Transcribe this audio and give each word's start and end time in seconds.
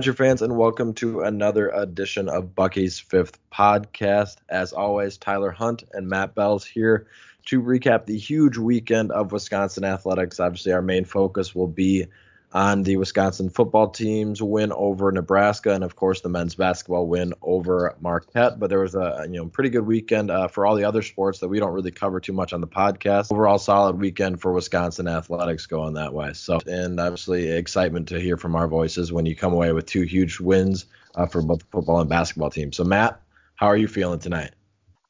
Badger 0.00 0.14
fans, 0.14 0.40
and 0.40 0.56
welcome 0.56 0.94
to 0.94 1.20
another 1.20 1.68
edition 1.68 2.30
of 2.30 2.54
Bucky's 2.54 2.98
Fifth 2.98 3.38
Podcast. 3.52 4.36
As 4.48 4.72
always, 4.72 5.18
Tyler 5.18 5.50
Hunt 5.50 5.84
and 5.92 6.08
Matt 6.08 6.34
Bells 6.34 6.64
here 6.64 7.06
to 7.44 7.60
recap 7.60 8.06
the 8.06 8.16
huge 8.16 8.56
weekend 8.56 9.12
of 9.12 9.30
Wisconsin 9.30 9.84
athletics. 9.84 10.40
Obviously, 10.40 10.72
our 10.72 10.80
main 10.80 11.04
focus 11.04 11.54
will 11.54 11.66
be 11.66 12.06
on 12.52 12.82
the 12.82 12.96
Wisconsin 12.96 13.48
football 13.48 13.88
team's 13.88 14.42
win 14.42 14.72
over 14.72 15.12
Nebraska, 15.12 15.72
and 15.72 15.84
of 15.84 15.96
course 15.96 16.20
the 16.20 16.28
men's 16.28 16.54
basketball 16.54 17.06
win 17.06 17.32
over 17.42 17.96
Marquette. 18.00 18.58
But 18.58 18.70
there 18.70 18.80
was 18.80 18.94
a 18.94 19.26
you 19.28 19.38
know 19.38 19.46
pretty 19.46 19.70
good 19.70 19.86
weekend 19.86 20.30
uh, 20.30 20.48
for 20.48 20.66
all 20.66 20.74
the 20.74 20.84
other 20.84 21.02
sports 21.02 21.38
that 21.40 21.48
we 21.48 21.60
don't 21.60 21.72
really 21.72 21.90
cover 21.90 22.20
too 22.20 22.32
much 22.32 22.52
on 22.52 22.60
the 22.60 22.66
podcast. 22.66 23.32
Overall, 23.32 23.58
solid 23.58 23.98
weekend 23.98 24.40
for 24.40 24.52
Wisconsin 24.52 25.06
athletics 25.08 25.66
going 25.66 25.94
that 25.94 26.12
way. 26.12 26.32
So, 26.32 26.58
and 26.66 26.98
obviously 26.98 27.48
excitement 27.50 28.08
to 28.08 28.20
hear 28.20 28.36
from 28.36 28.56
our 28.56 28.68
voices 28.68 29.12
when 29.12 29.26
you 29.26 29.36
come 29.36 29.52
away 29.52 29.72
with 29.72 29.86
two 29.86 30.02
huge 30.02 30.40
wins 30.40 30.86
uh, 31.14 31.26
for 31.26 31.42
both 31.42 31.60
the 31.60 31.66
football 31.70 32.00
and 32.00 32.10
basketball 32.10 32.50
teams. 32.50 32.76
So, 32.76 32.84
Matt, 32.84 33.20
how 33.54 33.66
are 33.66 33.76
you 33.76 33.88
feeling 33.88 34.18
tonight? 34.18 34.50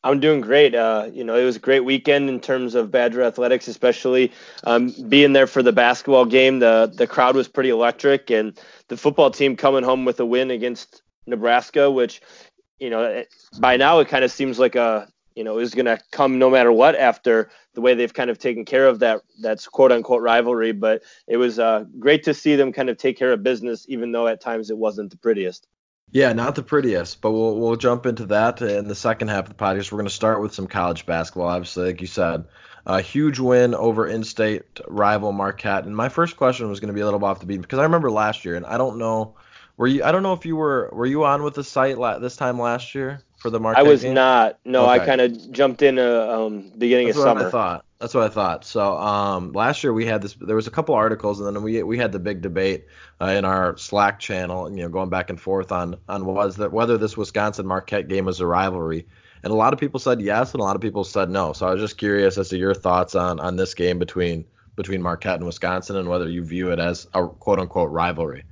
I'm 0.03 0.19
doing 0.19 0.41
great. 0.41 0.75
Uh, 0.75 1.09
you 1.13 1.25
know, 1.25 1.35
it 1.37 1.45
was 1.45 1.57
a 1.57 1.61
great 1.61 1.85
weekend 1.85 2.31
in 2.31 2.41
terms 2.41 2.75
of 2.75 2.91
Badger 2.91 3.23
athletics, 3.23 3.69
especially 3.69 4.33
um, 4.65 4.95
being 5.09 5.35
there 5.35 5.47
for 5.47 5.63
the 5.63 5.73
basketball 5.73 6.25
game. 6.25 6.59
The 6.59 6.91
the 6.95 7.07
crowd 7.07 7.37
was 7.37 7.49
pretty 7.49 7.69
electric, 7.69 8.31
and 8.31 8.59
the 8.89 8.97
football 8.97 9.31
team 9.31 9.57
coming 9.57 9.85
home 9.85 10.07
with 10.07 10.19
a 10.21 10.25
win 10.25 10.51
against 10.51 11.03
Nebraska, 11.27 11.91
which, 11.91 12.23
you 12.79 12.89
know, 12.89 13.25
by 13.59 13.77
now 13.77 13.99
it 13.99 14.09
kind 14.09 14.25
of 14.25 14.31
seems 14.31 14.59
like 14.59 14.75
a 14.75 15.07
you 15.37 15.45
know 15.45 15.59
is 15.59 15.75
going 15.75 15.87
to 15.87 15.99
come 16.13 16.39
no 16.39 16.49
matter 16.49 16.73
what 16.73 16.97
after 16.97 17.51
the 17.75 17.83
way 17.83 17.95
they've 17.95 18.15
kind 18.15 18.31
of 18.31 18.39
taken 18.39 18.65
care 18.65 18.87
of 18.87 19.01
that 19.01 19.21
that's 19.43 19.69
quote 19.69 19.93
unquote 19.93 20.23
rivalry. 20.23 20.73
But 20.73 21.03
it 21.29 21.37
was 21.37 21.59
uh, 21.59 21.85
great 21.99 22.23
to 22.25 22.33
see 22.33 22.57
them 22.57 22.73
kind 22.73 22.89
of 22.89 22.97
take 22.97 23.19
care 23.19 23.33
of 23.33 23.43
business, 23.43 23.85
even 23.87 24.13
though 24.13 24.29
at 24.29 24.41
times 24.41 24.71
it 24.71 24.79
wasn't 24.79 25.11
the 25.11 25.19
prettiest. 25.19 25.67
Yeah, 26.13 26.33
not 26.33 26.57
the 26.57 26.63
prettiest, 26.63 27.21
but 27.21 27.31
we'll 27.31 27.57
we'll 27.57 27.77
jump 27.77 28.05
into 28.05 28.27
that 28.27 28.61
in 28.63 28.89
the 28.89 28.95
second 28.95 29.29
half 29.29 29.49
of 29.49 29.57
the 29.57 29.65
podcast. 29.65 29.93
We're 29.93 29.99
going 29.99 30.09
to 30.09 30.15
start 30.15 30.41
with 30.41 30.53
some 30.53 30.67
college 30.67 31.07
basketball. 31.07 31.47
Obviously, 31.47 31.87
like 31.87 32.01
you 32.01 32.09
said, 32.09 32.47
a 32.85 33.01
huge 33.01 33.39
win 33.39 33.75
over 33.75 34.09
in-state 34.09 34.81
rival 34.89 35.31
Marquette. 35.31 35.85
And 35.85 35.97
my 35.97 36.09
first 36.09 36.37
question 36.37 36.69
was 36.69 36.81
going 36.81 36.89
to 36.89 36.95
be 36.95 37.01
a 37.01 37.05
little 37.05 37.25
off 37.25 37.39
the 37.39 37.47
beat 37.47 37.61
because 37.61 37.79
I 37.79 37.85
remember 37.85 38.11
last 38.11 38.45
year, 38.45 38.57
and 38.57 38.67
I 38.67 38.77
don't 38.77 38.99
know, 38.99 39.37
were 39.77 39.87
you? 39.87 40.03
I 40.03 40.11
don't 40.11 40.25
know 40.25 40.33
if 40.33 40.47
you 40.47 40.57
were 40.57 40.91
were 40.93 41.07
you 41.07 41.25
on 41.25 41.45
with 41.45 41.55
the 41.55 41.65
site 41.65 41.97
la- 41.97 42.19
this 42.19 42.35
time 42.37 42.59
last 42.59 42.95
year 42.95 43.23
for 43.41 43.51
the 43.51 43.59
Marquette? 43.59 43.85
I 43.85 43.89
was 43.89 44.03
game? 44.03 44.15
not. 44.15 44.59
No, 44.65 44.85
okay. 44.85 45.03
I 45.03 45.07
kind 45.07 45.21
of 45.21 45.51
jumped 45.51 45.83
in 45.83 45.99
uh, 45.99 46.29
um, 46.29 46.71
beginning 46.79 47.07
That's 47.09 47.19
of 47.19 47.25
summer. 47.25 47.49
I 47.49 47.51
thought. 47.51 47.85
That's 47.99 48.15
what 48.15 48.25
I 48.25 48.29
thought. 48.29 48.65
So 48.65 48.97
um, 48.97 49.53
last 49.53 49.83
year 49.83 49.93
we 49.93 50.07
had 50.07 50.23
this. 50.23 50.35
There 50.35 50.57
was 50.57 50.67
a 50.67 50.71
couple 50.71 50.95
articles, 50.95 51.41
and 51.41 51.55
then 51.55 51.63
we 51.63 51.83
we 51.83 51.99
had 51.99 52.13
the 52.13 52.19
big 52.19 52.41
debate 52.41 52.87
uh, 53.21 53.27
in 53.27 53.45
our 53.45 53.77
Slack 53.77 54.21
channel, 54.21 54.71
you 54.71 54.83
know, 54.83 54.89
going 54.89 55.11
back 55.11 55.31
and 55.31 55.41
forth 55.41 55.73
on 55.73 55.97
on 56.09 56.25
was 56.25 56.57
that 56.57 56.73
whether 56.73 56.97
this 56.97 57.17
Wisconsin 57.17 57.67
Marquette 57.67 58.09
game 58.09 58.27
was 58.27 58.41
a 58.41 58.47
rivalry. 58.47 59.07
And 59.43 59.51
a 59.51 59.57
lot 59.57 59.73
of 59.73 59.81
people 59.81 59.99
said 59.99 60.21
yes, 60.21 60.53
and 60.53 60.61
a 60.61 60.65
lot 60.65 60.77
of 60.77 60.83
people 60.83 61.03
said 61.03 61.31
no. 61.31 61.55
So 61.55 61.67
I 61.67 61.73
was 61.73 61.81
just 61.81 61.97
curious 61.97 62.37
as 62.37 62.51
to 62.51 62.59
your 62.59 62.75
thoughts 62.75 63.15
on 63.15 63.41
on 63.41 63.57
this 63.57 63.75
game 63.75 63.99
between 63.99 64.45
between 64.77 65.03
Marquette 65.03 65.37
and 65.37 65.47
Wisconsin, 65.47 65.97
and 65.97 66.09
whether 66.09 66.29
you 66.29 66.45
view 66.45 66.73
it 66.73 66.79
as 66.79 67.07
a 67.15 67.27
quote 67.27 67.59
unquote 67.59 67.91
rivalry. 67.91 68.45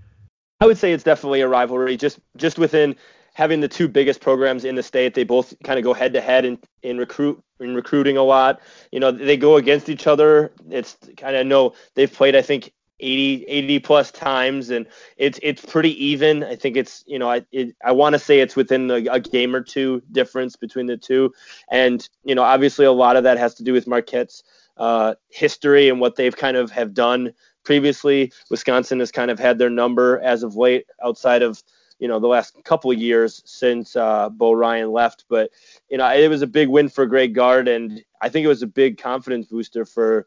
I 0.61 0.67
would 0.67 0.79
say 0.79 0.93
it's 0.93 1.05
definitely 1.05 1.41
a 1.43 1.49
rivalry, 1.49 1.97
just 1.97 2.19
just 2.37 2.59
within 2.59 2.97
having 3.39 3.61
the 3.61 3.69
two 3.69 3.87
biggest 3.87 4.21
programs 4.21 4.65
in 4.65 4.75
the 4.75 4.83
state. 4.83 5.15
They 5.15 5.23
both 5.23 5.55
kind 5.63 5.79
of 5.79 5.85
go 5.85 5.95
head 5.95 6.13
to 6.15 6.21
head 6.21 6.45
in 6.45 6.59
in 6.83 6.99
recruit 6.99 7.41
in 7.61 7.73
recruiting 7.73 8.17
a 8.17 8.23
lot. 8.25 8.61
You 8.91 8.99
know, 8.99 9.13
they 9.13 9.37
go 9.37 9.55
against 9.55 9.89
each 9.89 10.09
other. 10.09 10.51
It's 10.69 10.97
kind 11.17 11.37
of 11.37 11.47
no 11.47 11.73
they've 11.95 12.13
played 12.13 12.35
I 12.35 12.43
think 12.43 12.73
80 12.99 13.45
80 13.47 13.79
plus 13.79 14.11
times 14.11 14.71
and 14.71 14.87
it's 15.17 15.39
it's 15.41 15.65
pretty 15.65 16.05
even. 16.05 16.43
I 16.43 16.57
think 16.57 16.77
it's 16.77 17.05
you 17.07 17.17
know 17.17 17.31
I 17.31 17.47
it, 17.53 17.77
I 17.85 17.93
want 17.93 18.15
to 18.15 18.19
say 18.19 18.41
it's 18.41 18.57
within 18.57 18.91
a, 18.91 19.07
a 19.07 19.21
game 19.21 19.55
or 19.55 19.61
two 19.61 20.03
difference 20.11 20.57
between 20.57 20.87
the 20.87 20.97
two, 20.97 21.33
and 21.71 22.09
you 22.25 22.35
know 22.35 22.43
obviously 22.43 22.87
a 22.87 22.93
lot 22.93 23.17
of 23.17 23.23
that 23.23 23.39
has 23.39 23.55
to 23.55 23.63
do 23.63 23.73
with 23.73 23.87
Marquette's 23.87 24.43
uh, 24.79 25.15
history 25.29 25.89
and 25.89 26.01
what 26.01 26.17
they've 26.17 26.37
kind 26.37 26.57
of 26.57 26.73
have 26.73 26.93
done 26.93 27.33
previously. 27.63 28.33
Wisconsin 28.51 28.99
has 28.99 29.13
kind 29.13 29.31
of 29.31 29.39
had 29.39 29.59
their 29.59 29.71
number 29.71 30.19
as 30.19 30.43
of 30.43 30.57
late 30.57 30.87
outside 31.05 31.43
of 31.43 31.63
you 31.99 32.09
know 32.09 32.19
the 32.19 32.27
last 32.27 32.63
couple 32.65 32.91
of 32.91 32.99
years 32.99 33.43
since 33.45 33.97
uh, 33.97 34.29
Bo 34.29 34.53
Ryan 34.53 34.93
left. 34.93 35.25
But 35.29 35.51
you 35.91 35.99
know 35.99 36.09
it 36.09 36.29
was 36.29 36.43
a 36.43 36.47
big 36.47 36.69
win 36.69 36.89
for 36.89 37.07
Greg 37.07 37.35
Gard, 37.35 37.69
and 37.69 38.03
I 38.21 38.29
think 38.29 38.45
it 38.45 38.49
was 38.49 38.63
a 38.63 38.67
big 38.67 38.99
confidence 38.99 39.47
booster 39.47 39.85
for 39.85 40.27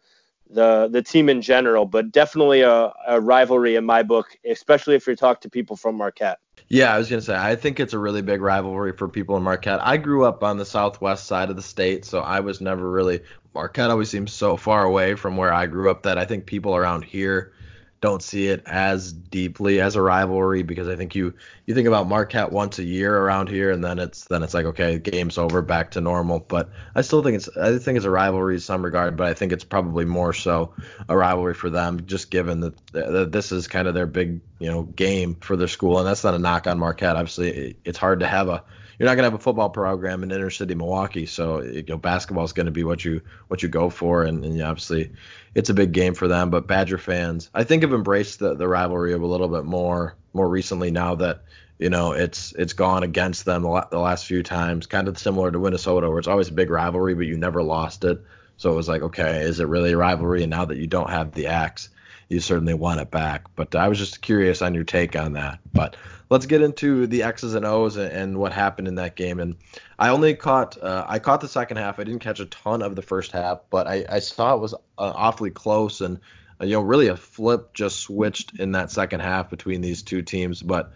the 0.50 0.90
the 0.92 1.02
team 1.02 1.30
in 1.30 1.42
general. 1.42 1.86
But 1.86 2.12
definitely 2.12 2.62
a, 2.62 2.92
a 3.08 3.20
rivalry 3.20 3.76
in 3.76 3.86
my 3.86 4.04
book, 4.04 4.28
especially 4.46 4.96
if 4.96 5.08
you 5.08 5.16
talk 5.16 5.42
to 5.42 5.50
people 5.50 5.76
from 5.76 5.96
Marquette. 5.96 6.40
Yeah, 6.68 6.94
I 6.94 6.98
was 6.98 7.10
gonna 7.10 7.22
say 7.22 7.36
I 7.36 7.56
think 7.56 7.80
it's 7.80 7.94
a 7.94 8.00
really 8.00 8.22
big 8.22 8.42
rivalry 8.42 8.94
for 8.94 9.08
people 9.08 9.38
in 9.38 9.44
Marquette. 9.44 9.80
I 9.82 9.98
grew 9.98 10.26
up 10.26 10.44
on 10.44 10.58
the 10.58 10.66
southwest 10.66 11.26
side 11.26 11.50
of 11.50 11.56
the 11.56 11.62
state, 11.62 12.06
so 12.06 12.20
I 12.20 12.42
was 12.42 12.62
never 12.62 12.90
really 12.90 13.22
Marquette 13.54 13.90
always 13.90 14.10
seems 14.10 14.32
so 14.32 14.58
far 14.58 14.84
away 14.84 15.16
from 15.16 15.38
where 15.38 15.54
I 15.54 15.68
grew 15.68 15.90
up 15.90 16.04
that 16.04 16.18
I 16.18 16.26
think 16.26 16.46
people 16.46 16.76
around 16.76 17.04
here 17.04 17.54
don't 18.02 18.24
see 18.24 18.48
it 18.48 18.64
as 18.66 19.14
deeply 19.14 19.80
as 19.80 19.96
a 19.96 20.02
rivalry 20.02 20.64
because 20.64 20.88
I 20.88 20.96
think 20.96 21.14
you 21.14 21.36
you 21.68 21.76
think 21.76 21.88
about 21.88 22.08
Marquette 22.08 22.52
once 22.52 22.80
a 22.80 22.84
year 22.84 23.16
around 23.16 23.48
here 23.48 23.70
and 23.70 23.84
then 23.84 24.00
it's 24.00 24.26
then 24.26 24.42
it's 24.42 24.56
like 24.56 24.66
okay 24.66 24.98
game's 24.98 25.38
over 25.38 25.62
back 25.62 25.92
to 25.92 26.02
normal. 26.02 26.40
But 26.40 26.72
I 26.96 27.02
still 27.02 27.22
think 27.22 27.36
it's 27.36 27.56
I 27.56 27.78
think 27.78 27.98
it's 27.98 28.06
a 28.06 28.10
rivalry 28.10 28.56
in 28.56 28.60
some 28.60 28.84
regard 28.84 29.16
but 29.18 29.28
I 29.28 29.36
think 29.36 29.52
it's 29.52 29.64
probably 29.64 30.06
more 30.06 30.34
so 30.34 30.74
a 31.08 31.16
rivalry 31.16 31.54
for 31.54 31.70
them 31.70 32.08
just 32.08 32.32
given 32.32 32.62
that, 32.62 32.88
that 32.94 33.32
this 33.32 33.52
is 33.52 33.68
kind 33.68 33.88
of 33.88 33.94
their 33.94 34.08
big 34.08 34.42
you 34.58 34.72
know 34.72 34.82
game 34.82 35.36
for 35.36 35.56
their 35.56 35.68
school. 35.68 36.00
And 36.00 36.08
that's 36.08 36.24
not 36.24 36.34
a 36.34 36.40
knock 36.40 36.66
on 36.66 36.80
Marquette. 36.80 37.16
Obviously 37.16 37.78
it's 37.86 38.00
hard 38.00 38.22
to 38.22 38.28
have 38.28 38.50
a 38.50 38.64
you're 38.98 39.08
not 39.08 39.16
going 39.16 39.24
to 39.24 39.32
have 39.32 39.40
a 39.40 39.44
football 39.44 39.72
program 39.72 40.22
in 40.22 40.32
inner 40.32 40.52
city 40.52 40.76
Milwaukee, 40.76 41.26
so 41.26 41.64
you 41.64 41.84
know 41.88 41.98
basketball 41.98 42.44
is 42.44 42.54
going 42.54 42.68
to 42.68 42.72
be 42.72 42.84
what 42.84 43.04
you 43.04 43.22
what 43.48 43.64
you 43.64 43.68
go 43.68 43.90
for, 43.90 44.26
and, 44.26 44.46
and 44.46 44.62
obviously 44.62 45.12
it's 45.56 45.70
a 45.70 45.74
big 45.74 45.92
game 45.92 46.14
for 46.14 46.28
them. 46.28 46.50
But 46.50 46.68
Badger 46.68 46.98
fans, 46.98 47.50
I 47.54 47.64
think 47.64 47.84
have 47.84 47.94
embraced 47.94 48.40
the, 48.40 48.56
the 48.56 48.68
rivalry 48.68 49.14
a 49.14 49.18
little 49.18 49.48
bit 49.48 49.66
more 49.66 50.16
more 50.34 50.48
recently 50.48 50.92
now 50.92 51.16
that 51.16 51.44
you 51.78 51.90
know 51.90 52.14
it's 52.14 52.54
it's 52.54 52.74
gone 52.74 53.04
against 53.04 53.46
them 53.46 53.64
the, 53.64 54.00
last 54.00 54.26
few 54.26 54.44
times, 54.44 54.88
kind 54.88 55.08
of 55.08 55.18
similar 55.18 55.52
to 55.52 55.60
Minnesota, 55.60 56.10
where 56.10 56.20
it's 56.20 56.28
always 56.28 56.50
a 56.50 56.54
big 56.54 56.70
rivalry, 56.70 57.16
but 57.16 57.26
you 57.26 57.38
never 57.38 57.64
lost 57.64 58.04
it. 58.04 58.22
So 58.58 58.72
it 58.72 58.76
was 58.76 58.88
like, 58.88 59.02
okay, 59.02 59.42
is 59.42 59.60
it 59.60 59.68
really 59.68 59.94
a 59.94 59.98
rivalry? 59.98 60.44
And 60.44 60.52
now 60.52 60.66
that 60.66 60.78
you 60.78 60.86
don't 60.86 61.10
have 61.10 61.32
the 61.32 61.48
axe, 61.48 61.90
you 62.32 62.40
certainly 62.40 62.74
want 62.74 63.02
it 63.02 63.12
back. 63.12 63.46
But 63.56 63.76
I 63.76 63.90
was 63.90 63.98
just 63.98 64.22
curious 64.22 64.62
on 64.62 64.74
your 64.74 64.86
take 64.86 65.16
on 65.16 65.34
that. 65.34 65.60
But 65.74 65.98
let's 66.30 66.46
get 66.46 66.62
into 66.62 67.06
the 67.06 67.24
X's 67.24 67.56
and 67.56 67.66
O's 67.66 67.98
and, 67.98 68.38
what 68.38 68.54
happened 68.54 68.88
in 68.88 68.96
that 68.96 69.18
game. 69.18 69.40
And 69.40 69.58
I 70.00 70.10
only 70.10 70.34
caught 70.36 70.82
uh, 70.82 71.06
I 71.08 71.20
caught 71.20 71.42
the 71.42 71.50
second 71.50 71.78
half. 71.78 72.00
I 72.00 72.06
didn't 72.06 72.22
catch 72.22 72.40
a 72.40 72.46
ton 72.46 72.82
of 72.82 72.96
the 72.96 73.02
first 73.02 73.34
half, 73.34 73.60
but 73.70 73.86
I, 73.86 74.06
I 74.10 74.20
saw 74.20 74.56
it 74.56 74.62
was 74.62 74.74
uh, 74.74 74.78
awfully 74.98 75.52
close 75.52 76.00
and 76.00 76.20
uh, 76.62 76.66
you 76.66 76.74
know 76.74 76.82
really 76.82 77.08
a 77.08 77.18
flip 77.18 77.74
just 77.74 78.00
switched 78.00 78.58
in 78.60 78.72
that 78.72 78.92
second 78.92 79.20
half 79.20 79.50
between 79.50 79.82
these 79.82 80.02
two 80.02 80.22
teams. 80.22 80.62
But 80.62 80.94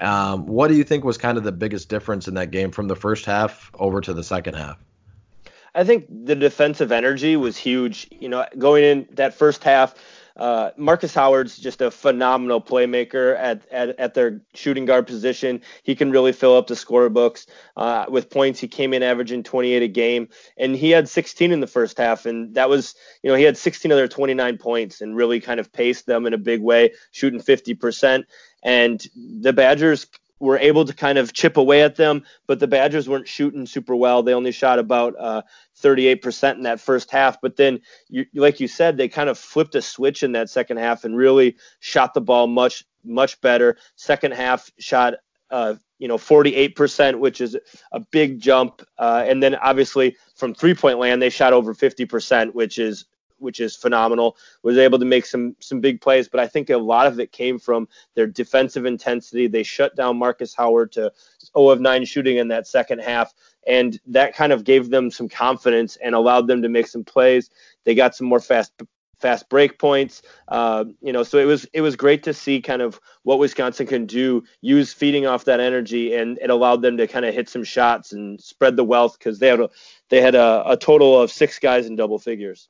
um, 0.00 0.46
what 0.46 0.68
do 0.68 0.74
you 0.74 0.84
think 0.84 1.04
was 1.04 1.16
kind 1.16 1.38
of 1.38 1.44
the 1.44 1.52
biggest 1.52 1.88
difference 1.88 2.26
in 2.26 2.34
that 2.34 2.50
game 2.50 2.72
from 2.72 2.88
the 2.88 2.96
first 2.96 3.24
half 3.24 3.70
over 3.74 4.00
to 4.00 4.12
the 4.12 4.24
second 4.24 4.54
half? 4.54 4.78
I 5.74 5.84
think 5.84 6.06
the 6.10 6.34
defensive 6.34 6.92
energy 6.92 7.36
was 7.36 7.56
huge. 7.56 8.08
You 8.10 8.28
know, 8.28 8.46
going 8.58 8.84
in 8.84 9.08
that 9.12 9.34
first 9.34 9.64
half, 9.64 9.94
uh, 10.36 10.70
Markus 10.76 11.14
Howard's 11.14 11.56
just 11.58 11.80
a 11.80 11.90
phenomenal 11.90 12.60
playmaker 12.60 13.36
at, 13.36 13.66
at, 13.70 13.98
at 13.98 14.14
their 14.14 14.40
shooting 14.54 14.84
guard 14.84 15.06
position. 15.06 15.60
He 15.82 15.94
can 15.94 16.10
really 16.10 16.32
fill 16.32 16.56
up 16.56 16.66
the 16.66 16.74
scorebooks 16.74 17.46
uh, 17.76 18.06
with 18.08 18.30
points. 18.30 18.60
He 18.60 18.68
came 18.68 18.94
in 18.94 19.02
averaging 19.02 19.42
28 19.42 19.82
a 19.82 19.88
game, 19.88 20.28
and 20.56 20.74
he 20.74 20.90
had 20.90 21.08
16 21.08 21.52
in 21.52 21.60
the 21.60 21.66
first 21.66 21.98
half, 21.98 22.26
and 22.26 22.54
that 22.54 22.68
was 22.68 22.94
you 23.22 23.30
know 23.30 23.36
he 23.36 23.44
had 23.44 23.56
16 23.56 23.90
of 23.90 23.96
their 23.96 24.08
29 24.08 24.58
points 24.58 25.00
and 25.00 25.16
really 25.16 25.40
kind 25.40 25.60
of 25.60 25.72
paced 25.72 26.06
them 26.06 26.26
in 26.26 26.32
a 26.34 26.38
big 26.38 26.62
way, 26.62 26.92
shooting 27.10 27.40
50 27.40 27.74
percent. 27.74 28.26
And 28.62 29.04
the 29.16 29.52
Badgers 29.52 30.06
were 30.42 30.58
able 30.58 30.84
to 30.84 30.92
kind 30.92 31.18
of 31.18 31.32
chip 31.32 31.56
away 31.56 31.82
at 31.82 31.94
them, 31.94 32.24
but 32.48 32.58
the 32.58 32.66
Badgers 32.66 33.08
weren't 33.08 33.28
shooting 33.28 33.64
super 33.64 33.94
well. 33.94 34.24
They 34.24 34.34
only 34.34 34.50
shot 34.50 34.80
about 34.80 35.14
uh, 35.16 35.42
38% 35.82 36.54
in 36.54 36.62
that 36.62 36.80
first 36.80 37.10
half. 37.10 37.40
But 37.40 37.56
then, 37.56 37.80
you, 38.08 38.26
like 38.34 38.60
you 38.60 38.68
said, 38.68 38.96
they 38.96 39.08
kind 39.08 39.28
of 39.28 39.38
flipped 39.38 39.74
a 39.74 39.82
switch 39.82 40.22
in 40.22 40.32
that 40.32 40.50
second 40.50 40.78
half 40.78 41.04
and 41.04 41.16
really 41.16 41.56
shot 41.80 42.14
the 42.14 42.20
ball 42.20 42.46
much, 42.46 42.84
much 43.04 43.40
better. 43.40 43.76
Second 43.96 44.34
half 44.34 44.70
shot, 44.78 45.14
uh, 45.50 45.74
you 45.98 46.08
know, 46.08 46.16
48%, 46.16 47.18
which 47.18 47.40
is 47.40 47.56
a 47.92 48.00
big 48.00 48.40
jump. 48.40 48.82
Uh, 48.98 49.24
and 49.26 49.42
then 49.42 49.54
obviously 49.56 50.16
from 50.36 50.54
three 50.54 50.74
point 50.74 50.98
land, 50.98 51.20
they 51.20 51.30
shot 51.30 51.52
over 51.52 51.74
50%, 51.74 52.54
which 52.54 52.78
is 52.78 53.04
which 53.42 53.60
is 53.60 53.76
phenomenal. 53.76 54.36
Was 54.62 54.78
able 54.78 54.98
to 54.98 55.04
make 55.04 55.26
some 55.26 55.56
some 55.60 55.80
big 55.80 56.00
plays, 56.00 56.28
but 56.28 56.40
I 56.40 56.46
think 56.46 56.70
a 56.70 56.76
lot 56.76 57.06
of 57.06 57.20
it 57.20 57.32
came 57.32 57.58
from 57.58 57.88
their 58.14 58.26
defensive 58.26 58.86
intensity. 58.86 59.46
They 59.46 59.62
shut 59.62 59.96
down 59.96 60.18
Markus 60.18 60.54
Howard 60.54 60.92
to 60.92 61.12
0 61.56 61.68
of 61.68 61.80
9 61.80 62.04
shooting 62.04 62.38
in 62.38 62.48
that 62.48 62.66
second 62.66 63.00
half, 63.00 63.34
and 63.66 63.98
that 64.06 64.34
kind 64.34 64.52
of 64.52 64.64
gave 64.64 64.90
them 64.90 65.10
some 65.10 65.28
confidence 65.28 65.96
and 65.96 66.14
allowed 66.14 66.46
them 66.46 66.62
to 66.62 66.68
make 66.68 66.86
some 66.86 67.04
plays. 67.04 67.50
They 67.84 67.94
got 67.94 68.14
some 68.14 68.26
more 68.26 68.40
fast 68.40 68.72
fast 69.22 69.48
break 69.48 69.78
points. 69.78 70.20
Uh, 70.48 70.84
you 71.00 71.12
know, 71.12 71.22
so 71.22 71.38
it 71.38 71.44
was 71.46 71.64
it 71.72 71.80
was 71.80 71.96
great 71.96 72.24
to 72.24 72.34
see 72.34 72.60
kind 72.60 72.82
of 72.82 73.00
what 73.22 73.38
Wisconsin 73.38 73.86
can 73.86 74.04
do, 74.04 74.42
use 74.60 74.92
feeding 74.92 75.26
off 75.26 75.44
that 75.46 75.60
energy, 75.60 76.14
and 76.14 76.38
it 76.42 76.50
allowed 76.50 76.82
them 76.82 76.98
to 76.98 77.06
kind 77.06 77.24
of 77.24 77.32
hit 77.32 77.48
some 77.48 77.64
shots 77.64 78.12
and 78.12 78.38
spread 78.40 78.76
the 78.76 78.84
wealth 78.84 79.18
because 79.18 79.38
they 79.38 79.48
had 79.48 79.60
a 79.60 79.70
they 80.10 80.20
had 80.20 80.34
a, 80.34 80.64
a 80.66 80.76
total 80.76 81.18
of 81.18 81.30
six 81.30 81.58
guys 81.58 81.86
in 81.86 81.96
double 81.96 82.18
figures. 82.18 82.68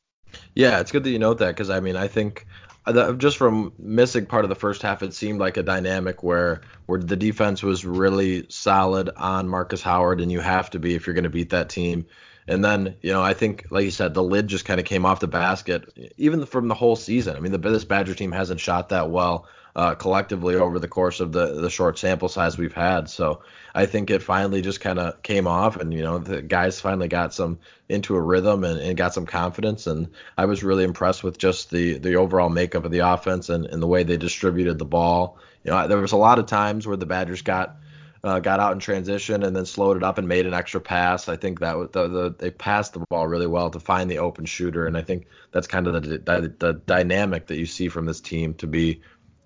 Yeah, 0.54 0.80
it's 0.80 0.92
good 0.92 1.04
that 1.04 1.10
you 1.10 1.18
note 1.18 1.38
that 1.38 1.48
because 1.48 1.70
I 1.70 1.80
mean 1.80 1.96
I 1.96 2.08
think 2.08 2.46
uh, 2.84 3.12
just 3.12 3.36
from 3.36 3.72
missing 3.78 4.26
part 4.26 4.44
of 4.44 4.48
the 4.48 4.56
first 4.56 4.82
half, 4.82 5.02
it 5.02 5.14
seemed 5.14 5.38
like 5.38 5.56
a 5.56 5.62
dynamic 5.62 6.22
where 6.22 6.62
where 6.86 7.00
the 7.00 7.16
defense 7.16 7.62
was 7.62 7.84
really 7.84 8.46
solid 8.48 9.10
on 9.16 9.48
Markus 9.48 9.82
Howard, 9.82 10.20
and 10.20 10.32
you 10.32 10.40
have 10.40 10.70
to 10.70 10.78
be 10.78 10.94
if 10.94 11.06
you're 11.06 11.14
going 11.14 11.24
to 11.24 11.30
beat 11.30 11.50
that 11.50 11.68
team. 11.68 12.06
And 12.48 12.64
then, 12.64 12.96
you 13.02 13.12
know, 13.12 13.22
I 13.22 13.34
think, 13.34 13.66
like 13.70 13.84
you 13.84 13.90
said, 13.90 14.14
the 14.14 14.22
lid 14.22 14.48
just 14.48 14.64
kind 14.64 14.80
of 14.80 14.86
came 14.86 15.06
off 15.06 15.20
the 15.20 15.28
basket, 15.28 16.12
even 16.16 16.44
from 16.46 16.68
the 16.68 16.74
whole 16.74 16.96
season. 16.96 17.36
I 17.36 17.40
mean, 17.40 17.52
the 17.52 17.58
this 17.58 17.84
Badger 17.84 18.14
team 18.14 18.32
hasn't 18.32 18.60
shot 18.60 18.88
that 18.88 19.10
well 19.10 19.46
uh, 19.74 19.94
collectively 19.94 20.56
over 20.56 20.78
the 20.78 20.88
course 20.88 21.20
of 21.20 21.32
the 21.32 21.60
the 21.60 21.70
short 21.70 21.98
sample 21.98 22.28
size 22.28 22.58
we've 22.58 22.74
had. 22.74 23.08
So 23.08 23.42
I 23.74 23.86
think 23.86 24.10
it 24.10 24.22
finally 24.22 24.60
just 24.60 24.80
kind 24.80 24.98
of 24.98 25.22
came 25.22 25.46
off, 25.46 25.76
and 25.76 25.92
you 25.92 26.02
know, 26.02 26.18
the 26.18 26.42
guys 26.42 26.80
finally 26.80 27.08
got 27.08 27.32
some 27.32 27.58
into 27.88 28.14
a 28.14 28.20
rhythm 28.20 28.64
and, 28.64 28.78
and 28.80 28.96
got 28.96 29.14
some 29.14 29.26
confidence. 29.26 29.86
And 29.86 30.08
I 30.36 30.44
was 30.44 30.62
really 30.62 30.84
impressed 30.84 31.24
with 31.24 31.38
just 31.38 31.70
the 31.70 31.98
the 31.98 32.16
overall 32.16 32.50
makeup 32.50 32.84
of 32.84 32.90
the 32.90 33.00
offense 33.00 33.48
and, 33.48 33.66
and 33.66 33.82
the 33.82 33.86
way 33.86 34.02
they 34.02 34.16
distributed 34.16 34.78
the 34.78 34.84
ball. 34.84 35.38
You 35.64 35.70
know, 35.70 35.88
there 35.88 35.98
was 35.98 36.12
a 36.12 36.16
lot 36.16 36.38
of 36.38 36.46
times 36.46 36.86
where 36.86 36.96
the 36.96 37.06
Badgers 37.06 37.42
got 37.42 37.76
uh, 38.24 38.38
got 38.38 38.60
out 38.60 38.72
in 38.72 38.78
transition 38.78 39.42
and 39.42 39.54
then 39.54 39.66
slowed 39.66 39.96
it 39.96 40.02
up 40.02 40.18
and 40.18 40.28
made 40.28 40.46
an 40.46 40.54
extra 40.54 40.80
pass. 40.80 41.28
I 41.28 41.36
think 41.36 41.60
that 41.60 41.92
the, 41.92 42.08
the, 42.08 42.34
they 42.38 42.50
passed 42.50 42.92
the 42.92 43.04
ball 43.10 43.26
really 43.26 43.46
well 43.46 43.70
to 43.70 43.80
find 43.80 44.10
the 44.10 44.18
open 44.18 44.44
shooter, 44.44 44.86
and 44.86 44.96
I 44.96 45.02
think 45.02 45.26
that's 45.50 45.66
kind 45.66 45.86
of 45.86 46.02
the, 46.02 46.18
the, 46.18 46.54
the 46.58 46.72
dynamic 46.86 47.48
that 47.48 47.56
you 47.56 47.66
see 47.66 47.88
from 47.88 48.06
this 48.06 48.20
team 48.20 48.54
to 48.54 48.66
be 48.66 49.00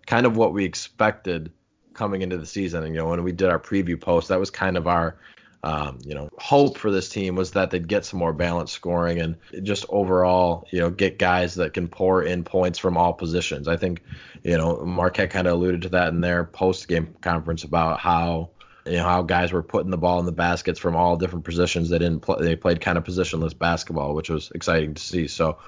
kind 0.07 0.27
of 0.27 0.37
what 0.37 0.53
we 0.53 0.65
expected 0.65 1.53
coming 1.95 2.23
into 2.23 2.37
the 2.37 2.47
season. 2.47 2.85
And 2.85 2.95
you 2.95 3.01
know, 3.01 3.09
when 3.09 3.23
we 3.25 3.33
did 3.33 3.49
our 3.49 3.59
preview 3.59 4.01
post, 4.01 4.29
that 4.29 4.39
was 4.39 4.51
kind 4.51 4.77
of 4.77 4.87
our 4.87 5.17
um, 5.63 5.99
you 6.05 6.15
know, 6.15 6.29
hope 6.39 6.79
for 6.79 6.93
this 6.93 7.09
team 7.09 7.35
was 7.35 7.53
that 7.53 7.73
they'd 7.73 7.89
get 7.89 8.05
some 8.05 8.21
more 8.21 8.33
balanced 8.33 8.73
scoring 8.73 9.21
and 9.21 9.37
just 9.65 9.85
overall, 9.89 10.69
you 10.71 10.79
know, 10.79 10.91
get 10.91 11.19
guys 11.19 11.57
that 11.57 11.75
can 11.75 11.89
pour 11.89 12.23
in 12.23 12.45
points 12.45 12.79
from 12.79 12.97
all 12.97 13.13
positions. 13.13 13.67
I 13.67 13.77
think, 13.77 14.01
you 14.45 14.57
know, 14.57 14.85
Marquette 14.85 15.31
kind 15.31 15.49
of 15.49 15.55
alluded 15.55 15.83
to 15.83 15.89
that 15.89 16.11
in 16.11 16.21
their 16.21 16.45
post 16.45 16.87
game 16.87 17.17
conference 17.21 17.65
about 17.65 17.99
how 17.99 18.51
you 18.87 18.97
know 18.97 19.05
how 19.05 19.23
guys 19.23 19.53
were 19.53 19.63
putting 19.63 19.91
the 19.91 19.99
ball 19.99 20.21
in 20.21 20.27
the 20.27 20.33
baskets 20.33 20.79
from 20.79 20.97
all 20.97 21.17
different 21.17 21.45
positions. 21.45 21.89
They 21.89 21.99
didn't 21.99 22.21
play, 22.21 22.37
they 22.41 22.57
played 22.57 22.81
kind 22.81 22.97
of 22.99 23.05
positionless 23.05 23.57
basketball, 23.57 24.15
which 24.15 24.31
was 24.31 24.51
exciting 24.55 24.95
to 24.95 25.03
see. 25.03 25.27
So, 25.27 25.59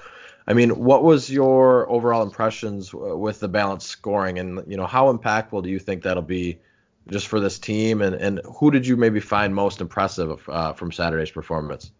I 0.47 0.53
mean, 0.53 0.71
what 0.71 1.03
was 1.03 1.29
your 1.29 1.89
overall 1.89 2.23
impressions 2.23 2.93
with 2.93 3.39
the 3.39 3.47
balanced 3.47 3.87
scoring, 3.87 4.39
and 4.39 4.63
you 4.67 4.77
know 4.77 4.87
how 4.87 5.11
impactful 5.11 5.63
do 5.63 5.69
you 5.69 5.79
think 5.79 6.03
that'll 6.03 6.23
be 6.23 6.59
just 7.09 7.27
for 7.27 7.39
this 7.39 7.59
team, 7.59 8.01
and 8.01 8.15
and 8.15 8.41
who 8.59 8.71
did 8.71 8.87
you 8.87 8.97
maybe 8.97 9.19
find 9.19 9.53
most 9.53 9.81
impressive 9.81 10.47
uh, 10.47 10.73
from 10.73 10.91
Saturday's 10.91 11.31
performance? 11.31 11.91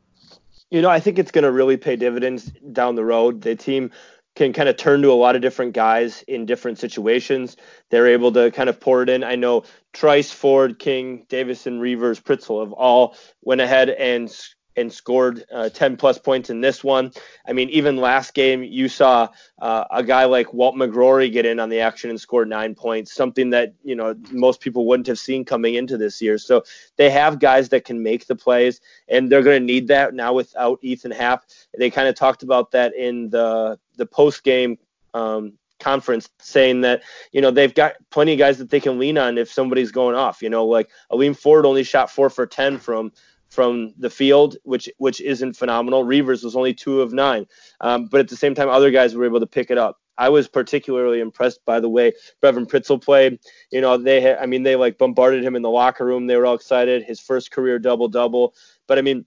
You 0.72 0.82
know, 0.84 0.90
I 0.90 1.00
think 1.00 1.18
it's 1.18 1.32
going 1.32 1.46
to 1.46 1.52
really 1.52 1.78
pay 1.78 1.96
dividends 1.96 2.52
down 2.72 2.94
the 2.96 3.04
road. 3.04 3.42
The 3.42 3.56
team 3.56 3.92
can 4.40 4.54
kind 4.54 4.70
of 4.70 4.78
turn 4.78 5.02
to 5.02 5.12
a 5.12 5.14
lot 5.14 5.36
of 5.36 5.42
different 5.42 5.74
guys 5.74 6.24
in 6.26 6.46
different 6.46 6.80
situations. 6.80 7.58
They're 7.90 8.08
able 8.08 8.32
to 8.32 8.50
kind 8.52 8.70
of 8.70 8.80
pour 8.80 9.04
it 9.04 9.10
in. 9.10 9.22
I 9.22 9.36
know 9.36 9.64
Trice, 9.92 10.32
Ford, 10.32 10.80
King, 10.80 11.26
Davison, 11.28 11.82
Reuvers, 11.82 12.22
Pritzl 12.22 12.64
have 12.64 12.72
all 12.72 13.18
went 13.44 13.60
ahead 13.60 13.90
and 13.90 14.34
and 14.80 14.92
scored 14.92 15.46
uh, 15.52 15.70
10 15.70 15.98
plus 15.98 16.18
points 16.18 16.50
in 16.50 16.62
this 16.62 16.84
one. 16.84 17.12
I 17.48 17.54
mean, 17.54 17.70
even 17.70 17.98
last 17.98 18.34
game, 18.34 18.64
you 18.64 18.88
saw 18.88 19.30
uh, 19.60 19.86
a 19.92 20.04
guy 20.04 20.26
like 20.26 20.54
Walt 20.54 20.76
McGrory 20.76 21.32
get 21.32 21.46
in 21.46 21.60
on 21.60 21.70
the 21.70 21.80
action 21.80 22.10
and 22.10 22.20
score 22.20 22.46
nine 22.46 22.76
points, 22.76 23.14
something 23.14 23.50
that, 23.52 23.74
you 23.84 23.96
know, 23.96 24.16
most 24.32 24.62
people 24.62 24.88
wouldn't 24.88 25.08
have 25.08 25.20
seen 25.20 25.46
coming 25.46 25.76
into 25.76 25.98
this 25.98 26.22
year. 26.22 26.38
So 26.38 26.64
they 26.96 27.10
have 27.10 27.40
guys 27.40 27.70
that 27.70 27.86
can 27.86 28.02
make 28.02 28.28
the 28.28 28.36
plays, 28.36 28.82
and 29.08 29.30
they're 29.30 29.44
going 29.44 29.62
to 29.62 29.66
need 29.66 29.88
that 29.90 30.14
now 30.14 30.34
without 30.34 30.80
Ethan 30.82 31.12
Happ. 31.12 31.46
They 31.78 31.90
kind 31.90 32.08
of 32.08 32.16
talked 32.16 32.44
about 32.44 32.72
that 32.72 32.96
in 32.96 33.30
the, 33.30 33.80
the 33.98 34.06
post 34.06 34.44
game 34.44 34.78
um, 35.14 35.54
conference 35.80 36.30
saying 36.40 36.82
that 36.82 37.02
you 37.32 37.42
know 37.42 37.52
they've 37.52 37.74
got 37.74 37.94
plenty 38.10 38.34
of 38.34 38.40
guys 38.40 38.58
that 38.58 38.70
they 38.70 38.80
can 38.80 39.00
lean 39.00 39.18
on 39.18 39.38
if 39.38 39.50
somebody's 39.50 39.92
going 39.92 40.16
off 40.16 40.42
you 40.42 40.50
know 40.50 40.66
like 40.66 40.90
Aleem 41.12 41.36
Ford 41.36 41.66
only 41.66 41.84
shot 41.84 42.12
four 42.12 42.30
for 42.30 42.46
10 42.46 42.78
from 42.80 43.12
from 43.50 43.94
the 43.98 44.10
field, 44.10 44.58
which 44.64 44.90
which 44.98 45.22
isn't 45.22 45.58
phenomenal. 45.58 46.04
Reuvers 46.04 46.44
was 46.44 46.56
only 46.56 46.74
two 46.74 47.02
of 47.02 47.14
nine, 47.14 47.46
um, 47.82 48.06
but 48.06 48.20
at 48.20 48.30
the 48.30 48.36
same 48.36 48.56
time, 48.56 48.70
other 48.70 48.92
guys 48.92 49.16
were 49.16 49.26
able 49.26 49.40
to 49.40 49.48
pick 49.48 49.72
it 49.72 49.78
up. 49.78 49.98
I 50.18 50.30
was 50.30 50.50
particularly 50.50 51.22
impressed 51.22 51.64
by 51.66 51.80
the 51.80 51.90
way 51.90 52.12
Brevin 52.44 52.68
Pritzl 52.68 53.02
played. 53.02 53.40
You 53.72 53.80
know, 53.82 53.98
they 53.98 54.20
had, 54.20 54.38
I 54.38 54.46
mean, 54.46 54.64
they 54.64 54.76
like 54.76 54.98
bombarded 54.98 55.44
him 55.44 55.56
in 55.56 55.62
the 55.62 55.70
locker 55.70 56.06
room. 56.06 56.28
They 56.28 56.36
were 56.36 56.46
all 56.46 56.56
excited. 56.56 57.04
His 57.04 57.22
first 57.22 57.52
career 57.52 57.80
double 57.80 58.10
double. 58.10 58.54
But 58.86 58.98
I 58.98 59.02
mean, 59.02 59.26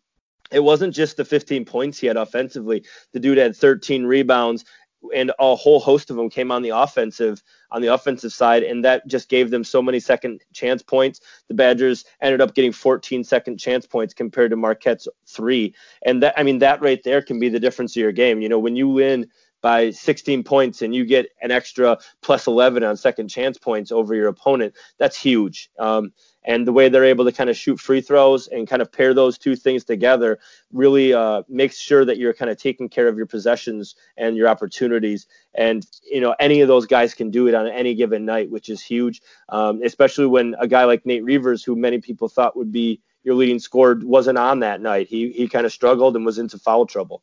it 0.53 0.61
wasn't 0.61 0.95
just 0.95 1.17
the 1.17 1.25
15 1.25 1.65
points 1.65 1.99
he 1.99 2.07
had 2.07 2.19
offensively. 2.19 2.85
The 3.13 3.21
dude 3.21 3.39
had 3.39 3.57
13 3.57 4.05
rebounds 4.05 4.67
and 5.15 5.33
a 5.39 5.57
whole 5.57 5.81
host 5.81 6.11
of 6.11 6.17
them 6.17 6.31
came 6.31 6.53
on 6.53 6.63
the 6.63 6.71
offensive 6.71 7.43
on 7.73 7.83
the 7.83 7.93
offensive 7.93 8.33
side 8.33 8.63
and 8.63 8.85
that 8.85 9.07
just 9.07 9.29
gave 9.29 9.51
them 9.51 9.65
so 9.65 9.83
many 9.83 9.99
second 9.99 10.41
chance 10.53 10.83
points. 10.83 11.21
The 11.49 11.55
badgers 11.55 12.05
ended 12.21 12.41
up 12.41 12.55
getting 12.55 12.73
14 12.73 13.25
second 13.25 13.59
chance 13.59 13.87
points 13.87 14.15
compared 14.15 14.51
to 14.51 14.57
marquette's 14.57 15.09
three. 15.27 15.75
And 16.05 16.23
that 16.23 16.35
i 16.37 16.43
mean 16.43 16.59
that 16.59 16.81
right 16.81 17.03
there 17.03 17.23
can 17.23 17.41
be 17.41 17.49
the 17.49 17.61
difference 17.61 17.97
of 17.97 18.01
your 18.01 18.13
game. 18.13 18.41
You 18.41 18.49
know 18.49 18.59
when 18.59 18.77
you 18.77 18.89
win 18.89 19.29
by 19.63 19.91
16 19.91 20.43
points 20.43 20.83
and 20.83 20.95
you 20.95 21.05
get 21.05 21.27
an 21.41 21.51
extra 21.51 21.97
plus 22.21 22.47
11 22.47 22.83
on 22.83 22.97
second 22.97 23.29
chance 23.29 23.59
points 23.59 23.93
over 23.93 24.15
your 24.15 24.29
opponent 24.29 24.75
that's 24.99 25.21
huge. 25.21 25.71
Um, 25.79 26.13
and 26.45 26.67
the 26.67 26.73
way 26.73 26.89
they're 26.89 27.05
able 27.05 27.25
to 27.25 27.33
kind 27.33 27.51
of 27.51 27.57
shoot 27.57 27.79
free 27.79 28.01
throws 28.01 28.49
and 28.49 28.69
kind 28.69 28.83
of 28.83 28.91
pair 28.91 29.15
those 29.15 29.39
two 29.39 29.57
things 29.57 29.85
together 29.85 30.39
really 30.73 31.13
uh, 31.13 31.43
makes 31.49 31.79
sure 31.79 32.05
that 32.05 32.19
you're 32.19 32.35
kind 32.35 32.51
of 32.51 32.57
taking 32.57 32.89
care 32.89 33.09
of 33.09 33.17
your 33.17 33.27
possessions 33.27 33.95
and 34.17 34.37
your 34.37 34.49
opportunities. 34.49 35.27
And 35.55 35.87
you 36.11 36.21
know, 36.21 36.35
any 36.41 36.61
of 36.61 36.69
those 36.69 36.87
guys 36.87 37.15
can 37.15 37.31
do 37.31 37.47
it 37.49 37.55
on 37.55 37.67
any 37.69 37.95
given 37.95 38.25
night, 38.25 38.51
which 38.51 38.69
is 38.69 38.83
huge, 38.83 39.23
um, 39.49 39.83
especially 39.83 40.27
when 40.27 40.55
a 40.59 40.67
guy 40.67 40.85
like 40.85 41.07
Nate 41.07 41.25
Reuvers, 41.25 41.63
who 41.63 41.77
many 41.77 42.01
people 42.01 42.29
thought 42.29 42.57
would 42.57 42.73
be 42.73 43.01
your 43.23 43.35
leading 43.35 43.59
scorer, 43.59 44.01
wasn't 44.03 44.39
on 44.39 44.61
that 44.61 44.81
night. 44.81 45.09
He 45.09 45.31
he 45.31 45.49
kind 45.49 45.67
of 45.67 45.73
struggled 45.73 46.17
and 46.17 46.27
was 46.27 46.39
into 46.39 46.59
foul 46.59 46.87
trouble. 46.87 47.23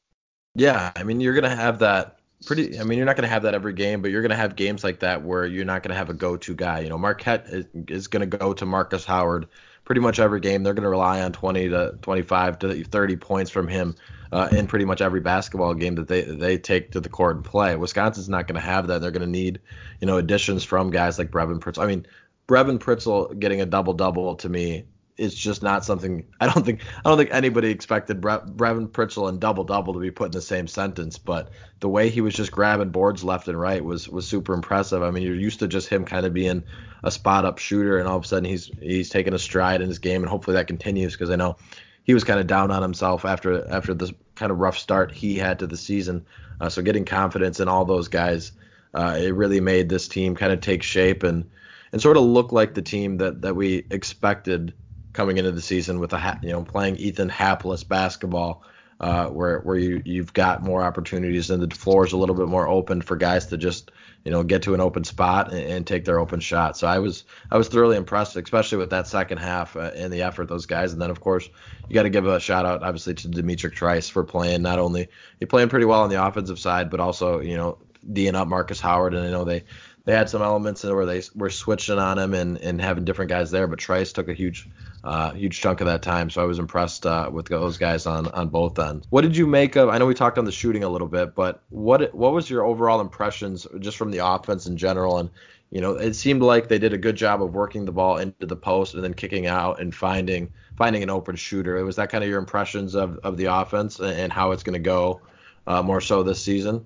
Yeah, 0.55 0.91
I 0.95 1.03
mean, 1.03 1.19
you're 1.19 1.33
gonna 1.33 1.55
have 1.55 1.79
that 1.79 2.18
pretty. 2.45 2.79
I 2.79 2.83
mean, 2.83 2.97
you're 2.97 3.05
not 3.05 3.15
going 3.15 3.27
to 3.27 3.33
have 3.33 3.43
that 3.43 3.53
every 3.53 3.73
game, 3.73 4.01
but 4.01 4.11
you're 4.11 4.21
going 4.21 4.31
to 4.31 4.37
have 4.37 4.55
games 4.55 4.83
like 4.83 4.99
that 4.99 5.23
where 5.23 5.45
you're 5.45 5.65
not 5.65 5.83
going 5.83 5.91
to 5.91 5.97
have 5.97 6.09
a 6.09 6.13
go-to 6.13 6.55
guy. 6.55 6.79
You 6.79 6.89
know, 6.89 6.97
Marquette 6.97 7.45
is, 7.47 7.65
is 7.87 8.07
going 8.07 8.29
to 8.29 8.37
go 8.37 8.53
to 8.53 8.65
Markus 8.65 9.05
Howard 9.05 9.47
pretty 9.85 10.01
much 10.01 10.19
every 10.19 10.39
game. 10.39 10.63
They're 10.63 10.73
going 10.73 10.83
to 10.83 10.89
rely 10.89 11.21
on 11.21 11.31
20 11.31 11.69
to 11.69 11.97
25 12.01 12.59
to 12.59 12.83
30 12.83 13.15
points 13.17 13.51
from 13.51 13.67
him 13.67 13.95
uh, 14.31 14.47
in 14.51 14.67
pretty 14.67 14.85
much 14.85 15.01
every 15.01 15.19
basketball 15.19 15.73
game 15.73 15.95
that 15.95 16.07
they 16.07 16.21
they 16.21 16.57
take 16.57 16.91
to 16.91 16.99
the 16.99 17.09
court 17.09 17.37
and 17.37 17.45
play. 17.45 17.75
Wisconsin's 17.75 18.29
not 18.29 18.47
going 18.47 18.59
to 18.59 18.65
have 18.65 18.87
that. 18.87 19.01
They're 19.01 19.11
going 19.11 19.21
to 19.21 19.27
need 19.27 19.59
you 19.99 20.07
know 20.07 20.17
additions 20.17 20.63
from 20.63 20.91
guys 20.91 21.17
like 21.17 21.31
Brevin 21.31 21.59
Pritzl. 21.59 21.83
I 21.83 21.87
mean, 21.87 22.05
Brevin 22.47 22.79
Pritzl 22.79 23.37
getting 23.39 23.61
a 23.61 23.65
double 23.65 23.93
double 23.93 24.35
to 24.35 24.49
me 24.49 24.85
is 25.19 25.35
just 25.35 25.61
not 25.61 25.85
something 25.85 26.25
I 26.39 26.47
don't 26.47 26.65
think 26.65 26.81
I 27.03 27.09
don't 27.09 27.17
think 27.17 27.33
anybody 27.33 27.69
expected 27.69 28.21
Bre- 28.21 28.45
Brevin 28.45 28.87
Pritzl 28.87 29.29
and 29.29 29.39
double 29.39 29.63
double 29.63 29.93
to 29.93 29.99
be 29.99 30.11
put 30.11 30.27
in 30.27 30.31
the 30.31 30.41
same 30.41 30.67
sentence. 30.67 31.17
But 31.17 31.49
the 31.79 31.89
way 31.89 32.09
he 32.09 32.21
was 32.21 32.33
just 32.33 32.51
grabbing 32.51 32.89
boards 32.89 33.23
left 33.23 33.47
and 33.47 33.59
right 33.59 33.83
was 33.83 34.07
was 34.07 34.27
super 34.27 34.53
impressive. 34.53 35.03
I 35.03 35.11
mean, 35.11 35.23
you're 35.23 35.35
used 35.35 35.59
to 35.59 35.67
just 35.67 35.89
him 35.89 36.05
kind 36.05 36.25
of 36.25 36.33
being 36.33 36.63
a 37.03 37.11
spot 37.11 37.45
up 37.45 37.59
shooter, 37.59 37.99
and 37.99 38.07
all 38.07 38.17
of 38.17 38.23
a 38.23 38.27
sudden 38.27 38.45
he's 38.45 38.71
he's 38.81 39.09
taking 39.09 39.33
a 39.33 39.39
stride 39.39 39.81
in 39.81 39.89
his 39.89 39.99
game, 39.99 40.23
and 40.23 40.29
hopefully 40.29 40.55
that 40.55 40.67
continues 40.67 41.13
because 41.13 41.29
I 41.29 41.35
know 41.35 41.57
he 42.03 42.13
was 42.13 42.23
kind 42.23 42.39
of 42.39 42.47
down 42.47 42.71
on 42.71 42.81
himself 42.81 43.25
after 43.25 43.69
after 43.69 43.93
this 43.93 44.13
kind 44.35 44.51
of 44.51 44.59
rough 44.59 44.77
start 44.77 45.11
he 45.11 45.35
had 45.35 45.59
to 45.59 45.67
the 45.67 45.77
season. 45.77 46.25
Uh, 46.61 46.69
so 46.69 46.81
getting 46.81 47.05
confidence 47.05 47.59
in 47.59 47.67
all 47.67 47.85
those 47.85 48.07
guys, 48.07 48.51
uh, 48.93 49.17
it 49.19 49.33
really 49.33 49.61
made 49.61 49.89
this 49.89 50.07
team 50.07 50.35
kind 50.35 50.51
of 50.51 50.61
take 50.61 50.83
shape 50.83 51.23
and 51.23 51.49
and 51.91 52.01
sort 52.01 52.17
of 52.17 52.23
look 52.23 52.51
like 52.51 52.73
the 52.73 52.81
team 52.81 53.17
that 53.17 53.41
that 53.41 53.55
we 53.55 53.85
expected 53.89 54.73
coming 55.13 55.37
into 55.37 55.51
the 55.51 55.61
season 55.61 55.99
with 55.99 56.13
a 56.13 56.39
you 56.43 56.49
know 56.49 56.63
playing 56.63 56.97
Ethan 56.97 57.29
hapless 57.29 57.83
basketball. 57.83 58.63
uh, 58.99 59.27
where 59.27 59.59
where 59.61 59.77
you 59.77 60.01
you've 60.03 60.33
got 60.33 60.61
more 60.61 60.83
opportunities 60.83 61.49
and 61.49 61.63
the 61.63 61.75
floor 61.75 62.05
is 62.05 62.11
a 62.11 62.17
little 62.17 62.35
bit 62.35 62.47
more 62.47 62.67
open 62.67 63.01
for 63.01 63.15
guys 63.15 63.47
to 63.47 63.57
just 63.57 63.91
you 64.25 64.31
know 64.31 64.43
get 64.43 64.63
to 64.63 64.73
an 64.73 64.81
open 64.81 65.05
spot 65.05 65.53
and, 65.53 65.63
and 65.63 65.87
take 65.87 66.03
their 66.03 66.19
open 66.19 66.41
shot. 66.41 66.75
So 66.75 66.85
I 66.85 66.99
was 66.99 67.23
I 67.49 67.57
was 67.57 67.69
thoroughly 67.69 67.95
impressed, 67.95 68.35
especially 68.35 68.79
with 68.79 68.89
that 68.89 69.07
second 69.07 69.37
half 69.37 69.77
uh, 69.77 69.91
and 69.95 70.11
the 70.11 70.23
effort 70.23 70.49
those 70.49 70.65
guys. 70.65 70.91
And 70.91 71.01
then 71.01 71.11
of 71.11 71.21
course 71.21 71.49
you 71.87 71.93
got 71.93 72.03
to 72.03 72.09
give 72.09 72.27
a 72.27 72.39
shout 72.41 72.65
out 72.65 72.83
obviously 72.83 73.13
to 73.15 73.29
D'Mitrik 73.29 73.73
Trice 73.73 74.09
for 74.09 74.25
playing 74.25 74.63
not 74.63 74.79
only 74.79 75.07
he 75.39 75.45
playing 75.45 75.69
pretty 75.69 75.85
well 75.85 76.01
on 76.01 76.09
the 76.09 76.23
offensive 76.23 76.59
side, 76.59 76.89
but 76.89 76.99
also 76.99 77.39
you 77.39 77.55
know 77.55 77.77
D'ing 78.11 78.35
up 78.35 78.49
Markus 78.49 78.81
Howard. 78.81 79.13
And 79.13 79.25
I 79.25 79.31
know 79.31 79.45
they 79.45 79.63
they 80.03 80.13
had 80.13 80.29
some 80.29 80.41
elements 80.41 80.83
where 80.83 81.05
they 81.05 81.21
were 81.35 81.49
switching 81.49 81.99
on 81.99 82.17
him 82.17 82.33
and, 82.33 82.57
and 82.57 82.81
having 82.81 83.05
different 83.05 83.29
guys 83.29 83.51
there, 83.51 83.67
but 83.67 83.79
Trice 83.79 84.11
took 84.11 84.27
a 84.27 84.33
huge 84.33 84.67
uh, 85.03 85.31
huge 85.31 85.59
chunk 85.61 85.81
of 85.81 85.87
that 85.87 86.01
time. 86.01 86.29
So 86.29 86.41
I 86.41 86.45
was 86.45 86.59
impressed 86.59 87.05
uh, 87.05 87.29
with 87.31 87.47
those 87.47 87.77
guys 87.77 88.05
on 88.05 88.27
on 88.27 88.49
both 88.49 88.77
ends. 88.79 89.07
What 89.09 89.21
did 89.21 89.35
you 89.35 89.47
make 89.47 89.75
of? 89.75 89.89
I 89.89 89.97
know 89.97 90.05
we 90.05 90.13
talked 90.13 90.37
on 90.37 90.45
the 90.45 90.51
shooting 90.51 90.83
a 90.83 90.89
little 90.89 91.07
bit, 91.07 91.35
but 91.35 91.63
what 91.69 92.13
what 92.13 92.33
was 92.33 92.49
your 92.49 92.63
overall 92.63 93.01
impressions 93.01 93.67
just 93.79 93.97
from 93.97 94.11
the 94.11 94.25
offense 94.25 94.65
in 94.65 94.77
general? 94.77 95.17
And 95.17 95.29
you 95.71 95.81
know, 95.81 95.93
it 95.93 96.13
seemed 96.15 96.41
like 96.41 96.67
they 96.67 96.79
did 96.79 96.93
a 96.93 96.97
good 96.97 97.15
job 97.15 97.43
of 97.43 97.53
working 97.53 97.85
the 97.85 97.91
ball 97.91 98.17
into 98.17 98.45
the 98.45 98.55
post 98.55 98.95
and 98.95 99.03
then 99.03 99.13
kicking 99.13 99.45
out 99.45 99.79
and 99.79 99.93
finding 99.93 100.51
finding 100.77 101.03
an 101.03 101.09
open 101.09 101.35
shooter. 101.35 101.83
Was 101.85 101.97
that 101.97 102.09
kind 102.09 102.23
of 102.23 102.29
your 102.29 102.39
impressions 102.39 102.95
of 102.95 103.19
of 103.23 103.37
the 103.37 103.45
offense 103.45 103.99
and 103.99 104.33
how 104.33 104.51
it's 104.51 104.63
going 104.63 104.73
to 104.73 104.79
go 104.79 105.21
uh, 105.67 105.83
more 105.83 106.01
so 106.01 106.23
this 106.23 106.41
season? 106.41 106.85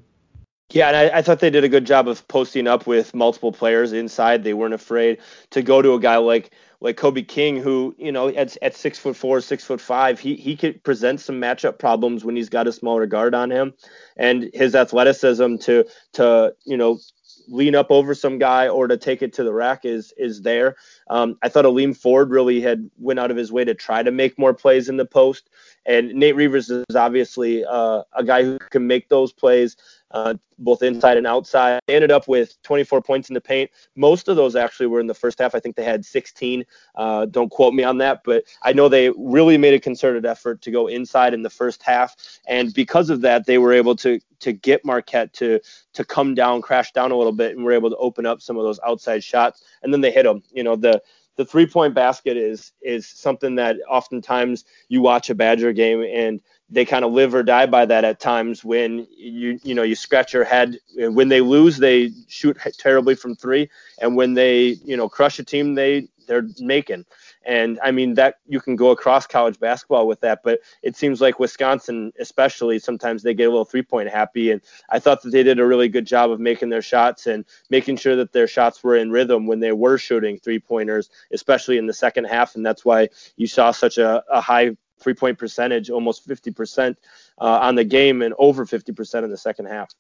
Yeah, 0.71 0.87
and 0.87 0.97
I, 0.97 1.19
I, 1.19 1.21
thought 1.21 1.39
they 1.39 1.51
did 1.51 1.63
a 1.63 1.69
good 1.69 1.85
job 1.85 2.07
of 2.07 2.27
posting 2.27 2.67
up 2.67 2.87
with 2.87 3.13
multiple 3.13 3.51
players 3.51 3.93
inside. 3.93 4.43
They 4.43 4.55
weren't 4.55 4.73
afraid 4.73 5.19
to 5.51 5.61
go 5.61 5.83
to 5.83 5.93
a 5.93 5.99
guy 5.99 6.17
like 6.17 6.51
like 6.83 6.97
Kobe 6.97 7.21
King, 7.21 7.55
who 7.55 7.95
you 7.97 8.11
know 8.11 8.27
at 8.27 8.57
at 8.61 8.75
six 8.75 8.99
foot 8.99 9.15
four, 9.15 9.39
six 9.39 9.63
foot 9.63 9.79
five, 9.79 10.19
he 10.19 10.35
he 10.35 10.57
could 10.57 10.83
present 10.83 11.21
some 11.21 11.39
matchup 11.39 11.79
problems 11.79 12.25
when 12.25 12.35
he's 12.35 12.49
got 12.49 12.67
a 12.67 12.73
smaller 12.73 13.05
guard 13.05 13.33
on 13.33 13.49
him, 13.49 13.73
and 14.17 14.49
his 14.53 14.75
athleticism 14.75 15.55
to 15.57 15.85
to 16.13 16.53
you 16.65 16.75
know 16.75 16.99
lean 17.47 17.73
up 17.75 17.89
over 17.89 18.13
some 18.13 18.37
guy 18.37 18.67
or 18.67 18.87
to 18.87 18.97
take 18.97 19.21
it 19.21 19.33
to 19.33 19.43
the 19.45 19.53
rack 19.53 19.85
is 19.85 20.13
is 20.17 20.41
there. 20.41 20.75
Um, 21.09 21.37
I 21.41 21.47
thought 21.47 21.65
Aleem 21.65 21.95
Ford 21.95 22.29
really 22.29 22.59
had 22.59 22.89
went 22.97 23.19
out 23.19 23.31
of 23.31 23.37
his 23.37 23.51
way 23.51 23.63
to 23.63 23.73
try 23.73 24.03
to 24.03 24.11
make 24.11 24.37
more 24.37 24.53
plays 24.53 24.89
in 24.89 24.97
the 24.97 25.05
post, 25.05 25.49
and 25.85 26.13
Nate 26.13 26.35
Reuvers 26.35 26.69
is 26.69 26.95
obviously 26.95 27.63
uh, 27.63 28.03
a 28.11 28.25
guy 28.25 28.43
who 28.43 28.59
can 28.59 28.85
make 28.87 29.07
those 29.07 29.31
plays 29.31 29.77
uh, 30.13 30.35
both 30.59 30.83
inside 30.83 31.17
and 31.17 31.27
outside. 31.27 31.79
They 31.87 31.95
ended 31.95 32.11
up 32.11 32.27
with 32.27 32.61
24 32.63 33.01
points 33.01 33.29
in 33.29 33.33
the 33.33 33.41
paint. 33.41 33.71
Most 33.95 34.27
of 34.27 34.35
those 34.35 34.55
actually 34.55 34.85
were 34.87 34.99
in 34.99 35.07
the 35.07 35.13
first 35.13 35.39
half. 35.39 35.55
I 35.55 35.59
think 35.59 35.75
they 35.75 35.83
had 35.83 36.05
16. 36.05 36.63
Uh, 36.95 37.25
don't 37.25 37.49
quote 37.49 37.73
me 37.73 37.83
on 37.83 37.97
that, 37.97 38.21
but 38.23 38.43
I 38.61 38.73
know 38.73 38.87
they 38.87 39.09
really 39.17 39.57
made 39.57 39.73
a 39.73 39.79
concerted 39.79 40.25
effort 40.25 40.61
to 40.61 40.71
go 40.71 40.87
inside 40.87 41.33
in 41.33 41.41
the 41.41 41.49
first 41.49 41.81
half, 41.83 42.15
and 42.47 42.73
because 42.73 43.09
of 43.09 43.21
that, 43.21 43.45
they 43.45 43.57
were 43.57 43.73
able 43.73 43.95
to 43.97 44.19
to 44.39 44.53
get 44.53 44.85
Marquette 44.85 45.33
to 45.33 45.59
to 45.93 46.05
come 46.05 46.35
down, 46.35 46.61
crash 46.61 46.91
down 46.91 47.11
a 47.11 47.17
little 47.17 47.31
bit, 47.33 47.55
and 47.55 47.63
were 47.63 47.71
able 47.71 47.89
to 47.89 47.97
open 47.97 48.25
up 48.25 48.41
some 48.41 48.57
of 48.57 48.63
those 48.63 48.79
outside 48.85 49.23
shots, 49.23 49.63
and 49.81 49.91
then 49.91 50.01
they 50.01 50.11
hit 50.11 50.23
them. 50.23 50.43
You 50.51 50.63
know 50.63 50.75
the 50.75 51.01
the 51.35 51.45
three 51.45 51.65
point 51.65 51.93
basket 51.93 52.37
is 52.37 52.73
is 52.81 53.07
something 53.07 53.55
that 53.55 53.77
oftentimes 53.89 54.65
you 54.89 55.01
watch 55.01 55.29
a 55.29 55.35
Badger 55.35 55.73
game 55.73 56.03
and 56.03 56.39
they 56.73 56.85
kind 56.85 57.05
of 57.05 57.11
live 57.13 57.35
or 57.35 57.43
die 57.43 57.67
by 57.67 57.85
that 57.85 58.03
at 58.03 58.19
times 58.19 58.63
when 58.65 59.07
you 59.15 59.59
you 59.63 59.75
know 59.75 59.83
you 59.83 59.95
scratch 59.95 60.33
your 60.33 60.43
head. 60.43 60.77
When 60.95 61.29
they 61.29 61.41
lose 61.41 61.77
they 61.77 62.11
shoot 62.27 62.57
terribly 62.77 63.15
from 63.15 63.35
three 63.35 63.69
and 64.01 64.15
when 64.15 64.33
they 64.33 64.77
you 64.83 64.97
know 64.97 65.07
crush 65.07 65.39
a 65.39 65.43
team 65.43 65.75
they 65.75 66.07
they're 66.27 66.47
making. 66.59 67.05
And 67.45 67.79
i 67.83 67.91
mean 67.91 68.13
that 68.15 68.35
you 68.47 68.61
can 68.61 68.75
go 68.77 68.91
across 68.91 69.27
college 69.27 69.59
basketball 69.59 70.07
with 70.07 70.21
that 70.21 70.39
but 70.43 70.61
it 70.81 70.95
seems 70.95 71.19
like 71.19 71.39
wisconsin 71.39 72.13
especially 72.17 72.79
sometimes 72.79 73.21
they 73.21 73.33
get 73.33 73.47
a 73.47 73.49
little 73.49 73.65
three 73.65 73.81
point 73.81 74.09
happy 74.09 74.51
and 74.51 74.61
i 74.89 74.97
thought 74.97 75.21
that 75.21 75.31
they 75.31 75.43
did 75.43 75.59
a 75.59 75.65
really 75.65 75.89
good 75.89 76.07
job 76.07 76.31
of 76.31 76.39
making 76.39 76.69
their 76.69 76.81
shots 76.81 77.27
and 77.27 77.43
making 77.69 77.97
sure 77.97 78.15
that 78.15 78.31
their 78.31 78.47
shots 78.47 78.81
were 78.81 78.95
in 78.95 79.11
rhythm 79.11 79.45
when 79.45 79.59
they 79.59 79.73
were 79.73 79.97
shooting 79.97 80.39
three 80.39 80.59
pointers 80.59 81.09
especially 81.33 81.77
in 81.77 81.85
the 81.85 81.93
second 81.93 82.23
half 82.23 82.55
and 82.55 82.65
that's 82.65 82.85
why 82.85 83.09
you 83.35 83.45
saw 83.45 83.71
such 83.71 83.97
a, 83.97 84.23
a 84.31 84.39
high 84.39 84.71
three 85.03 85.13
point 85.13 85.37
percentage, 85.37 85.89
almost 85.89 86.27
50% 86.27 86.95
uh, 87.39 87.43
on 87.43 87.75
the 87.75 87.83
game 87.83 88.21
and 88.21 88.33
over 88.37 88.65
50% 88.65 89.23
in 89.23 89.29
the 89.29 89.37
second 89.37 89.65
half. 89.65 89.91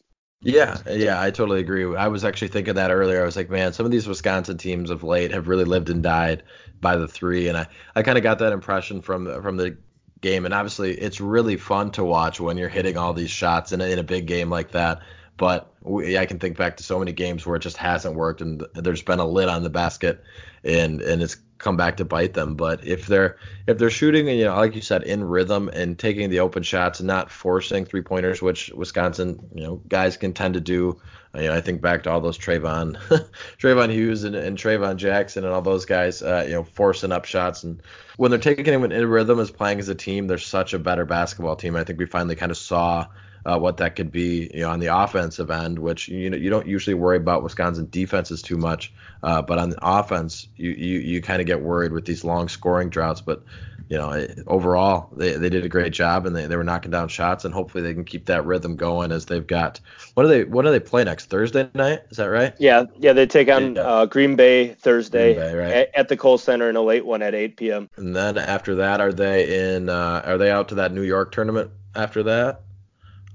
Yeah, 0.41 0.77
yeah, 0.89 1.21
I 1.21 1.31
totally 1.31 1.61
agree. 1.61 1.95
I 1.95 2.07
was 2.07 2.25
actually 2.25 2.49
thinking 2.49 2.75
that 2.75 2.91
earlier. 2.91 3.21
I 3.21 3.25
was 3.25 3.37
like, 3.37 3.49
man, 3.49 3.71
some 3.71 3.85
of 3.85 3.93
these 3.93 4.07
Wisconsin 4.07 4.57
teams 4.57 4.89
of 4.89 5.01
late 5.01 5.31
have 5.31 5.47
really 5.47 5.63
lived 5.63 5.89
and 5.89 6.03
died 6.03 6.43
by 6.81 6.97
the 6.97 7.07
three, 7.07 7.47
and 7.47 7.57
I, 7.57 7.67
I 7.95 8.03
kind 8.03 8.17
of 8.17 8.23
got 8.23 8.39
that 8.39 8.51
impression 8.51 9.01
from 9.01 9.41
from 9.41 9.55
the 9.55 9.77
game. 10.19 10.43
And 10.43 10.53
obviously, 10.53 10.95
it's 10.95 11.21
really 11.21 11.55
fun 11.55 11.91
to 11.91 12.03
watch 12.03 12.41
when 12.41 12.57
you're 12.57 12.67
hitting 12.67 12.97
all 12.97 13.13
these 13.13 13.29
shots 13.29 13.71
in 13.71 13.79
a, 13.79 13.85
in 13.85 13.99
a 13.99 14.03
big 14.03 14.25
game 14.25 14.49
like 14.49 14.71
that. 14.71 14.99
But 15.37 15.73
we, 15.81 16.17
I 16.17 16.25
can 16.25 16.39
think 16.39 16.57
back 16.57 16.77
to 16.77 16.83
so 16.83 16.99
many 16.99 17.11
games 17.11 17.45
where 17.45 17.55
it 17.55 17.61
just 17.61 17.77
hasn't 17.77 18.15
worked, 18.15 18.41
and 18.41 18.63
there's 18.75 19.01
been 19.01 19.19
a 19.19 19.25
lid 19.25 19.49
on 19.49 19.63
the 19.63 19.69
basket, 19.69 20.23
and 20.63 21.01
and 21.01 21.21
it's 21.23 21.37
come 21.63 21.77
back 21.77 21.97
to 21.97 22.05
bite 22.05 22.33
them. 22.33 22.55
But 22.55 22.85
if 22.85 23.07
they're 23.07 23.37
if 23.65 23.77
they're 23.77 23.89
shooting, 23.89 24.27
you 24.27 24.45
know, 24.45 24.55
like 24.55 24.75
you 24.75 24.81
said, 24.81 25.03
in 25.03 25.23
rhythm 25.23 25.69
and 25.69 25.97
taking 25.97 26.29
the 26.29 26.41
open 26.41 26.61
shots 26.61 26.99
and 26.99 27.07
not 27.07 27.31
forcing 27.31 27.85
three 27.85 28.01
pointers, 28.01 28.41
which 28.41 28.69
Wisconsin, 28.75 29.39
you 29.55 29.63
know, 29.63 29.81
guys 29.87 30.17
can 30.17 30.33
tend 30.33 30.53
to 30.55 30.61
do. 30.61 31.01
You 31.35 31.43
know, 31.43 31.53
I 31.55 31.61
think 31.61 31.81
back 31.81 32.03
to 32.03 32.11
all 32.11 32.21
those 32.21 32.37
Trayvon, 32.37 32.95
Trayvon 33.57 33.91
Hughes 33.91 34.23
and, 34.23 34.35
and 34.35 34.55
Traevon 34.55 34.97
Jackson 34.97 35.43
and 35.43 35.51
all 35.51 35.63
those 35.63 35.85
guys, 35.85 36.21
uh, 36.21 36.43
you 36.45 36.53
know, 36.53 36.63
forcing 36.63 37.11
up 37.11 37.25
shots. 37.25 37.63
And 37.63 37.81
when 38.17 38.29
they're 38.29 38.39
taking 38.39 38.65
them 38.65 38.83
in 38.83 39.07
rhythm 39.09 39.39
as 39.39 39.49
playing 39.49 39.79
as 39.79 39.89
a 39.89 39.95
team, 39.95 40.27
they're 40.27 40.37
such 40.37 40.75
a 40.75 40.79
better 40.79 41.05
basketball 41.05 41.55
team. 41.55 41.75
I 41.75 41.83
think 41.83 41.97
we 41.97 42.05
finally 42.05 42.35
kind 42.35 42.51
of 42.51 42.57
saw 42.57 43.07
uh, 43.45 43.59
what 43.59 43.77
that 43.77 43.95
could 43.95 44.11
be 44.11 44.49
you 44.53 44.61
know, 44.61 44.69
on 44.69 44.79
the 44.79 44.87
offensive 44.87 45.51
end, 45.51 45.79
which 45.79 46.07
you 46.07 46.29
know 46.29 46.37
you 46.37 46.49
don't 46.49 46.67
usually 46.67 46.93
worry 46.93 47.17
about 47.17 47.43
Wisconsin 47.43 47.87
defenses 47.89 48.41
too 48.41 48.57
much, 48.57 48.93
uh, 49.21 49.41
but 49.41 49.57
on 49.57 49.69
the 49.69 49.79
offense 49.81 50.47
you 50.55 50.71
you, 50.71 50.99
you 50.99 51.21
kind 51.21 51.41
of 51.41 51.47
get 51.47 51.61
worried 51.61 51.91
with 51.91 52.05
these 52.05 52.23
long 52.23 52.47
scoring 52.47 52.89
droughts. 52.89 53.21
But 53.21 53.43
you 53.89 53.97
know 53.97 54.25
overall 54.47 55.09
they, 55.15 55.33
they 55.33 55.49
did 55.49 55.65
a 55.65 55.69
great 55.69 55.93
job 55.93 56.25
and 56.25 56.35
they, 56.35 56.47
they 56.47 56.55
were 56.55 56.63
knocking 56.63 56.91
down 56.91 57.07
shots 57.07 57.45
and 57.45 57.53
hopefully 57.53 57.83
they 57.83 57.93
can 57.93 58.05
keep 58.05 58.25
that 58.25 58.45
rhythm 58.45 58.75
going 58.75 59.11
as 59.11 59.25
they've 59.25 59.45
got 59.45 59.79
what 60.13 60.23
do 60.23 60.29
they 60.29 60.43
what 60.45 60.63
do 60.63 60.71
they 60.71 60.79
play 60.79 61.03
next 61.03 61.25
Thursday 61.25 61.69
night 61.73 62.01
is 62.09 62.17
that 62.17 62.25
right? 62.25 62.53
Yeah 62.59 62.85
yeah 62.97 63.13
they 63.13 63.25
take 63.25 63.49
on 63.49 63.75
yeah. 63.75 63.81
uh, 63.81 64.05
Green 64.05 64.35
Bay 64.35 64.73
Thursday 64.73 65.35
Green 65.35 65.45
Bay, 65.45 65.55
right. 65.55 65.73
at, 65.73 65.95
at, 65.95 66.07
the 66.07 66.17
Kohl 66.17 66.37
Center 66.37 66.69
in 66.69 66.75
a 66.75 66.81
late 66.81 67.05
one 67.05 67.21
at 67.21 67.35
8 67.35 67.57
p.m. 67.57 67.89
And 67.97 68.15
then 68.15 68.37
after 68.37 68.75
that 68.75 69.01
are 69.01 69.11
they 69.11 69.73
in 69.73 69.89
uh, 69.89 70.21
are 70.25 70.37
they 70.37 70.49
out 70.49 70.69
to 70.69 70.75
that 70.75 70.93
New 70.93 71.03
York 71.03 71.31
tournament 71.31 71.71
after 71.95 72.23
that? 72.23 72.61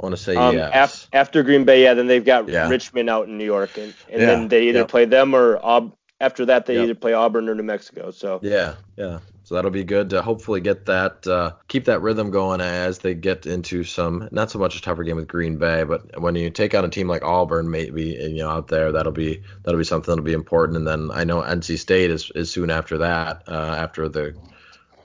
I 0.00 0.06
want 0.06 0.16
to 0.16 0.22
say 0.22 0.36
um, 0.36 0.54
yes. 0.54 1.04
Af- 1.04 1.08
after 1.12 1.42
Green 1.42 1.64
Bay, 1.64 1.82
yeah, 1.82 1.94
then 1.94 2.06
they've 2.06 2.24
got 2.24 2.48
yeah. 2.48 2.68
Richmond 2.68 3.10
out 3.10 3.26
in 3.28 3.36
New 3.36 3.44
York, 3.44 3.76
and, 3.76 3.94
and 4.10 4.20
yeah. 4.20 4.26
then 4.26 4.48
they 4.48 4.68
either 4.68 4.80
yep. 4.80 4.88
play 4.88 5.06
them 5.06 5.34
or 5.34 5.58
Aub- 5.58 5.92
after 6.20 6.46
that 6.46 6.66
they 6.66 6.74
yep. 6.74 6.84
either 6.84 6.94
play 6.94 7.12
Auburn 7.12 7.48
or 7.48 7.54
New 7.54 7.62
Mexico. 7.62 8.10
So 8.10 8.40
yeah, 8.42 8.74
yeah. 8.96 9.20
So 9.44 9.54
that'll 9.54 9.70
be 9.70 9.84
good 9.84 10.10
to 10.10 10.20
hopefully 10.20 10.60
get 10.60 10.86
that 10.86 11.26
uh, 11.26 11.52
keep 11.68 11.86
that 11.86 12.02
rhythm 12.02 12.30
going 12.30 12.60
as 12.60 12.98
they 12.98 13.14
get 13.14 13.46
into 13.46 13.82
some 13.82 14.28
not 14.30 14.50
so 14.50 14.58
much 14.58 14.76
a 14.76 14.82
tougher 14.82 15.04
game 15.04 15.16
with 15.16 15.26
Green 15.26 15.56
Bay, 15.56 15.84
but 15.84 16.20
when 16.20 16.34
you 16.34 16.50
take 16.50 16.74
on 16.74 16.84
a 16.84 16.90
team 16.90 17.08
like 17.08 17.24
Auburn, 17.24 17.70
maybe 17.70 18.04
you 18.04 18.38
know 18.38 18.50
out 18.50 18.68
there 18.68 18.92
that'll 18.92 19.12
be 19.12 19.42
that'll 19.62 19.78
be 19.78 19.84
something 19.84 20.12
that'll 20.12 20.24
be 20.24 20.32
important. 20.32 20.76
And 20.76 20.86
then 20.86 21.10
I 21.12 21.24
know 21.24 21.40
NC 21.40 21.78
State 21.78 22.10
is, 22.10 22.30
is 22.34 22.50
soon 22.50 22.70
after 22.70 22.98
that, 22.98 23.44
uh, 23.48 23.74
after 23.78 24.08
the 24.08 24.36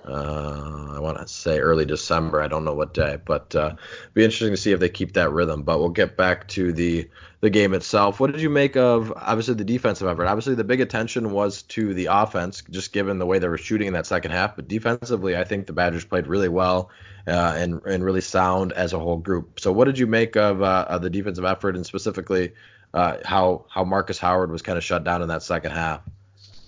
uh, 0.05 0.93
I 0.95 1.00
want 1.00 1.17
to 1.17 1.27
say 1.27 1.60
early 1.60 1.86
December. 1.86 2.41
I 2.41 2.48
don't 2.48 2.65
know 2.65 2.74
what 2.74 2.93
day, 2.93 3.17
but 3.24 3.55
uh, 3.55 3.75
be 4.13 4.24
interesting 4.24 4.51
to 4.51 4.57
see 4.57 4.72
if 4.72 4.79
they 4.79 4.89
keep 4.89 5.13
that 5.13 5.31
rhythm. 5.31 5.63
But 5.63 5.79
we'll 5.79 5.89
get 5.89 6.17
back 6.17 6.48
to 6.50 6.74
the 6.74 7.10
the 7.41 7.50
game 7.50 7.74
itself. 7.74 8.19
What 8.19 8.31
did 8.31 8.41
you 8.41 8.50
make 8.50 8.75
of 8.75 9.13
obviously 9.15 9.55
the 9.55 9.63
defensive 9.63 10.07
effort? 10.07 10.25
Obviously, 10.25 10.55
the 10.55 10.63
big 10.63 10.81
attention 10.81 11.31
was 11.31 11.63
to 11.63 11.93
the 11.93 12.07
offense, 12.12 12.63
just 12.69 12.93
given 12.93 13.19
the 13.19 13.25
way 13.25 13.39
they 13.39 13.48
were 13.48 13.57
shooting 13.57 13.88
in 13.88 13.93
that 13.93 14.05
second 14.05 14.31
half. 14.31 14.55
But 14.55 14.67
defensively, 14.67 15.36
I 15.38 15.43
think 15.43 15.67
the 15.67 15.74
Badgers 15.74 16.05
played 16.05 16.27
really 16.27 16.50
well 16.50 16.89
uh, 17.27 17.55
and 17.57 17.81
and 17.86 18.03
really 18.03 18.22
sound 18.22 18.74
as 18.74 18.93
a 18.93 19.00
whole 19.00 19.17
group. 19.17 19.60
So, 19.60 19.72
what 19.72 19.86
did 19.86 19.98
you 19.98 20.07
make 20.07 20.36
of, 20.36 20.62
uh, 20.62 20.86
of 20.89 21.01
the 21.01 21.10
defensive 21.10 21.45
effort, 21.45 21.75
and 21.75 21.86
specifically 21.86 22.53
uh, 22.93 23.17
how 23.24 23.65
how 23.69 23.83
Markus 23.83 24.19
Howard 24.19 24.51
was 24.51 24.62
kind 24.62 24.77
of 24.77 24.83
shut 24.83 25.03
down 25.03 25.22
in 25.22 25.29
that 25.29 25.43
second 25.43 25.72
half? 25.72 26.01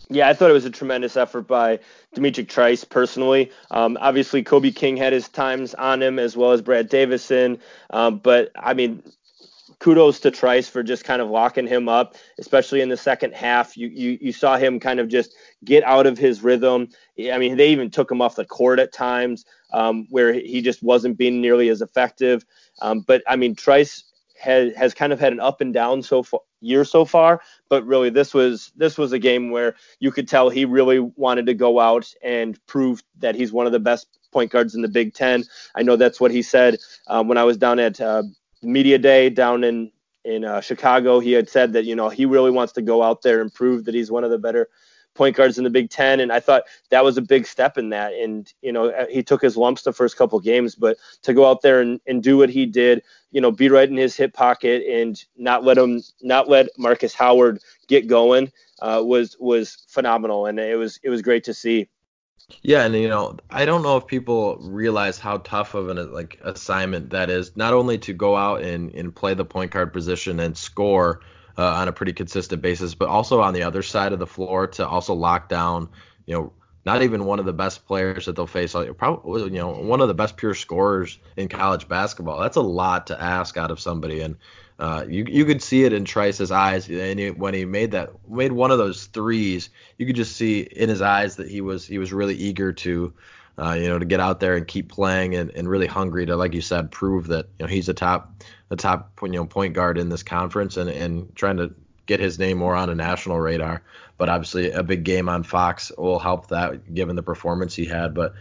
Yeah, 0.09 0.29
I 0.29 0.33
thought 0.33 0.49
it 0.49 0.53
was 0.53 0.65
a 0.65 0.69
tremendous 0.69 1.17
effort 1.17 1.43
by 1.43 1.79
D'Mitrik 2.15 2.49
Trice 2.49 2.83
personally. 2.83 3.51
Um, 3.71 3.97
obviously, 4.01 4.43
Kobe 4.43 4.71
King 4.71 4.97
had 4.97 5.13
his 5.13 5.29
times 5.29 5.73
on 5.73 6.01
him 6.01 6.19
as 6.19 6.35
well 6.35 6.51
as 6.51 6.61
Brad 6.61 6.89
Davison. 6.89 7.59
Um, 7.89 8.17
but 8.17 8.51
I 8.55 8.73
mean, 8.73 9.03
kudos 9.79 10.19
to 10.21 10.31
Trice 10.31 10.67
for 10.67 10.83
just 10.83 11.03
kind 11.03 11.21
of 11.21 11.29
locking 11.29 11.67
him 11.67 11.87
up, 11.89 12.15
especially 12.39 12.81
in 12.81 12.89
the 12.89 12.97
second 12.97 13.33
half. 13.33 13.77
You, 13.77 13.87
you 13.87 14.17
you 14.21 14.31
saw 14.31 14.57
him 14.57 14.79
kind 14.79 14.99
of 14.99 15.07
just 15.07 15.35
get 15.63 15.83
out 15.83 16.07
of 16.07 16.17
his 16.17 16.41
rhythm. 16.41 16.89
I 17.31 17.37
mean, 17.37 17.57
they 17.57 17.69
even 17.69 17.91
took 17.91 18.09
him 18.09 18.21
off 18.21 18.35
the 18.35 18.45
court 18.45 18.79
at 18.79 18.93
times 18.93 19.45
um, 19.71 20.07
where 20.09 20.33
he 20.33 20.61
just 20.61 20.81
wasn't 20.81 21.17
being 21.17 21.41
nearly 21.41 21.69
as 21.69 21.81
effective. 21.81 22.45
Um, 22.81 23.01
but 23.01 23.21
I 23.27 23.35
mean, 23.35 23.55
Trice 23.55 24.03
has 24.39 24.73
has 24.75 24.93
kind 24.93 25.13
of 25.13 25.19
had 25.19 25.33
an 25.33 25.39
up 25.39 25.61
and 25.61 25.73
down 25.73 26.01
so 26.01 26.23
far 26.23 26.41
year 26.61 26.83
so 26.83 27.05
far 27.05 27.41
but 27.69 27.85
really 27.85 28.09
this 28.09 28.33
was 28.33 28.71
this 28.75 28.97
was 28.97 29.11
a 29.11 29.19
game 29.19 29.51
where 29.51 29.75
you 29.99 30.11
could 30.11 30.27
tell 30.27 30.49
he 30.49 30.65
really 30.65 30.99
wanted 30.99 31.45
to 31.45 31.53
go 31.53 31.79
out 31.79 32.11
and 32.23 32.59
prove 32.65 33.03
that 33.19 33.35
he's 33.35 33.53
one 33.53 33.67
of 33.67 33.71
the 33.71 33.79
best 33.79 34.07
point 34.35 34.51
guards 34.51 34.75
in 34.75 34.81
the 34.81 34.89
Big 34.89 35.13
Ten. 35.13 35.45
I 35.75 35.81
know 35.81 35.95
that's 35.95 36.19
what 36.19 36.29
he 36.29 36.41
said 36.41 36.77
um, 37.07 37.29
when 37.29 37.37
I 37.37 37.45
was 37.45 37.57
down 37.57 37.79
at 37.79 37.99
uh, 38.01 38.23
media 38.61 38.99
day 38.99 39.29
down 39.29 39.63
in 39.63 39.91
in 40.25 40.43
uh, 40.43 40.59
Chicago. 40.59 41.19
He 41.19 41.31
had 41.31 41.49
said 41.49 41.73
that 41.73 41.85
you 41.85 41.95
know 41.95 42.09
he 42.09 42.25
really 42.25 42.51
wants 42.51 42.73
to 42.73 42.81
go 42.81 43.01
out 43.01 43.23
there 43.23 43.41
and 43.41 43.51
prove 43.51 43.85
that 43.85 43.95
he's 43.95 44.11
one 44.11 44.25
of 44.25 44.29
the 44.29 44.37
better 44.37 44.67
point 45.15 45.35
guards 45.35 45.57
in 45.57 45.63
the 45.63 45.69
Big 45.69 45.89
Ten, 45.89 46.19
and 46.19 46.31
I 46.31 46.39
thought 46.39 46.63
that 46.91 47.03
was 47.03 47.17
a 47.17 47.21
big 47.21 47.47
step 47.47 47.77
in 47.77 47.89
that. 47.89 48.13
And 48.13 48.51
you 48.61 48.71
know, 48.71 48.89
uh, 48.89 49.07
he 49.07 49.23
took 49.23 49.41
his 49.41 49.57
lumps 49.57 49.81
the 49.81 49.93
first 49.93 50.17
couple 50.17 50.39
games, 50.39 50.75
but 50.75 50.97
to 51.23 51.33
go 51.33 51.49
out 51.49 51.61
there 51.61 51.81
and, 51.81 51.99
and 52.05 52.21
do 52.21 52.37
what 52.37 52.49
he 52.49 52.65
did, 52.65 53.01
you 53.31 53.41
know, 53.41 53.51
be 53.51 53.69
right 53.69 53.89
in 53.89 53.97
his 53.97 54.15
hip 54.15 54.33
pocket 54.33 54.83
and 54.87 55.23
not 55.35 55.63
let 55.63 55.77
him, 55.77 56.01
not 56.21 56.47
let 56.47 56.67
Markus 56.77 57.15
Howard 57.15 57.59
get 57.87 58.07
going, 58.07 58.51
uh, 58.81 59.01
was 59.03 59.35
was 59.39 59.85
phenomenal, 59.87 60.45
and 60.45 60.59
it 60.59 60.77
was 60.77 60.99
it 61.01 61.09
was 61.09 61.21
great 61.21 61.45
to 61.45 61.53
see. 61.53 61.87
Yeah, 62.61 62.85
and 62.85 62.93
you 62.93 63.07
know, 63.07 63.37
I 63.49 63.65
don't 63.65 63.81
know 63.81 63.97
if 63.97 64.05
people 64.05 64.57
realize 64.61 65.17
how 65.17 65.37
tough 65.37 65.73
of 65.73 65.89
an 65.89 66.13
like 66.13 66.39
assignment 66.43 67.09
that 67.11 67.29
is. 67.29 67.55
Not 67.55 67.73
only 67.73 67.97
to 67.99 68.13
go 68.13 68.35
out 68.35 68.61
and, 68.61 68.93
and 68.93 69.15
play 69.15 69.33
the 69.33 69.45
point 69.45 69.71
guard 69.71 69.93
position 69.93 70.39
and 70.39 70.55
score, 70.55 71.21
uh, 71.57 71.65
on 71.65 71.87
a 71.87 71.93
pretty 71.93 72.13
consistent 72.13 72.61
basis, 72.61 72.95
but 72.95 73.09
also 73.09 73.41
on 73.41 73.53
the 73.53 73.63
other 73.63 73.81
side 73.81 74.13
of 74.13 74.19
the 74.19 74.27
floor 74.27 74.67
to 74.67 74.87
also 74.87 75.13
lock 75.13 75.49
down, 75.49 75.89
you 76.25 76.35
know, 76.35 76.53
not 76.85 77.01
even 77.01 77.25
one 77.25 77.39
of 77.39 77.45
the 77.45 77.53
best 77.53 77.87
players 77.87 78.27
that 78.27 78.35
they'll 78.35 78.45
face, 78.45 78.75
probably 78.97 79.43
you 79.43 79.49
know 79.57 79.71
one 79.71 80.01
of 80.01 80.07
the 80.07 80.13
best 80.13 80.37
pure 80.37 80.53
scorers 80.53 81.17
in 81.35 81.49
college 81.49 81.87
basketball. 81.87 82.39
That's 82.39 82.57
a 82.57 82.61
lot 82.61 83.07
to 83.07 83.19
ask 83.19 83.57
out 83.57 83.71
of 83.71 83.79
somebody, 83.79 84.21
and 84.21 84.35
uh, 84.77 85.03
you 85.07 85.25
you 85.27 85.45
could 85.45 85.63
see 85.63 85.83
it 85.83 85.93
in 85.93 86.05
Trice's 86.05 86.51
eyes, 86.51 86.87
and 86.87 87.19
he, 87.19 87.31
when 87.31 87.55
he 87.55 87.65
made 87.65 87.91
that 87.91 88.11
made 88.29 88.51
one 88.51 88.69
of 88.69 88.77
those 88.77 89.05
threes, 89.05 89.69
you 89.97 90.05
could 90.05 90.15
just 90.15 90.35
see 90.35 90.61
in 90.61 90.89
his 90.89 91.01
eyes 91.01 91.37
that 91.37 91.49
he 91.49 91.61
was 91.61 91.87
he 91.87 91.97
was 91.97 92.13
really 92.13 92.35
eager 92.35 92.71
to. 92.73 93.13
Uh, 93.57 93.73
you 93.73 93.87
know, 93.87 93.97
to 93.97 94.05
get 94.05 94.19
out 94.19 94.41
there 94.41 94.55
and 94.55 94.67
keep 94.67 94.89
playing 94.89 95.35
and, 95.35 95.49
and 95.51 95.69
really 95.69 95.87
hungry 95.87 96.25
to, 96.25 96.35
like 96.35 96.53
you 96.53 96.61
said, 96.61 96.91
prove 96.91 97.27
that 97.27 97.47
you 97.57 97.65
know 97.65 97.69
he's 97.69 97.87
a 97.87 97.93
top 97.93 98.43
the 98.67 98.75
top 98.75 99.17
you 99.23 99.29
know 99.29 99.45
point 99.45 99.73
guard 99.73 99.97
in 99.97 100.09
this 100.09 100.23
conference 100.23 100.75
and 100.75 100.89
and 100.89 101.33
trying 101.35 101.57
to 101.57 101.73
get 102.05 102.19
his 102.19 102.37
name 102.37 102.57
more 102.57 102.75
on 102.75 102.89
a 102.89 102.95
national 102.95 103.39
radar. 103.39 103.81
But 104.17 104.29
obviously, 104.29 104.71
a 104.71 104.83
big 104.83 105.03
game 105.03 105.29
on 105.29 105.43
Fox 105.43 105.91
will 105.97 106.19
help 106.19 106.49
that, 106.49 106.93
given 106.93 107.15
the 107.15 107.23
performance 107.23 107.75
he 107.75 107.85
had. 107.85 108.13
But 108.13 108.33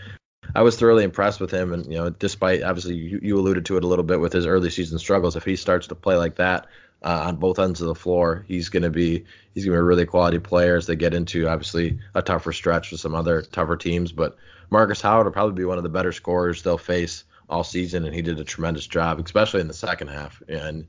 I 0.54 0.62
was 0.62 0.78
thoroughly 0.78 1.04
impressed 1.04 1.40
with 1.40 1.50
him, 1.50 1.72
and 1.72 1.86
you 1.86 1.98
know, 1.98 2.10
despite 2.10 2.62
obviously 2.62 2.96
you, 2.96 3.20
you 3.22 3.38
alluded 3.38 3.66
to 3.66 3.76
it 3.76 3.84
a 3.84 3.86
little 3.86 4.04
bit 4.04 4.20
with 4.20 4.32
his 4.32 4.46
early 4.46 4.70
season 4.70 4.98
struggles, 4.98 5.36
if 5.36 5.44
he 5.44 5.56
starts 5.56 5.88
to 5.88 5.94
play 5.94 6.16
like 6.16 6.36
that 6.36 6.66
uh, 7.04 7.24
on 7.26 7.36
both 7.36 7.58
ends 7.58 7.80
of 7.80 7.86
the 7.86 7.94
floor, 7.94 8.44
he's 8.48 8.70
going 8.70 8.82
to 8.82 8.90
be 8.90 9.24
he's 9.54 9.64
going 9.64 9.76
to 9.76 9.78
be 9.78 9.80
a 9.80 9.84
really 9.84 10.06
quality 10.06 10.38
player 10.38 10.76
as 10.76 10.86
they 10.86 10.96
get 10.96 11.14
into 11.14 11.46
obviously 11.48 11.98
a 12.14 12.22
tougher 12.22 12.52
stretch 12.52 12.90
with 12.90 13.00
some 13.00 13.14
other 13.14 13.42
tougher 13.42 13.76
teams. 13.76 14.10
But 14.10 14.36
Markus 14.70 15.02
Howard 15.02 15.26
will 15.26 15.32
probably 15.32 15.54
be 15.54 15.66
one 15.66 15.76
of 15.76 15.84
the 15.84 15.90
better 15.90 16.12
scorers 16.12 16.62
they'll 16.62 16.78
face 16.78 17.24
all 17.50 17.62
season, 17.62 18.06
and 18.06 18.14
he 18.14 18.22
did 18.22 18.40
a 18.40 18.44
tremendous 18.44 18.86
job, 18.86 19.20
especially 19.20 19.60
in 19.60 19.68
the 19.68 19.74
second 19.74 20.08
half. 20.08 20.42
And 20.48 20.86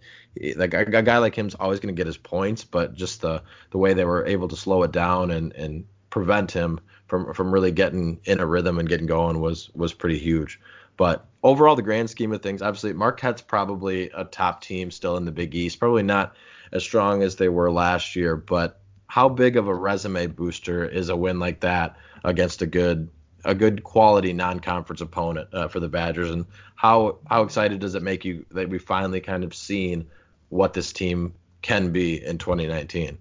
like 0.55 0.74
a, 0.74 0.86
guy 0.86 1.17
like 1.17 1.36
him 1.36 1.48
is 1.48 1.55
always 1.55 1.81
going 1.81 1.93
to 1.93 2.00
get 2.00 2.07
his 2.07 2.17
points, 2.17 2.63
but 2.63 2.95
just 2.95 3.22
the 3.22 3.43
the 3.72 3.77
way 3.77 3.93
they 3.93 4.05
were 4.05 4.25
able 4.25 4.48
to 4.48 4.55
slow 4.55 4.84
it 4.84 4.93
down 4.93 5.31
and 5.31 5.53
and 5.53 5.86
prevent 6.10 6.50
him 6.51 6.79
from 7.07 7.34
from 7.34 7.53
really 7.53 7.72
getting 7.72 8.22
in 8.24 8.39
a 8.39 8.45
rhythm 8.45 8.79
and 8.79 8.88
getting 8.88 9.05
going 9.05 9.41
was 9.41 9.69
was 9.75 9.93
pretty 9.93 10.17
huge. 10.17 10.62
But 10.97 11.25
overall, 11.43 11.75
the 11.75 11.81
grand 11.81 12.09
scheme 12.09 12.31
of 12.31 12.41
things, 12.41 12.61
obviously 12.61 12.93
Marquette's 12.93 13.41
probably 13.41 14.09
a 14.11 14.25
top 14.25 14.61
team 14.61 14.91
still 14.91 15.17
in 15.17 15.25
the 15.25 15.31
Big 15.31 15.53
East, 15.55 15.79
probably 15.79 16.03
not 16.03 16.35
as 16.71 16.83
strong 16.83 17.23
as 17.23 17.35
they 17.35 17.49
were 17.49 17.71
last 17.71 18.15
year, 18.15 18.35
but 18.35 18.79
how 19.07 19.29
big 19.29 19.55
of 19.55 19.67
a 19.67 19.73
resume 19.73 20.27
booster 20.27 20.85
is 20.85 21.09
a 21.09 21.15
win 21.15 21.39
like 21.39 21.61
that 21.61 21.97
against 22.23 22.61
a 22.61 22.65
good 22.65 23.09
a 23.45 23.53
good 23.53 23.83
quality 23.83 24.33
non-conference 24.33 25.01
opponent 25.01 25.53
uh, 25.53 25.67
for 25.67 25.79
the 25.79 25.87
Badgers, 25.87 26.31
and 26.31 26.47
how 26.75 27.19
how 27.29 27.43
excited 27.43 27.79
does 27.79 27.95
it 27.95 28.01
make 28.01 28.25
you 28.25 28.45
that 28.51 28.69
we 28.69 28.79
finally 28.79 29.21
kind 29.21 29.43
of 29.43 29.53
seen 29.53 30.07
what 30.49 30.73
this 30.73 30.91
team 30.91 31.35
can 31.61 31.91
be 31.91 32.23
in 32.23 32.39
2019? 32.39 33.19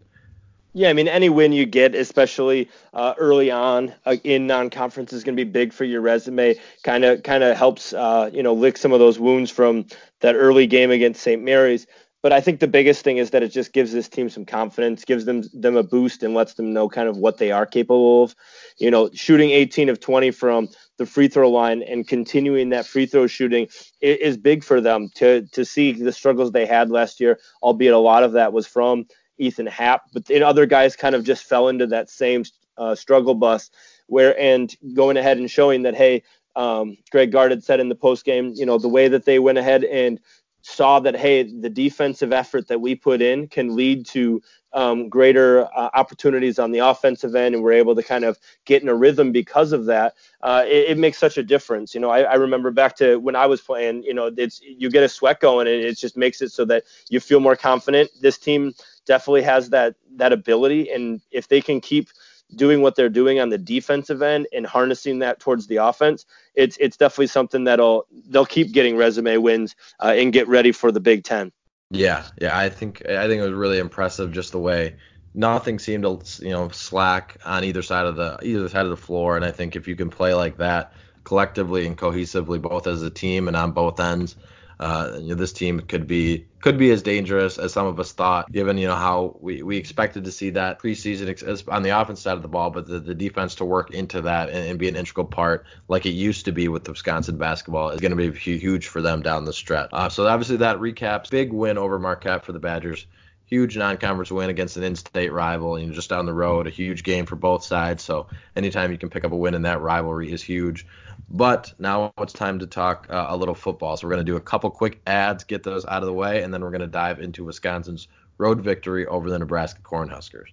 Yeah, 0.77 0.89
I 0.91 0.93
mean, 0.93 1.07
any 1.07 1.29
win 1.29 1.53
you 1.53 1.67
get, 1.67 1.95
especially 1.95 2.69
uh, 2.93 3.15
early 3.17 3.49
on 3.53 3.95
uh, 4.05 4.17
in 4.25 4.49
non-conference, 4.49 5.13
is 5.13 5.23
going 5.23 5.37
to 5.37 5.45
be 5.45 5.49
big 5.49 5.73
for 5.73 5.85
your 5.85 6.01
resume. 6.01 6.57
Kind 6.83 7.05
of, 7.05 7.23
kind 7.23 7.45
of 7.45 7.57
helps, 7.57 7.93
uh, 7.93 8.29
you 8.33 8.43
know, 8.43 8.55
lick 8.55 8.77
some 8.77 8.93
of 8.93 8.99
those 8.99 9.17
wounds 9.21 9.53
from 9.53 9.87
that 10.21 10.35
early 10.35 10.67
game 10.67 10.91
against 10.91 11.23
St. 11.23 11.41
Mary's. 11.41 11.87
But 12.25 12.33
I 12.33 12.41
think 12.41 12.59
the 12.59 12.67
biggest 12.67 13.05
thing 13.05 13.19
is 13.19 13.31
that 13.31 13.45
it 13.45 13.51
just 13.51 13.73
gives 13.73 13.93
this 13.93 14.09
team 14.09 14.29
some 14.29 14.47
confidence, 14.47 15.05
gives 15.05 15.27
them 15.27 15.43
them 15.53 15.77
a 15.77 15.83
boost, 15.85 16.25
and 16.25 16.35
lets 16.35 16.55
them 16.55 16.73
know 16.73 16.89
kind 16.89 17.09
of 17.09 17.19
what 17.19 17.39
they 17.39 17.53
are 17.53 17.67
capable 17.67 18.25
of. 18.25 18.35
You 18.79 18.91
know, 18.91 19.11
shooting 19.13 19.51
18 19.51 19.91
of 19.91 20.01
20 20.01 20.33
from 20.33 20.69
the 20.97 21.07
free 21.07 21.29
throw 21.29 21.51
line 21.51 21.83
and 21.83 22.09
continuing 22.09 22.71
that 22.71 22.87
free 22.87 23.07
throw 23.07 23.27
shooting 23.27 23.69
is 24.01 24.37
big 24.39 24.65
for 24.65 24.81
them 24.81 25.11
to 25.17 25.43
to 25.53 25.65
see 25.65 25.93
the 25.93 26.13
struggles 26.13 26.51
they 26.51 26.67
had 26.67 26.91
last 26.91 27.21
year, 27.21 27.39
albeit 27.63 27.93
a 27.93 27.99
lot 27.99 28.25
of 28.25 28.33
that 28.33 28.53
was 28.53 28.67
from 28.67 29.07
Ethan 29.39 29.67
Happ, 29.67 30.03
but 30.13 30.25
then 30.27 30.43
other 30.43 30.67
guys 30.67 30.97
kind 30.97 31.15
of 31.15 31.25
just 31.25 31.45
fell 31.45 31.69
into 31.69 31.87
that 31.89 32.11
same 32.11 32.45
uh, 32.77 32.95
struggle 32.95 33.35
bus 33.35 33.71
where 34.07 34.39
and 34.39 34.75
going 34.95 35.17
ahead 35.17 35.39
and 35.39 35.51
showing 35.51 35.83
that 35.83 35.95
hey, 35.95 36.23
um, 36.57 36.97
Greg 37.11 37.33
Gard 37.33 37.51
had 37.51 37.65
said 37.65 37.81
in 37.81 37.89
the 37.89 37.95
post 37.95 38.25
game, 38.25 38.53
you 38.55 38.67
know, 38.67 38.79
the 38.79 38.89
way 38.89 39.09
that 39.09 39.25
they 39.25 39.39
went 39.39 39.59
ahead 39.59 39.85
and 39.85 40.21
saw 40.67 40.99
that 40.99 41.15
hey 41.15 41.43
the 41.43 41.69
defensive 41.69 42.33
effort 42.33 42.67
that 42.69 42.81
we 42.81 42.95
put 42.95 43.21
in 43.21 43.47
can 43.47 43.77
lead 43.77 44.07
to 44.07 44.41
um, 44.73 45.11
greater 45.11 45.67
uh, 45.77 45.91
opportunities 45.93 46.59
on 46.59 46.73
the 46.73 46.79
offensive 46.79 47.35
end 47.35 47.55
and 47.55 47.63
we're 47.63 47.73
able 47.73 47.95
to 47.95 48.03
kind 48.03 48.25
of 48.25 48.39
get 48.65 48.83
in 48.83 48.89
a 48.89 48.95
rhythm 48.95 49.31
because 49.31 49.73
of 49.73 49.85
that 49.85 50.15
uh, 50.41 50.65
it, 50.67 50.91
it, 50.91 50.99
makes 50.99 51.19
such 51.19 51.37
a 51.37 51.43
difference. 51.43 51.95
You 51.95 52.01
know 52.01 52.09
I, 52.09 52.23
I, 52.23 52.35
remember 52.35 52.71
back 52.71 52.97
to 52.97 53.17
when 53.17 53.37
i 53.37 53.47
was 53.47 53.61
playing 53.61 54.03
you 54.05 54.15
know 54.15 54.33
it's 54.37 54.61
you 54.63 54.91
get 54.91 55.05
a 55.05 55.09
sweat 55.09 55.39
going 55.39 55.69
and 55.69 55.77
it 55.77 55.99
just 55.99 56.17
makes 56.17 56.41
it 56.41 56.51
so 56.51 56.65
that 56.65 56.85
you 57.11 57.21
feel 57.21 57.41
more 57.41 57.57
confident. 57.57 58.11
This 58.21 58.39
team 58.39 58.73
definitely 59.05 59.43
has 59.43 59.69
that 59.71 59.97
that 60.17 60.33
ability 60.33 60.91
and 60.91 61.21
if 61.31 61.47
they 61.47 61.61
can 61.61 61.79
keep 61.81 62.09
doing 62.55 62.81
what 62.81 62.97
they're 62.97 63.09
doing 63.09 63.41
on 63.41 63.49
the 63.49 63.59
defensive 63.59 64.23
end 64.23 64.47
and 64.53 64.67
harnessing 64.67 65.19
that 65.21 65.41
towards 65.41 65.67
the 65.67 65.77
offense, 65.77 66.27
it's 66.55 66.77
it's 66.79 66.97
definitely 66.97 67.27
something 67.29 67.65
that'll 67.65 68.07
they'll 68.29 68.47
keep 68.47 68.73
getting 68.73 68.97
resume 68.97 69.37
wins 69.39 69.77
uh, 70.01 70.15
and 70.17 70.33
get 70.33 70.49
ready 70.49 70.73
for 70.73 70.91
the 70.91 71.01
Big 71.01 71.25
Ten. 71.25 71.53
Yeah, 71.91 72.25
yeah, 72.41 72.57
I 72.57 72.69
think 72.71 73.07
I 73.09 73.29
think 73.29 73.41
it 73.41 73.45
was 73.45 73.53
really 73.53 73.79
impressive 73.79 74.33
just 74.33 74.53
the 74.53 74.59
way 74.59 74.97
nothing 75.35 75.79
seemed 75.79 76.05
to 76.05 76.45
you 76.45 76.51
know 76.51 76.69
slack 76.71 77.37
on 77.45 77.65
either 77.65 77.83
side 77.83 78.07
of 78.07 78.17
the 78.17 78.39
either 78.43 78.69
side 78.69 78.85
of 78.85 78.91
the 78.91 78.97
floor, 78.97 79.37
and 79.37 79.45
I 79.45 79.51
think 79.51 79.77
if 79.77 79.89
you 79.89 79.97
can 79.97 80.11
play 80.11 80.35
like 80.35 80.59
that 80.59 80.93
collectively 81.25 81.87
and 81.87 81.97
cohesively 81.97 82.61
both 82.61 82.87
as 82.87 83.03
a 83.03 83.11
team 83.11 83.49
and 83.49 83.57
on 83.57 83.73
both 83.73 83.99
ends, 83.99 84.37
uh, 84.81 85.19
you 85.21 85.29
know, 85.29 85.35
this 85.35 85.53
team 85.53 85.81
could 85.81 86.07
be 86.07 86.47
could 86.61 86.79
be 86.79 86.91
as 86.91 87.03
dangerous 87.03 87.59
as 87.59 87.73
some 87.73 87.87
of 87.87 88.01
us 88.01 88.13
thought, 88.13 88.51
given 88.51 88.79
you 88.79 88.87
know 88.89 88.95
how 88.95 89.37
we, 89.41 89.63
we 89.63 89.77
expected 89.77 90.25
to 90.25 90.33
see 90.33 90.51
that 90.51 90.81
preseason 90.81 91.69
on 91.69 91.83
the 91.83 91.91
offense 91.91 92.21
side 92.21 92.37
of 92.37 92.43
the 92.43 92.49
ball, 92.49 92.71
but 92.71 92.87
the, 92.87 92.99
the 92.99 93.15
defense 93.15 93.57
to 93.57 93.65
work 93.65 93.91
into 93.91 94.23
that 94.23 94.49
and, 94.49 94.69
and 94.69 94.79
be 94.79 94.89
an 94.89 94.97
integral 94.97 95.27
part, 95.27 95.67
like 95.89 96.07
it 96.07 96.11
used 96.11 96.47
to 96.47 96.53
be 96.53 96.69
with 96.69 96.85
the 96.85 96.93
Wisconsin 96.93 97.37
basketball, 97.37 97.91
is 97.91 98.01
going 98.01 98.17
to 98.17 98.31
be 98.31 98.39
huge 98.39 98.87
for 98.87 99.03
them 99.03 99.21
down 99.23 99.45
the 99.45 99.53
stretch. 99.53 99.91
Uh, 99.93 100.09
so 100.09 100.27
obviously 100.27 100.57
that 100.57 100.79
recaps 100.79 101.31
big 101.31 101.53
win 101.53 101.77
over 101.77 101.99
Marquette 101.99 102.45
for 102.45 102.53
the 102.53 102.59
Badgers. 102.59 103.07
Huge 103.47 103.77
non-conference 103.77 104.33
win 104.33 104.49
against 104.49 104.79
an 104.79 104.85
in-state 104.85 105.31
rival, 105.31 105.79
you 105.79 105.87
know, 105.87 105.93
just 105.93 106.09
down 106.09 106.25
the 106.25 106.33
road. 106.33 106.67
A 106.67 106.71
huge 106.71 107.05
game 107.05 107.27
for 107.27 107.37
both 107.37 107.63
sides. 107.63 108.03
So 108.03 108.29
anytime 108.57 108.91
you 108.91 108.97
can 108.97 109.11
pick 109.11 109.23
up 109.23 109.33
a 109.33 109.37
win 109.37 109.55
in 109.55 109.63
that 109.63 109.83
rivalry 109.83 110.33
is 110.33 110.43
huge. 110.43 110.87
But 111.29 111.75
now 111.79 112.13
it's 112.19 112.33
time 112.33 112.59
to 112.61 112.67
talk 112.67 113.07
uh, 113.11 113.27
a 113.29 113.37
little 113.37 113.55
football. 113.55 113.97
So 113.97 114.07
we're 114.07 114.15
going 114.15 114.27
to 114.27 114.33
do 114.33 114.37
a 114.37 114.41
couple 114.41 114.71
quick 114.71 115.01
ads, 115.07 115.45
get 115.45 115.63
those 115.63 115.85
out 115.85 116.03
of 116.03 116.07
the 116.07 116.13
way, 116.13 116.43
and 116.43 116.53
then 116.53 116.61
we're 116.61 116.71
going 116.71 116.81
to 116.81 116.87
dive 116.87 117.21
into 117.21 117.45
Wisconsin's 117.45 118.09
road 118.39 118.61
victory 118.61 119.07
over 119.07 119.31
the 119.31 119.39
Nebraska 119.39 119.81
Cornhuskers. 119.83 120.49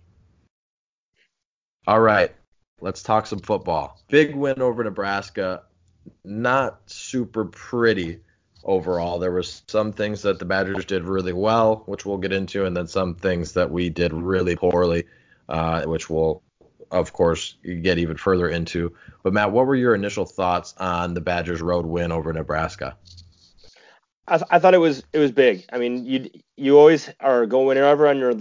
All 1.88 2.00
right, 2.00 2.34
let's 2.80 3.04
talk 3.04 3.26
some 3.26 3.40
football. 3.40 4.00
Big 4.08 4.36
win 4.36 4.62
over 4.62 4.84
Nebraska. 4.84 5.64
Not 6.24 6.82
super 6.86 7.46
pretty 7.46 8.20
overall. 8.64 9.20
There 9.20 9.32
were 9.32 9.44
some 9.44 9.92
things 9.92 10.22
that 10.24 10.40
the 10.40 10.46
Badgers 10.46 10.86
did 10.86 11.04
really 11.04 11.34
well, 11.34 11.84
which 11.86 12.06
we'll 12.06 12.18
get 12.18 12.34
into, 12.34 12.66
and 12.66 12.76
then 12.76 12.88
some 12.88 13.16
things 13.16 13.54
that 13.54 13.72
we 13.72 13.90
did 13.90 14.14
really 14.14 14.56
poorly, 14.56 15.06
uh, 15.50 15.84
which 15.84 16.10
we'll 16.10 16.44
of 16.92 17.14
course, 17.14 17.56
you 17.64 17.76
get 17.76 17.98
even 17.98 18.18
further 18.18 18.50
into. 18.50 18.94
But 19.24 19.34
Matt, 19.34 19.52
what 19.52 19.66
were 19.66 19.76
your 19.76 19.96
initial 19.96 20.26
thoughts 20.26 20.76
on 20.78 21.14
the 21.14 21.22
Badgers' 21.22 21.62
road 21.62 21.86
win 21.86 22.12
over 22.12 22.32
Nebraska? 22.34 22.98
I, 24.28 24.38
th- 24.38 24.48
I 24.52 24.60
thought 24.60 24.74
it 24.74 24.80
was 24.80 25.04
it 25.14 25.20
was 25.20 25.32
big. 25.32 25.66
I 25.72 25.78
mean, 25.78 26.06
you 26.06 26.30
you 26.58 26.78
always 26.78 27.10
are 27.20 27.46
going 27.46 27.68
whenever 27.68 28.08
on 28.08 28.20
your 28.20 28.34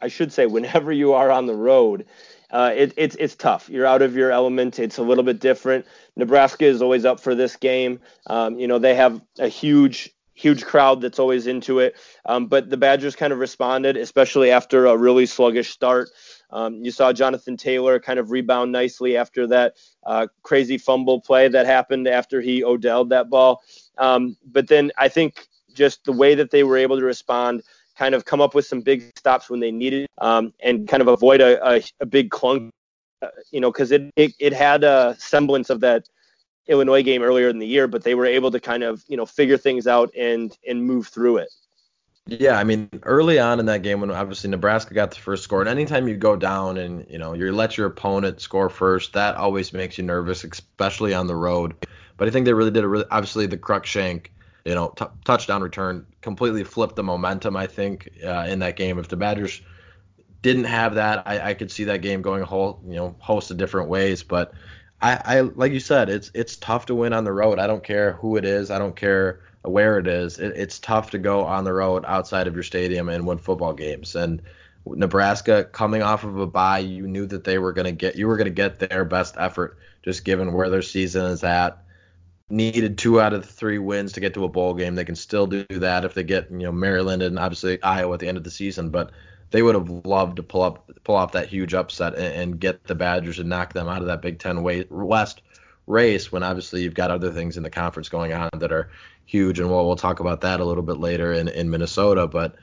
I 0.00 0.08
should 0.08 0.32
say 0.32 0.46
whenever 0.46 0.92
you 0.92 1.12
are 1.12 1.30
on 1.30 1.46
the 1.46 1.54
road, 1.54 2.06
uh, 2.50 2.72
it, 2.74 2.94
it's 2.96 3.16
it's 3.16 3.36
tough. 3.36 3.68
You're 3.68 3.86
out 3.86 4.02
of 4.02 4.16
your 4.16 4.30
element. 4.30 4.78
It's 4.78 4.98
a 4.98 5.02
little 5.02 5.24
bit 5.24 5.40
different. 5.40 5.86
Nebraska 6.16 6.64
is 6.64 6.82
always 6.82 7.04
up 7.04 7.20
for 7.20 7.34
this 7.34 7.56
game. 7.56 8.00
Um, 8.26 8.58
you 8.58 8.66
know 8.66 8.78
they 8.78 8.94
have 8.94 9.20
a 9.38 9.48
huge 9.48 10.10
huge 10.34 10.64
crowd 10.64 11.00
that's 11.00 11.18
always 11.18 11.48
into 11.48 11.80
it. 11.80 11.96
Um, 12.24 12.46
but 12.46 12.70
the 12.70 12.76
Badgers 12.76 13.16
kind 13.16 13.32
of 13.32 13.40
responded, 13.40 13.96
especially 13.96 14.52
after 14.52 14.86
a 14.86 14.96
really 14.96 15.26
sluggish 15.26 15.70
start 15.70 16.10
Um, 16.50 16.82
you 16.82 16.90
saw 16.90 17.12
Jonathan 17.12 17.56
Taylor 17.56 18.00
kind 18.00 18.18
of 18.18 18.30
rebound 18.30 18.72
nicely 18.72 19.16
after 19.16 19.46
that 19.48 19.76
uh, 20.04 20.26
crazy 20.42 20.78
fumble 20.78 21.20
play 21.20 21.48
that 21.48 21.66
happened 21.66 22.08
after 22.08 22.40
he 22.40 22.62
Odelled 22.62 23.10
that 23.10 23.28
ball. 23.28 23.62
Um, 23.98 24.36
but 24.46 24.68
then 24.68 24.90
I 24.96 25.08
think 25.08 25.46
just 25.74 26.04
the 26.04 26.12
way 26.12 26.34
that 26.34 26.50
they 26.50 26.64
were 26.64 26.76
able 26.76 26.98
to 26.98 27.04
respond, 27.04 27.62
kind 27.96 28.14
of 28.14 28.24
come 28.24 28.40
up 28.40 28.54
with 28.54 28.66
some 28.66 28.80
big 28.80 29.12
stops 29.18 29.50
when 29.50 29.60
they 29.60 29.70
needed, 29.70 30.06
um, 30.18 30.52
and 30.60 30.88
kind 30.88 31.02
of 31.02 31.08
avoid 31.08 31.40
a, 31.40 31.76
a, 31.76 31.82
a 32.00 32.06
big 32.06 32.30
clunk, 32.30 32.72
uh, 33.22 33.28
you 33.50 33.60
know, 33.60 33.70
because 33.70 33.92
it, 33.92 34.10
it, 34.16 34.32
it 34.38 34.52
had 34.52 34.84
a 34.84 35.16
semblance 35.18 35.68
of 35.68 35.80
that 35.80 36.08
Illinois 36.68 37.02
game 37.02 37.22
earlier 37.22 37.48
in 37.48 37.58
the 37.58 37.66
year, 37.66 37.88
but 37.88 38.04
they 38.04 38.14
were 38.14 38.26
able 38.26 38.50
to 38.50 38.60
kind 38.60 38.82
of 38.82 39.02
you 39.08 39.16
know 39.16 39.26
figure 39.26 39.56
things 39.56 39.86
out 39.86 40.14
and 40.16 40.56
and 40.66 40.84
move 40.84 41.08
through 41.08 41.38
it. 41.38 41.48
Yeah, 42.30 42.58
I 42.58 42.64
mean, 42.64 42.90
early 43.04 43.38
on 43.38 43.58
in 43.58 43.66
that 43.66 43.82
game, 43.82 44.02
when 44.02 44.10
obviously 44.10 44.50
Nebraska 44.50 44.92
got 44.92 45.10
the 45.12 45.16
first 45.16 45.44
score, 45.44 45.60
and 45.60 45.68
anytime 45.68 46.06
you 46.08 46.14
go 46.16 46.36
down 46.36 46.76
and 46.76 47.06
you 47.08 47.16
know 47.18 47.32
you 47.32 47.50
let 47.52 47.78
your 47.78 47.86
opponent 47.86 48.42
score 48.42 48.68
first, 48.68 49.14
that 49.14 49.36
always 49.36 49.72
makes 49.72 49.96
you 49.96 50.04
nervous, 50.04 50.44
especially 50.44 51.14
on 51.14 51.26
the 51.26 51.34
road. 51.34 51.74
But 52.18 52.28
I 52.28 52.30
think 52.30 52.44
they 52.44 52.52
really 52.52 52.70
did 52.70 52.84
a 52.84 52.88
really 52.88 53.06
obviously 53.10 53.46
the 53.46 53.56
Cruickshank, 53.56 54.26
you 54.66 54.74
know, 54.74 54.88
t- 54.90 55.06
touchdown 55.24 55.62
return 55.62 56.04
completely 56.20 56.64
flipped 56.64 56.96
the 56.96 57.02
momentum. 57.02 57.56
I 57.56 57.66
think 57.66 58.10
uh, 58.22 58.44
in 58.46 58.58
that 58.58 58.76
game, 58.76 58.98
if 58.98 59.08
the 59.08 59.16
Badgers 59.16 59.62
didn't 60.42 60.64
have 60.64 60.96
that, 60.96 61.22
I, 61.26 61.50
I 61.50 61.54
could 61.54 61.70
see 61.70 61.84
that 61.84 62.02
game 62.02 62.22
going 62.22 62.42
a 62.42 62.46
whole 62.46 62.82
you 62.86 62.96
know 62.96 63.16
host 63.20 63.50
of 63.50 63.56
different 63.56 63.88
ways. 63.88 64.22
But 64.22 64.52
I, 65.00 65.20
I 65.24 65.40
like 65.40 65.72
you 65.72 65.80
said, 65.80 66.10
it's 66.10 66.30
it's 66.34 66.56
tough 66.56 66.86
to 66.86 66.94
win 66.94 67.14
on 67.14 67.24
the 67.24 67.32
road. 67.32 67.58
I 67.58 67.66
don't 67.66 67.84
care 67.84 68.12
who 68.14 68.36
it 68.36 68.44
is. 68.44 68.70
I 68.70 68.78
don't 68.78 68.96
care 68.96 69.40
where 69.62 69.98
it 69.98 70.06
is. 70.06 70.38
It, 70.38 70.56
it's 70.56 70.78
tough 70.78 71.10
to 71.10 71.18
go 71.18 71.44
on 71.44 71.64
the 71.64 71.72
road 71.72 72.04
outside 72.06 72.46
of 72.46 72.54
your 72.54 72.62
stadium 72.62 73.08
and 73.08 73.26
win 73.26 73.38
football 73.38 73.72
games. 73.72 74.14
And 74.14 74.42
Nebraska 74.86 75.64
coming 75.64 76.02
off 76.02 76.24
of 76.24 76.38
a 76.38 76.46
bye, 76.46 76.78
you 76.78 77.06
knew 77.06 77.26
that 77.26 77.44
they 77.44 77.58
were 77.58 77.72
going 77.72 77.86
to 77.86 77.92
get 77.92 78.16
you 78.16 78.26
were 78.26 78.36
going 78.36 78.46
to 78.46 78.50
get 78.50 78.78
their 78.78 79.04
best 79.04 79.34
effort 79.38 79.78
just 80.02 80.24
given 80.24 80.52
where 80.52 80.70
their 80.70 80.82
season 80.82 81.26
is 81.26 81.44
at. 81.44 81.82
Needed 82.50 82.96
two 82.96 83.20
out 83.20 83.34
of 83.34 83.42
the 83.42 83.52
three 83.52 83.78
wins 83.78 84.12
to 84.12 84.20
get 84.20 84.34
to 84.34 84.44
a 84.44 84.48
bowl 84.48 84.72
game. 84.72 84.94
They 84.94 85.04
can 85.04 85.16
still 85.16 85.46
do 85.46 85.66
that 85.68 86.06
if 86.06 86.14
they 86.14 86.22
get 86.22 86.50
you 86.50 86.58
know 86.58 86.72
Maryland 86.72 87.22
and 87.22 87.38
obviously 87.38 87.82
Iowa 87.82 88.14
at 88.14 88.20
the 88.20 88.28
end 88.28 88.38
of 88.38 88.44
the 88.44 88.50
season, 88.50 88.88
but 88.88 89.10
they 89.50 89.62
would 89.62 89.74
have 89.74 89.88
loved 90.06 90.36
to 90.36 90.42
pull 90.42 90.62
up 90.62 90.90
pull 91.04 91.16
off 91.16 91.32
that 91.32 91.48
huge 91.48 91.74
upset 91.74 92.14
and, 92.14 92.34
and 92.34 92.60
get 92.60 92.84
the 92.84 92.94
Badgers 92.94 93.38
and 93.38 93.50
knock 93.50 93.74
them 93.74 93.88
out 93.88 94.00
of 94.00 94.06
that 94.06 94.22
Big 94.22 94.38
Ten 94.38 94.62
West 94.62 95.42
race 95.86 96.30
when 96.30 96.42
obviously 96.42 96.82
you've 96.82 96.94
got 96.94 97.10
other 97.10 97.32
things 97.32 97.56
in 97.56 97.62
the 97.62 97.70
conference 97.70 98.08
going 98.08 98.32
on 98.32 98.50
that 98.58 98.72
are 98.72 98.90
huge 99.28 99.60
and 99.60 99.68
we'll, 99.68 99.86
we'll 99.86 99.94
talk 99.94 100.20
about 100.20 100.40
that 100.40 100.58
a 100.58 100.64
little 100.64 100.82
bit 100.82 100.96
later 100.96 101.32
in, 101.32 101.48
in 101.48 101.68
Minnesota 101.68 102.26
but 102.26 102.56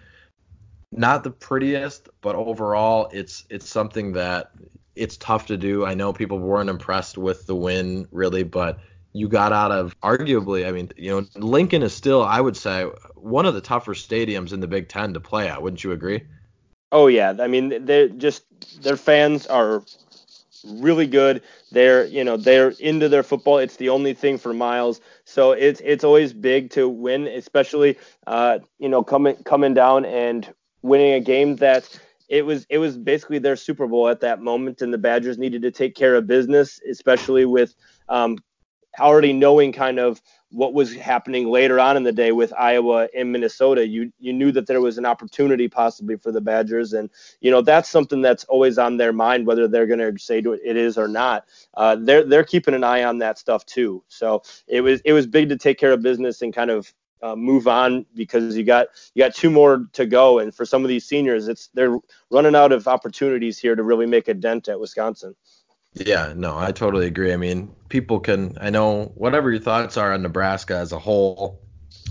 not 0.92 1.24
the 1.24 1.30
prettiest 1.30 2.10
but 2.22 2.36
overall 2.36 3.08
it's 3.14 3.46
it's 3.50 3.70
something 3.70 4.14
that 4.14 4.52
it's 4.96 5.18
tough 5.18 5.48
to 5.48 5.58
do. 5.58 5.86
I 5.86 5.94
know 5.94 6.14
people 6.14 6.40
weren't 6.40 6.70
impressed 6.70 7.18
with 7.18 7.46
the 7.46 7.56
win 7.56 8.08
really 8.12 8.44
but 8.44 8.80
you 9.14 9.28
got 9.28 9.54
out 9.54 9.72
of 9.72 9.96
arguably 10.02 10.68
I 10.68 10.72
mean 10.72 10.90
you 10.98 11.12
know 11.12 11.28
Lincoln 11.36 11.84
is 11.84 11.94
still 11.94 12.24
I 12.24 12.42
would 12.42 12.58
say 12.58 12.86
one 13.14 13.46
of 13.46 13.54
the 13.54 13.62
tougher 13.62 13.94
stadiums 13.94 14.52
in 14.52 14.60
the 14.60 14.68
Big 14.68 14.90
10 14.90 15.14
to 15.14 15.20
play 15.20 15.48
at. 15.48 15.62
Wouldn't 15.62 15.84
you 15.84 15.92
agree? 15.92 16.24
Oh 16.92 17.06
yeah, 17.08 17.36
I 17.40 17.48
mean 17.48 17.86
they're 17.86 18.08
just 18.08 18.82
their 18.82 18.98
fans 18.98 19.46
are 19.46 19.84
really 20.66 21.08
good. 21.08 21.42
They're 21.72 22.06
you 22.06 22.24
know 22.24 22.38
they're 22.38 22.70
into 22.80 23.10
their 23.10 23.24
football. 23.24 23.58
It's 23.58 23.78
the 23.78 23.90
only 23.90 24.14
thing 24.14 24.38
for 24.38 24.54
miles. 24.54 25.02
So 25.24 25.52
it's 25.52 25.82
it's 25.84 26.04
always 26.04 26.34
big 26.34 26.70
to 26.72 26.88
win, 26.90 27.28
especially 27.28 27.98
uh, 28.28 28.60
you 28.80 28.90
know 28.90 29.04
coming 29.04 29.36
coming 29.44 29.74
down 29.74 30.06
and 30.06 30.52
winning 30.82 31.14
a 31.14 31.20
game 31.20 31.56
that 31.58 32.00
it 32.30 32.46
was 32.46 32.66
it 32.70 32.78
was 32.78 32.98
basically 32.98 33.40
their 33.40 33.56
Super 33.56 33.88
Bowl 33.88 34.08
at 34.08 34.22
that 34.22 34.42
moment, 34.42 34.82
and 34.82 34.94
the 34.94 34.98
Badgers 34.98 35.38
needed 35.38 35.62
to 35.64 35.72
take 35.72 35.96
care 35.96 36.16
of 36.16 36.28
business, 36.28 36.80
especially 36.90 37.46
with 37.46 37.76
um, 38.10 38.38
already 39.00 39.34
knowing 39.34 39.72
kind 39.72 40.00
of 40.00 40.22
what 40.52 40.74
was 40.74 40.94
happening 40.96 41.50
later 41.50 41.80
on 41.80 41.98
in 41.98 42.04
the 42.04 42.12
day 42.12 42.32
with 42.32 42.54
Iowa 42.58 43.10
and 43.16 43.32
Minnesota, 43.32 43.86
you 43.86 44.12
you 44.20 44.32
knew 44.32 44.52
that 44.54 44.68
there 44.68 44.82
was 44.82 44.98
an 44.98 45.06
opportunity 45.06 45.68
possibly 45.68 46.16
for 46.16 46.32
the 46.32 46.42
Badgers, 46.42 46.94
and 46.94 47.10
you 47.42 47.52
know 47.52 47.62
that's 47.62 47.90
something 47.90 48.22
that's 48.22 48.46
always 48.46 48.78
on 48.78 48.98
their 48.98 49.14
mind, 49.14 49.46
whether 49.48 49.68
they're 49.68 49.88
going 49.88 50.00
to 50.00 50.18
say 50.22 50.40
it 50.40 50.78
is 50.78 50.98
or 50.98 51.08
not. 51.08 51.46
Uh, 51.74 51.98
they're 52.00 52.24
they're 52.24 52.44
keeping 52.44 52.74
an 52.74 52.84
eye 52.84 53.04
on 53.04 53.20
that 53.20 53.38
stuff 53.38 53.66
too. 53.66 54.04
So 54.08 54.44
it 54.68 54.82
was 54.82 55.02
it 55.02 55.14
was 55.14 55.28
big 55.28 55.50
to 55.50 55.58
take 55.58 55.78
care 55.78 55.92
of 55.92 56.02
business 56.02 56.42
and 56.42 56.54
kind 56.54 56.72
of 56.72 56.94
uh, 57.22 57.36
move 57.36 57.68
on 57.68 58.06
because 58.14 58.56
you 58.56 58.64
got 58.64 58.88
you 59.14 59.24
got 59.24 59.34
two 59.36 59.50
more 59.50 59.88
to 59.94 60.06
go, 60.06 60.40
and 60.40 60.54
for 60.54 60.66
some 60.66 60.84
of 60.84 60.90
these 60.90 61.06
seniors, 61.06 61.48
it's 61.48 61.70
they're 61.74 61.98
running 62.30 62.56
out 62.56 62.72
of 62.72 62.88
opportunities 62.88 63.58
here 63.58 63.76
to 63.76 63.84
really 63.84 64.06
make 64.06 64.28
a 64.28 64.34
dent 64.34 64.70
at 64.70 64.80
Wisconsin. 64.80 65.36
Yeah, 65.96 66.34
no, 66.36 66.58
I 66.58 66.74
totally 66.74 67.08
agree. 67.08 67.32
I 67.32 67.38
mean, 67.38 67.74
people 67.88 68.20
can, 68.20 68.58
I 68.60 68.70
know 68.70 69.14
whatever 69.16 69.50
your 69.50 69.62
thoughts 69.62 69.96
are 69.96 70.12
on 70.14 70.22
Nebraska 70.24 70.76
as 70.76 70.92
a 70.92 71.00
whole, 71.00 71.62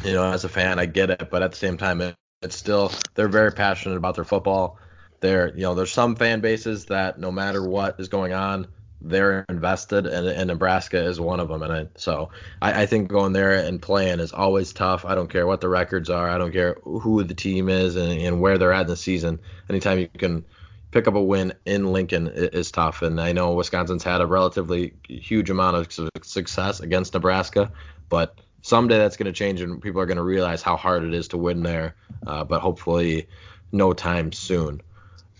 you 0.02 0.14
know, 0.14 0.32
as 0.32 0.44
a 0.44 0.48
fan, 0.48 0.78
I 0.78 0.86
get 0.86 1.10
it, 1.10 1.28
but 1.30 1.42
at 1.42 1.50
the 1.50 1.56
same 1.58 1.76
time, 1.76 2.00
it, 2.00 2.16
it's 2.40 2.56
still, 2.56 2.90
they're 3.14 3.28
very 3.28 3.52
passionate 3.52 3.96
about 3.96 4.14
their 4.14 4.24
football. 4.24 4.78
There, 5.20 5.54
you 5.54 5.62
know, 5.62 5.74
there's 5.74 5.92
some 5.92 6.16
fan 6.16 6.40
bases 6.40 6.86
that 6.86 7.18
no 7.18 7.30
matter 7.30 7.62
what 7.62 8.00
is 8.00 8.08
going 8.08 8.32
on, 8.32 8.68
they're 9.02 9.44
invested, 9.50 10.06
and, 10.06 10.26
and 10.28 10.48
Nebraska 10.48 11.04
is 11.04 11.20
one 11.20 11.38
of 11.40 11.48
them. 11.48 11.62
And 11.62 11.72
I, 11.72 11.88
so 11.96 12.30
I, 12.62 12.82
I 12.82 12.86
think 12.86 13.08
going 13.08 13.34
there 13.34 13.52
and 13.52 13.82
playing 13.82 14.20
is 14.20 14.32
always 14.32 14.72
tough. 14.72 15.04
I 15.04 15.14
don't 15.14 15.28
care 15.28 15.46
what 15.46 15.60
the 15.60 15.68
records 15.68 16.08
are. 16.08 16.26
I 16.28 16.38
don't 16.38 16.52
care 16.52 16.78
who 16.84 17.22
the 17.22 17.34
team 17.34 17.68
is 17.68 17.96
and, 17.96 18.18
and 18.18 18.40
where 18.40 18.56
they're 18.56 18.72
at 18.72 18.82
in 18.82 18.86
the 18.86 18.96
season. 18.96 19.40
Anytime 19.68 19.98
you 19.98 20.08
can 20.08 20.46
pick 20.94 21.08
up 21.08 21.16
a 21.16 21.22
win 21.22 21.52
in 21.66 21.92
Lincoln 21.92 22.28
is 22.28 22.70
tough. 22.70 23.02
And 23.02 23.20
I 23.20 23.32
know 23.32 23.52
Wisconsin's 23.54 24.04
had 24.04 24.20
a 24.20 24.26
relatively 24.26 24.94
huge 25.08 25.50
amount 25.50 25.76
of 25.76 26.08
success 26.22 26.78
against 26.78 27.14
Nebraska, 27.14 27.72
but 28.08 28.40
someday 28.62 28.98
that's 28.98 29.16
going 29.16 29.26
to 29.26 29.32
change 29.32 29.60
and 29.60 29.82
people 29.82 30.00
are 30.00 30.06
going 30.06 30.18
to 30.18 30.22
realize 30.22 30.62
how 30.62 30.76
hard 30.76 31.02
it 31.02 31.12
is 31.12 31.28
to 31.28 31.36
win 31.36 31.64
there. 31.64 31.96
Uh, 32.24 32.44
but 32.44 32.60
hopefully, 32.60 33.26
no 33.72 33.92
time 33.92 34.30
soon. 34.30 34.80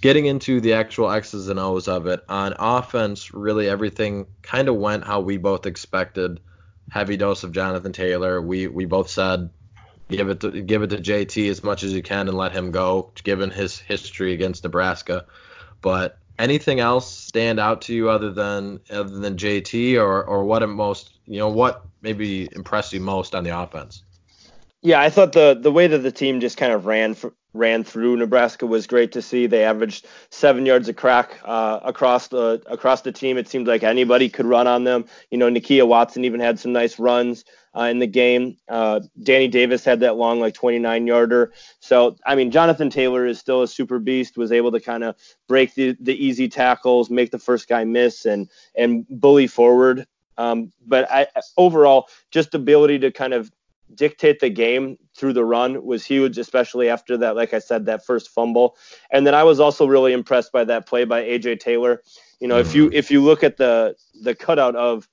Getting 0.01 0.27
into 0.27 0.61
the 0.61 0.75
actual 0.75 1.09
X's 1.09 1.49
and 1.49 1.61
O's 1.61 1.87
of 1.87 2.09
it 2.09 2.25
on 2.29 2.55
offense, 2.59 3.33
really 3.33 3.69
everything 3.69 4.27
kind 4.43 4.69
of 4.69 4.75
went 4.75 5.05
how 5.05 5.21
we 5.21 5.37
both 5.37 5.67
expected. 5.67 6.41
Heavy 6.91 7.17
dose 7.17 7.45
of 7.45 7.53
Jonathan 7.53 7.93
Taylor. 7.93 8.43
We 8.43 8.67
we 8.67 8.87
both 8.87 9.09
said 9.09 9.51
give 10.11 10.29
it 10.29 10.41
to 10.41 10.51
give 10.51 10.83
it 10.83 10.91
to 10.91 10.99
JT 10.99 11.49
as 11.49 11.63
much 11.63 11.83
as 11.83 11.93
you 11.93 12.03
can 12.03 12.29
and 12.29 12.37
let 12.37 12.53
him 12.53 12.73
go, 12.73 13.13
given 13.23 13.51
his 13.51 13.79
history 13.79 14.35
against 14.35 14.65
Nebraska. 14.65 15.27
But 15.85 16.17
anything 16.39 16.81
else 16.81 17.07
stand 17.15 17.61
out 17.61 17.83
to 17.83 17.95
you 17.95 18.09
other 18.09 18.31
than 18.31 18.81
other 18.91 19.19
than 19.19 19.37
JT 19.37 19.97
or 20.01 20.25
or 20.25 20.43
what 20.43 20.67
most 20.67 21.19
you 21.27 21.39
know 21.39 21.51
what 21.51 21.85
maybe 22.01 22.49
impressed 22.53 22.95
you 22.95 23.01
most 23.01 23.35
on 23.35 23.45
the 23.45 23.57
offense? 23.57 24.03
Yeah, 24.81 25.03
I 25.03 25.11
thought 25.11 25.33
the 25.33 25.55
the 25.61 25.71
way 25.71 25.87
that 25.87 25.99
the 25.99 26.11
team 26.11 26.41
just 26.41 26.57
kind 26.57 26.73
of 26.73 26.87
ran 26.87 27.13
for, 27.13 27.35
ran 27.55 27.85
through 27.85 28.17
Nebraska 28.17 28.67
was 28.67 28.87
great 28.87 29.13
to 29.13 29.23
see. 29.23 29.47
They 29.47 29.65
averaged 29.65 30.07
seven 30.31 30.67
yards 30.67 30.89
a 30.89 30.93
crack 30.93 31.39
uh, 31.45 31.81
across 31.83 32.29
the 32.29 32.63
across 32.67 33.01
the 33.01 33.13
team. 33.13 33.39
It 33.39 33.49
seemed 33.49 33.67
like 33.67 33.83
anybody 33.83 34.29
could 34.29 34.45
run 34.45 34.67
on 34.67 34.85
them. 34.85 35.07
You 35.31 35.39
know, 35.39 35.49
Nakia 35.49 35.87
Watson 35.87 36.25
even 36.25 36.41
had 36.41 36.59
some 36.59 36.73
nice 36.73 36.99
runs 36.99 37.45
uh, 37.77 37.85
in 37.85 38.01
the 38.01 38.07
game. 38.07 38.57
Uh, 38.69 39.01
Danny 39.23 39.49
Davis 39.49 39.85
had 39.85 40.01
that 40.01 40.17
long, 40.17 40.41
like 40.41 40.55
29 40.55 41.07
yarder. 41.07 41.53
So, 41.81 42.17
I 42.27 42.35
mean, 42.35 42.51
Jonathan 42.51 42.91
Taylor 42.91 43.27
is 43.27 43.39
still 43.39 43.63
a 43.63 43.69
super 43.69 43.99
beast. 43.99 44.37
Was 44.37 44.53
able 44.53 44.73
to 44.73 44.81
kind 44.81 45.05
of 45.05 45.17
break 45.49 45.75
the 45.75 45.97
the 46.01 46.15
easy 46.15 46.49
tackles, 46.49 47.09
make 47.09 47.31
the 47.31 47.39
first 47.39 47.69
guy 47.69 47.85
miss, 47.85 48.27
and 48.27 48.51
and 48.75 49.07
bully 49.09 49.47
forward. 49.47 50.07
Um, 50.37 50.73
but 50.85 51.09
I, 51.11 51.29
overall, 51.57 52.09
just 52.33 52.55
ability 52.55 52.99
to 53.01 53.13
kind 53.13 53.33
of 53.33 53.53
dictate 53.95 54.41
the 54.41 54.51
game 54.51 54.99
through 55.17 55.33
the 55.33 55.45
run 55.45 55.85
was 55.85 56.05
huge, 56.05 56.39
especially 56.39 56.89
after 56.89 57.17
that, 57.19 57.37
like 57.37 57.55
I 57.55 57.59
said, 57.59 57.87
that 57.87 58.05
first 58.05 58.31
fumble. 58.31 58.77
And 59.11 59.27
then 59.27 59.35
I 59.35 59.45
was 59.45 59.61
also 59.61 59.87
really 59.87 60.13
impressed 60.13 60.53
by 60.53 60.65
that 60.65 60.87
play 60.87 61.05
by 61.05 61.23
AJ 61.23 61.61
Taylor. 61.61 62.03
You 62.41 62.49
know, 62.49 62.59
if 62.59 62.75
you 62.75 62.87
mm-hmm. 62.87 62.95
if 62.95 63.11
you 63.11 63.23
look 63.23 63.45
at 63.45 63.57
the 63.57 63.97
the 64.23 64.35
cutout 64.35 64.77
of 64.77 65.09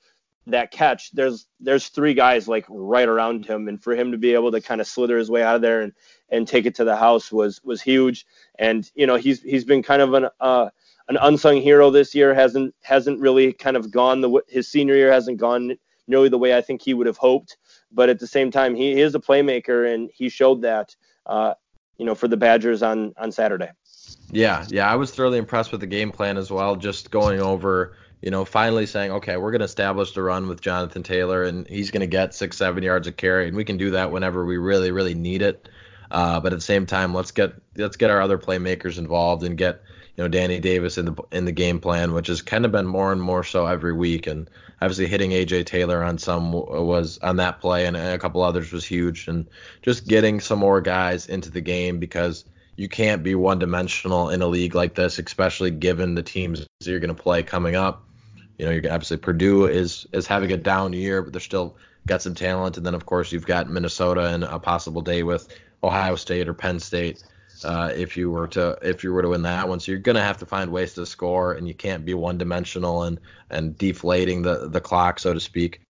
that 0.48 0.72
catch, 0.72 1.12
there's 1.12 1.48
there's 1.60 1.88
three 1.88 2.14
guys 2.14 2.48
like 2.48 2.66
right 2.70 3.08
around 3.08 3.46
him, 3.46 3.68
and 3.68 3.82
for 3.82 3.96
him 3.96 4.12
to 4.12 4.18
be 4.18 4.34
able 4.34 4.52
to 4.52 4.62
kind 4.62 4.82
of 4.82 4.88
slither 4.88 5.18
his 5.18 5.30
way 5.30 5.44
out 5.44 5.56
of 5.56 5.62
there 5.62 5.82
and 5.82 5.94
and 6.30 6.48
take 6.48 6.66
it 6.66 6.76
to 6.76 6.84
the 6.84 6.96
house 6.96 7.32
was 7.32 7.62
was 7.64 7.82
huge. 7.82 8.26
And 8.58 8.90
you 8.96 9.06
know, 9.06 9.18
he's 9.18 9.42
he's 9.42 9.66
been 9.66 9.84
kind 9.84 10.02
of 10.02 10.14
an 10.14 10.28
uh, 10.40 10.70
an 11.10 11.18
unsung 11.22 11.62
hero 11.62 11.92
this 11.92 12.16
year. 12.16 12.34
hasn't 12.34 12.74
hasn't 12.82 13.20
really 13.20 13.54
kind 13.54 13.78
of 13.78 13.92
gone 13.92 14.22
the 14.22 14.42
his 14.48 14.68
senior 14.68 14.96
year 14.96 15.12
hasn't 15.12 15.38
gone 15.38 15.78
nearly 16.08 16.30
the 16.30 16.38
way 16.38 16.56
I 16.56 16.62
think 16.62 16.82
he 16.82 16.94
would 16.94 17.08
have 17.08 17.18
hoped. 17.18 17.58
But 17.94 18.10
at 18.10 18.20
the 18.20 18.28
same 18.28 18.52
time, 18.52 18.76
he 18.76 19.00
is 19.00 19.16
a 19.16 19.20
playmaker, 19.20 19.94
and 19.94 20.10
he 20.14 20.30
showed 20.30 20.62
that, 20.62 20.96
uh, 21.26 21.54
you 21.98 22.06
know, 22.06 22.16
for 22.16 22.28
the 22.28 22.38
Badgers 22.38 22.82
on 22.82 23.14
on 23.18 23.32
Saturday. 23.32 23.70
Yeah, 24.32 24.66
yeah, 24.70 24.92
I 24.92 24.96
was 24.96 25.12
thoroughly 25.12 25.38
impressed 25.38 25.72
with 25.72 25.82
the 25.82 25.88
game 25.88 26.12
plan 26.12 26.38
as 26.38 26.50
well. 26.50 26.76
Just 26.76 27.12
going 27.12 27.42
over, 27.42 27.98
you 28.22 28.32
know, 28.32 28.46
finally 28.46 28.86
saying, 28.86 29.12
okay, 29.12 29.38
we're 29.38 29.52
going 29.52 29.60
to 29.60 29.66
establish 29.66 30.14
the 30.14 30.22
run 30.22 30.48
with 30.48 30.62
Jonathan 30.62 31.04
Taylor, 31.04 31.44
and 31.44 31.68
he's 31.68 31.92
going 31.92 32.02
to 32.02 32.08
get 32.08 32.34
six, 32.34 32.58
seven 32.58 32.82
yards 32.82 33.08
of 33.08 33.18
carry, 33.18 33.48
and 33.48 33.58
we 33.58 33.66
can 33.66 33.78
do 33.78 33.92
that 33.92 34.12
whenever 34.12 34.46
we 34.46 34.58
really, 34.58 34.92
really 34.92 35.14
need 35.14 35.42
it. 35.42 35.68
Uh, 36.12 36.40
but 36.40 36.52
at 36.54 36.58
the 36.58 36.64
same 36.64 36.86
time, 36.86 37.14
let's 37.14 37.32
get 37.32 37.54
let's 37.78 37.98
get 37.98 38.10
our 38.10 38.22
other 38.22 38.38
playmakers 38.38 38.98
involved 38.98 39.44
and 39.44 39.58
get 39.58 39.82
you 40.16 40.24
know 40.24 40.28
Danny 40.28 40.60
Davis 40.60 40.98
in 40.98 41.06
the 41.06 41.16
in 41.32 41.46
the 41.46 41.52
game 41.52 41.80
plan, 41.80 42.14
which 42.14 42.28
has 42.28 42.42
kind 42.42 42.66
of 42.66 42.72
been 42.72 42.86
more 42.86 43.12
and 43.12 43.22
more 43.22 43.44
so 43.44 43.66
every 43.66 43.94
week. 43.94 44.28
And 44.28 44.50
obviously 44.82 45.08
hitting 45.08 45.32
AJ 45.32 45.66
Taylor 45.66 46.04
on 46.04 46.18
some 46.18 46.52
was 46.52 47.18
on 47.20 47.38
that 47.38 47.62
play, 47.62 47.86
and 47.86 47.96
a 47.96 48.18
couple 48.18 48.42
others 48.42 48.72
was 48.72 48.86
huge. 48.86 49.28
And 49.28 49.48
just 49.82 50.08
getting 50.08 50.40
some 50.40 50.60
more 50.60 50.82
guys 50.82 51.28
into 51.28 51.50
the 51.50 51.62
game 51.62 52.00
because 52.00 52.46
you 52.76 52.90
can't 52.90 53.24
be 53.24 53.36
one 53.36 53.60
dimensional 53.60 54.30
in 54.30 54.42
a 54.42 54.48
league 54.48 54.76
like 54.76 54.96
this, 54.96 55.20
especially 55.20 55.72
given 55.72 56.16
the 56.16 56.24
teams 56.24 56.66
you're 56.84 57.00
going 57.00 57.16
to 57.16 57.22
play 57.22 57.44
coming 57.44 57.76
up. 57.76 58.04
You 58.58 58.66
know, 58.66 58.72
you're 58.72 58.92
obviously 58.92 59.18
Purdue 59.18 59.66
is 59.68 60.08
is 60.12 60.28
having 60.28 60.52
a 60.52 60.58
down 60.58 60.94
year, 60.94 61.22
but 61.22 61.32
they're 61.32 61.40
still 61.40 61.78
got 62.06 62.22
some 62.22 62.36
talent. 62.36 62.78
And 62.78 62.86
then 62.86 62.96
of 62.96 63.06
course 63.06 63.32
you've 63.32 63.46
got 63.46 63.70
Minnesota 63.70 64.34
and 64.34 64.44
a 64.44 64.60
possible 64.60 65.02
day 65.02 65.24
with 65.24 65.48
Ohio 65.84 66.16
State 66.16 66.48
or 66.48 66.54
Penn 66.54 66.80
State 66.80 67.24
uh, 67.64 67.92
if 67.96 68.18
you 68.18 68.30
were 68.30 68.48
to 68.50 68.78
if 68.82 69.04
you 69.04 69.14
were 69.14 69.22
to 69.22 69.30
win 69.30 69.44
that 69.44 69.68
one. 69.68 69.80
So 69.80 69.92
you're 69.92 70.00
gonna 70.00 70.24
have 70.24 70.40
to 70.40 70.46
find 70.46 70.72
ways 70.72 70.94
to 70.96 71.06
score, 71.06 71.54
and 71.54 71.68
you 71.68 71.74
can't 71.74 72.06
be 72.06 72.14
one 72.14 72.38
dimensional 72.38 73.04
and 73.04 73.20
and 73.50 73.78
deflating 73.78 74.42
the 74.42 74.70
the 74.70 74.82
clock, 74.82 75.20
so 75.20 75.34
to 75.34 75.40
speak, 75.40 75.82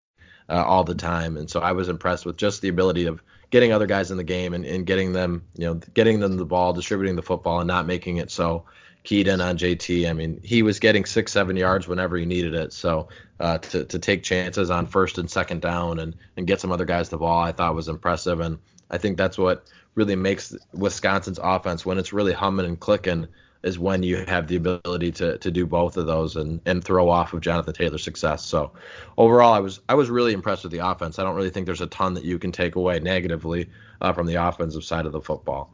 uh, 0.49 0.63
all 0.63 0.83
the 0.83 0.95
time. 0.95 1.37
And 1.37 1.49
so 1.49 1.59
I 1.59 1.71
was 1.71 1.89
impressed 1.89 2.25
with 2.25 2.37
just 2.37 2.61
the 2.61 2.69
ability 2.69 3.05
of 3.05 3.21
getting 3.51 3.73
other 3.73 3.85
guys 3.85 4.11
in 4.11 4.17
the 4.17 4.23
game 4.23 4.53
and, 4.53 4.65
and 4.65 4.85
getting 4.85 5.11
them, 5.11 5.43
you 5.55 5.65
know, 5.65 5.75
getting 5.93 6.19
them 6.19 6.37
the 6.37 6.45
ball, 6.45 6.73
distributing 6.73 7.15
the 7.15 7.21
football, 7.21 7.59
and 7.59 7.67
not 7.67 7.85
making 7.85 8.17
it 8.17 8.31
so 8.31 8.65
keyed 9.03 9.27
in 9.27 9.41
on 9.41 9.57
JT. 9.57 10.09
I 10.09 10.13
mean, 10.13 10.39
he 10.43 10.63
was 10.63 10.79
getting 10.79 11.05
six, 11.05 11.31
seven 11.31 11.57
yards 11.57 11.87
whenever 11.87 12.17
he 12.17 12.25
needed 12.25 12.53
it. 12.53 12.71
So 12.71 13.09
uh, 13.39 13.57
to, 13.57 13.85
to 13.85 13.99
take 13.99 14.23
chances 14.23 14.69
on 14.69 14.85
first 14.85 15.17
and 15.17 15.29
second 15.29 15.61
down 15.61 15.99
and, 15.99 16.15
and 16.37 16.47
get 16.47 16.61
some 16.61 16.71
other 16.71 16.85
guys 16.85 17.09
the 17.09 17.17
ball, 17.17 17.41
I 17.41 17.51
thought 17.51 17.75
was 17.75 17.89
impressive. 17.89 18.39
And 18.39 18.59
I 18.89 18.97
think 18.97 19.17
that's 19.17 19.37
what 19.37 19.67
really 19.95 20.15
makes 20.15 20.55
Wisconsin's 20.73 21.39
offense 21.41 21.85
when 21.85 21.97
it's 21.97 22.13
really 22.13 22.33
humming 22.33 22.65
and 22.65 22.79
clicking 22.79 23.27
is 23.63 23.77
when 23.77 24.01
you 24.01 24.25
have 24.27 24.47
the 24.47 24.55
ability 24.55 25.11
to 25.11 25.37
to 25.37 25.51
do 25.51 25.65
both 25.65 25.97
of 25.97 26.07
those 26.07 26.35
and 26.35 26.61
and 26.65 26.83
throw 26.83 27.09
off 27.09 27.33
of 27.33 27.41
Jonathan 27.41 27.73
Taylor's 27.73 28.03
success. 28.03 28.43
So 28.43 28.71
overall, 29.17 29.53
I 29.53 29.59
was 29.59 29.81
I 29.87 29.93
was 29.93 30.09
really 30.09 30.33
impressed 30.33 30.63
with 30.63 30.71
the 30.71 30.85
offense. 30.85 31.19
I 31.19 31.23
don't 31.23 31.35
really 31.35 31.49
think 31.49 31.65
there's 31.65 31.81
a 31.81 31.87
ton 31.87 32.15
that 32.15 32.23
you 32.23 32.39
can 32.39 32.51
take 32.51 32.75
away 32.75 32.99
negatively 32.99 33.69
uh, 33.99 34.13
from 34.13 34.27
the 34.27 34.35
offensive 34.35 34.83
side 34.83 35.05
of 35.05 35.11
the 35.11 35.21
football. 35.21 35.73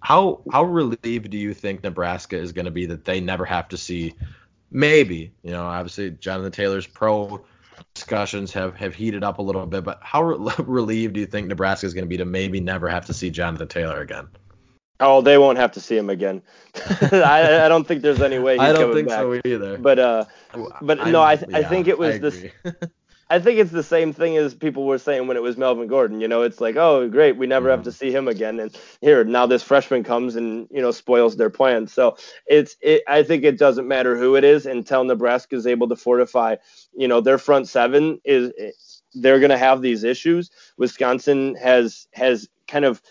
How 0.00 0.42
how 0.52 0.64
relieved 0.64 1.30
do 1.30 1.38
you 1.38 1.54
think 1.54 1.82
Nebraska 1.82 2.36
is 2.36 2.52
going 2.52 2.66
to 2.66 2.70
be 2.70 2.86
that 2.86 3.04
they 3.04 3.20
never 3.20 3.44
have 3.44 3.68
to 3.68 3.76
see? 3.76 4.14
Maybe 4.70 5.32
you 5.42 5.52
know, 5.52 5.64
obviously 5.64 6.10
Jonathan 6.10 6.52
Taylor's 6.52 6.86
pro 6.86 7.44
discussions 7.94 8.52
have 8.52 8.74
have 8.76 8.94
heated 8.94 9.24
up 9.24 9.38
a 9.38 9.42
little 9.42 9.66
bit, 9.66 9.84
but 9.84 9.98
how 10.02 10.22
re- 10.22 10.54
relieved 10.64 11.14
do 11.14 11.20
you 11.20 11.26
think 11.26 11.48
Nebraska 11.48 11.86
is 11.86 11.94
going 11.94 12.04
to 12.04 12.08
be 12.08 12.16
to 12.16 12.24
maybe 12.24 12.60
never 12.60 12.88
have 12.88 13.06
to 13.06 13.14
see 13.14 13.30
Jonathan 13.30 13.68
Taylor 13.68 14.00
again? 14.00 14.28
Oh, 14.98 15.20
they 15.20 15.36
won't 15.36 15.58
have 15.58 15.72
to 15.72 15.80
see 15.80 15.96
him 15.96 16.08
again. 16.08 16.42
I, 17.12 17.66
I, 17.66 17.68
don't 17.68 17.86
think 17.86 18.00
there's 18.00 18.22
any 18.22 18.38
way. 18.38 18.54
He's 18.58 18.62
I 18.62 18.72
don't 18.72 18.94
think 18.94 19.08
back. 19.08 19.18
so 19.18 19.40
either. 19.44 19.76
But 19.76 19.98
uh, 19.98 20.24
but 20.80 21.00
I'm, 21.00 21.12
no, 21.12 21.22
I 21.22 21.36
th- 21.36 21.50
yeah, 21.50 21.58
I 21.58 21.62
think 21.64 21.86
it 21.86 21.98
was 21.98 22.18
this. 22.20 22.44
I 23.28 23.40
think 23.40 23.58
it's 23.58 23.72
the 23.72 23.82
same 23.82 24.12
thing 24.12 24.36
as 24.36 24.54
people 24.54 24.86
were 24.86 24.98
saying 24.98 25.26
when 25.26 25.36
it 25.36 25.42
was 25.42 25.56
Melvin 25.56 25.88
Gordon. 25.88 26.20
You 26.20 26.28
know, 26.28 26.42
it's 26.42 26.60
like, 26.60 26.76
oh, 26.76 27.08
great, 27.08 27.36
we 27.36 27.46
never 27.46 27.70
have 27.70 27.82
to 27.82 27.90
mm-hmm. 27.90 27.96
see 27.96 28.12
him 28.12 28.28
again. 28.28 28.60
And 28.60 28.76
here, 29.00 29.24
now 29.24 29.46
this 29.46 29.64
freshman 29.64 30.04
comes 30.04 30.36
and 30.36 30.68
you 30.70 30.80
know 30.80 30.92
spoils 30.92 31.36
their 31.36 31.50
plan. 31.50 31.88
So 31.88 32.16
it's, 32.46 32.76
it, 32.80 33.02
I 33.08 33.24
think 33.24 33.42
it 33.42 33.58
doesn't 33.58 33.88
matter 33.88 34.16
who 34.16 34.36
it 34.36 34.44
is 34.44 34.66
until 34.66 35.02
Nebraska 35.02 35.56
is 35.56 35.66
able 35.66 35.88
to 35.88 35.96
fortify. 35.96 36.56
You 36.96 37.08
know, 37.08 37.20
their 37.20 37.38
front 37.38 37.68
seven 37.68 38.20
is 38.24 38.52
they're 39.14 39.40
going 39.40 39.50
to 39.50 39.58
have 39.58 39.82
these 39.82 40.04
issues. 40.04 40.50
Wisconsin 40.76 41.56
has 41.56 42.06
has 42.12 42.48
kind 42.68 42.84
of 42.84 43.02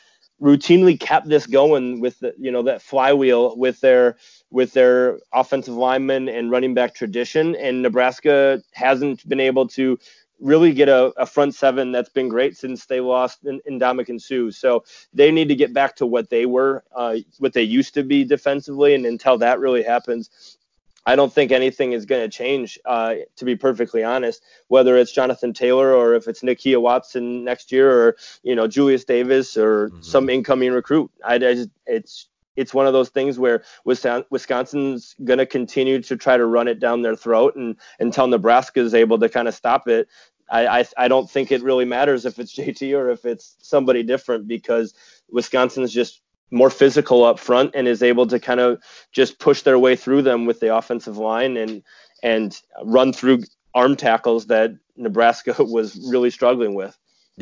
routinely 0.41 0.99
kept 0.99 1.29
this 1.29 1.47
going 1.47 2.01
with 2.01 2.19
the, 2.19 2.33
you 2.37 2.51
know 2.51 2.63
that 2.63 2.81
flywheel 2.81 3.57
with 3.57 3.79
their 3.81 4.17
with 4.55 4.71
their 4.71 5.19
offensive 5.33 5.73
lineman 5.73 6.29
and 6.29 6.49
running 6.49 6.73
back 6.73 6.95
tradition 6.95 7.57
and 7.57 7.81
Nebraska 7.81 8.63
hasn't 8.71 9.27
been 9.27 9.41
able 9.41 9.67
to 9.67 9.99
really 10.39 10.71
get 10.71 10.87
a, 10.87 11.11
a 11.17 11.25
front 11.25 11.53
seven 11.53 11.91
that's 11.91 12.07
been 12.07 12.29
great 12.29 12.55
since 12.55 12.85
they 12.85 13.01
lost 13.01 13.43
in, 13.43 13.59
in 13.65 13.81
and 13.83 14.21
Suh. 14.21 14.51
So 14.51 14.85
they 15.13 15.29
need 15.29 15.49
to 15.49 15.55
get 15.55 15.73
back 15.73 15.97
to 15.97 16.05
what 16.05 16.29
they 16.29 16.45
were, 16.45 16.85
uh, 16.95 17.17
what 17.37 17.51
they 17.51 17.63
used 17.63 17.95
to 17.95 18.03
be 18.03 18.23
defensively. 18.23 18.95
And 18.95 19.05
until 19.05 19.37
that 19.39 19.59
really 19.59 19.83
happens, 19.83 20.57
I 21.05 21.17
don't 21.17 21.33
think 21.33 21.51
anything 21.51 21.91
is 21.91 22.05
going 22.05 22.21
to 22.21 22.29
change, 22.29 22.79
uh, 22.85 23.15
to 23.35 23.43
be 23.43 23.57
perfectly 23.57 24.05
honest. 24.05 24.41
Whether 24.69 24.95
it's 24.95 25.11
Jonathan 25.11 25.51
Taylor 25.51 25.93
or 25.93 26.15
if 26.15 26.29
it's 26.29 26.43
Nakia 26.43 26.79
Watson 26.81 27.43
next 27.43 27.73
year, 27.73 27.91
or 27.91 28.15
you 28.41 28.55
know 28.55 28.67
Julius 28.67 29.03
Davis 29.03 29.57
or 29.57 29.89
mm-hmm. 29.89 30.01
some 30.01 30.29
incoming 30.29 30.71
recruit, 30.71 31.11
I, 31.25 31.35
I 31.35 31.39
just, 31.39 31.69
it's 31.85 32.29
it's 32.55 32.73
one 32.73 32.87
of 32.87 32.93
those 32.93 33.09
things 33.09 33.37
where 33.37 33.63
Wisconsin's 33.85 35.15
going 35.23 35.39
to 35.39 35.45
continue 35.45 36.01
to 36.01 36.15
try 36.17 36.37
to 36.37 36.45
run 36.45 36.67
it 36.67 36.79
down 36.79 37.01
their 37.01 37.15
throat, 37.15 37.55
and 37.55 37.75
until 37.99 38.27
Nebraska 38.27 38.79
is 38.79 38.93
able 38.93 39.19
to 39.19 39.29
kind 39.29 39.47
of 39.47 39.53
stop 39.53 39.87
it, 39.87 40.07
I, 40.49 40.67
I, 40.79 40.85
I 40.97 41.07
don't 41.07 41.29
think 41.29 41.51
it 41.51 41.63
really 41.63 41.85
matters 41.85 42.25
if 42.25 42.39
it's 42.39 42.55
JT 42.57 42.97
or 42.97 43.09
if 43.09 43.25
it's 43.25 43.55
somebody 43.61 44.03
different 44.03 44.47
because 44.47 44.93
Wisconsin's 45.29 45.93
just 45.93 46.21
more 46.51 46.69
physical 46.69 47.23
up 47.23 47.39
front 47.39 47.71
and 47.73 47.87
is 47.87 48.03
able 48.03 48.27
to 48.27 48.39
kind 48.39 48.59
of 48.59 48.81
just 49.11 49.39
push 49.39 49.63
their 49.63 49.79
way 49.79 49.95
through 49.95 50.21
them 50.21 50.45
with 50.45 50.59
the 50.59 50.75
offensive 50.75 51.17
line 51.17 51.57
and 51.57 51.83
and 52.23 52.61
run 52.83 53.11
through 53.11 53.43
arm 53.73 53.95
tackles 53.95 54.47
that 54.47 54.71
Nebraska 54.95 55.55
was 55.59 56.07
really 56.09 56.29
struggling 56.29 56.75
with. 56.75 56.97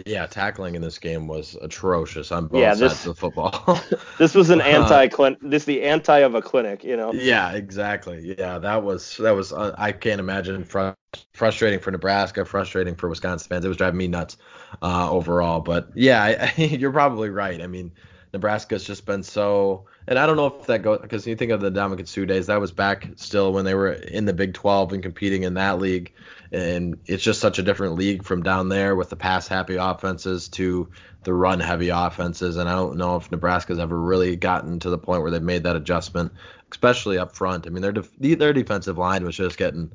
Yeah, 0.08 0.26
tackling 0.26 0.74
in 0.74 0.82
this 0.82 0.98
game 0.98 1.28
was 1.28 1.56
atrocious 1.62 2.32
on 2.32 2.48
both 2.48 2.62
yeah, 2.62 2.74
this, 2.74 2.94
sides 2.94 3.06
of 3.06 3.16
the 3.16 3.20
football. 3.20 3.80
this 4.18 4.34
was 4.34 4.50
an 4.50 4.60
anti 4.60 5.08
clinic. 5.08 5.38
This 5.44 5.66
the 5.66 5.84
anti 5.84 6.18
of 6.20 6.34
a 6.34 6.42
clinic, 6.42 6.84
you 6.84 6.98
know. 6.98 7.14
Yeah, 7.14 7.52
exactly. 7.52 8.36
Yeah, 8.40 8.58
that 8.58 8.84
was 8.84 9.18
that 9.18 9.36
was. 9.36 9.54
Uh, 9.54 9.76
I 9.78 9.92
can't 9.92 10.20
imagine 10.20 10.64
fr- 10.64 10.94
frustrating 11.34 11.80
for 11.80 11.92
Nebraska, 11.92 12.44
frustrating 12.44 12.96
for 12.96 13.08
Wisconsin 13.08 13.48
fans. 13.48 13.66
It 13.66 13.68
was 13.68 13.78
driving 13.78 14.00
me 14.00 14.08
nuts 14.08 14.38
uh, 14.82 15.12
overall. 15.12 15.60
But 15.60 15.90
yeah, 15.94 16.24
I, 16.24 16.54
I, 16.58 16.62
you're 16.64 16.92
probably 16.92 17.30
right. 17.30 17.62
I 17.62 17.68
mean, 17.68 17.92
Nebraska's 18.34 18.84
just 18.84 19.06
been 19.06 19.22
so, 19.22 19.86
and 20.08 20.18
I 20.18 20.26
don't 20.26 20.38
know 20.38 20.48
if 20.48 20.66
that 20.66 20.82
goes 20.82 21.00
because 21.02 21.28
you 21.28 21.36
think 21.36 21.52
of 21.52 21.62
the 21.62 21.72
Ndamukong 21.72 22.08
Suh 22.08 22.26
days, 22.26 22.48
that 22.48 22.60
was 22.60 22.72
back 22.72 23.10
still 23.16 23.54
when 23.54 23.64
they 23.64 23.76
were 23.76 23.92
in 23.92 24.26
the 24.26 24.34
Big 24.34 24.56
12 24.56 24.94
and 24.94 25.04
competing 25.04 25.44
in 25.44 25.54
that 25.54 25.78
league, 25.78 26.12
and 26.52 26.98
it's 27.06 27.22
just 27.22 27.40
such 27.40 27.60
a 27.60 27.64
different 27.64 27.94
league 27.94 28.24
from 28.24 28.42
down 28.42 28.70
there 28.70 28.96
with 28.96 29.12
the 29.12 29.16
pass 29.16 29.48
happy 29.48 29.76
offenses 29.76 30.50
to 30.50 30.90
the 31.24 31.34
run 31.34 31.60
heavy 31.60 31.90
offenses, 31.90 32.58
and 32.58 32.68
I 32.68 32.74
don't 32.74 32.98
know 32.98 33.18
if 33.18 33.32
Nebraska's 33.32 33.78
ever 33.78 33.98
really 33.98 34.36
gotten 34.36 34.80
to 34.80 34.90
the 34.90 34.98
point 34.98 35.22
where 35.22 35.30
they've 35.30 35.42
made 35.42 35.64
that 35.64 35.76
adjustment, 35.76 36.32
especially 36.72 37.20
up 37.20 37.36
front. 37.36 37.68
I 37.68 37.70
mean, 37.70 37.84
their 37.84 37.92
def- 37.92 38.18
their 38.18 38.54
defensive 38.54 38.98
line 38.98 39.24
was 39.24 39.38
just 39.38 39.60
getting 39.60 39.92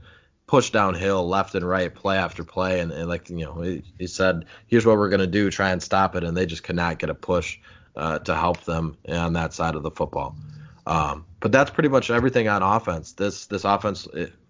pushed 0.46 0.72
downhill 0.72 1.28
left 1.28 1.56
and 1.56 1.68
right, 1.68 1.92
play 1.92 2.16
after 2.16 2.44
play, 2.44 2.78
and, 2.78 2.92
and 2.92 3.08
like 3.08 3.30
you 3.30 3.44
know, 3.44 3.60
he, 3.62 3.82
he 3.98 4.06
said, 4.06 4.44
here's 4.68 4.86
what 4.86 4.96
we're 4.96 5.10
gonna 5.10 5.26
do, 5.26 5.50
try 5.50 5.70
and 5.70 5.82
stop 5.82 6.14
it, 6.14 6.22
and 6.22 6.36
they 6.36 6.46
just 6.46 6.62
could 6.62 6.76
not 6.76 7.00
get 7.00 7.10
a 7.10 7.14
push 7.14 7.58
uh, 7.98 8.18
to 8.20 8.34
help 8.34 8.64
them 8.64 8.96
on 9.08 9.34
that 9.34 9.52
side 9.52 9.74
of 9.74 9.82
the 9.82 9.90
football. 9.90 10.36
Um, 10.86 11.26
but 11.40 11.52
that's 11.52 11.70
pretty 11.70 11.90
much 11.90 12.10
everything 12.10 12.48
on 12.48 12.62
offense. 12.62 13.12
This 13.12 13.46
this 13.46 13.64
offense 13.64 14.08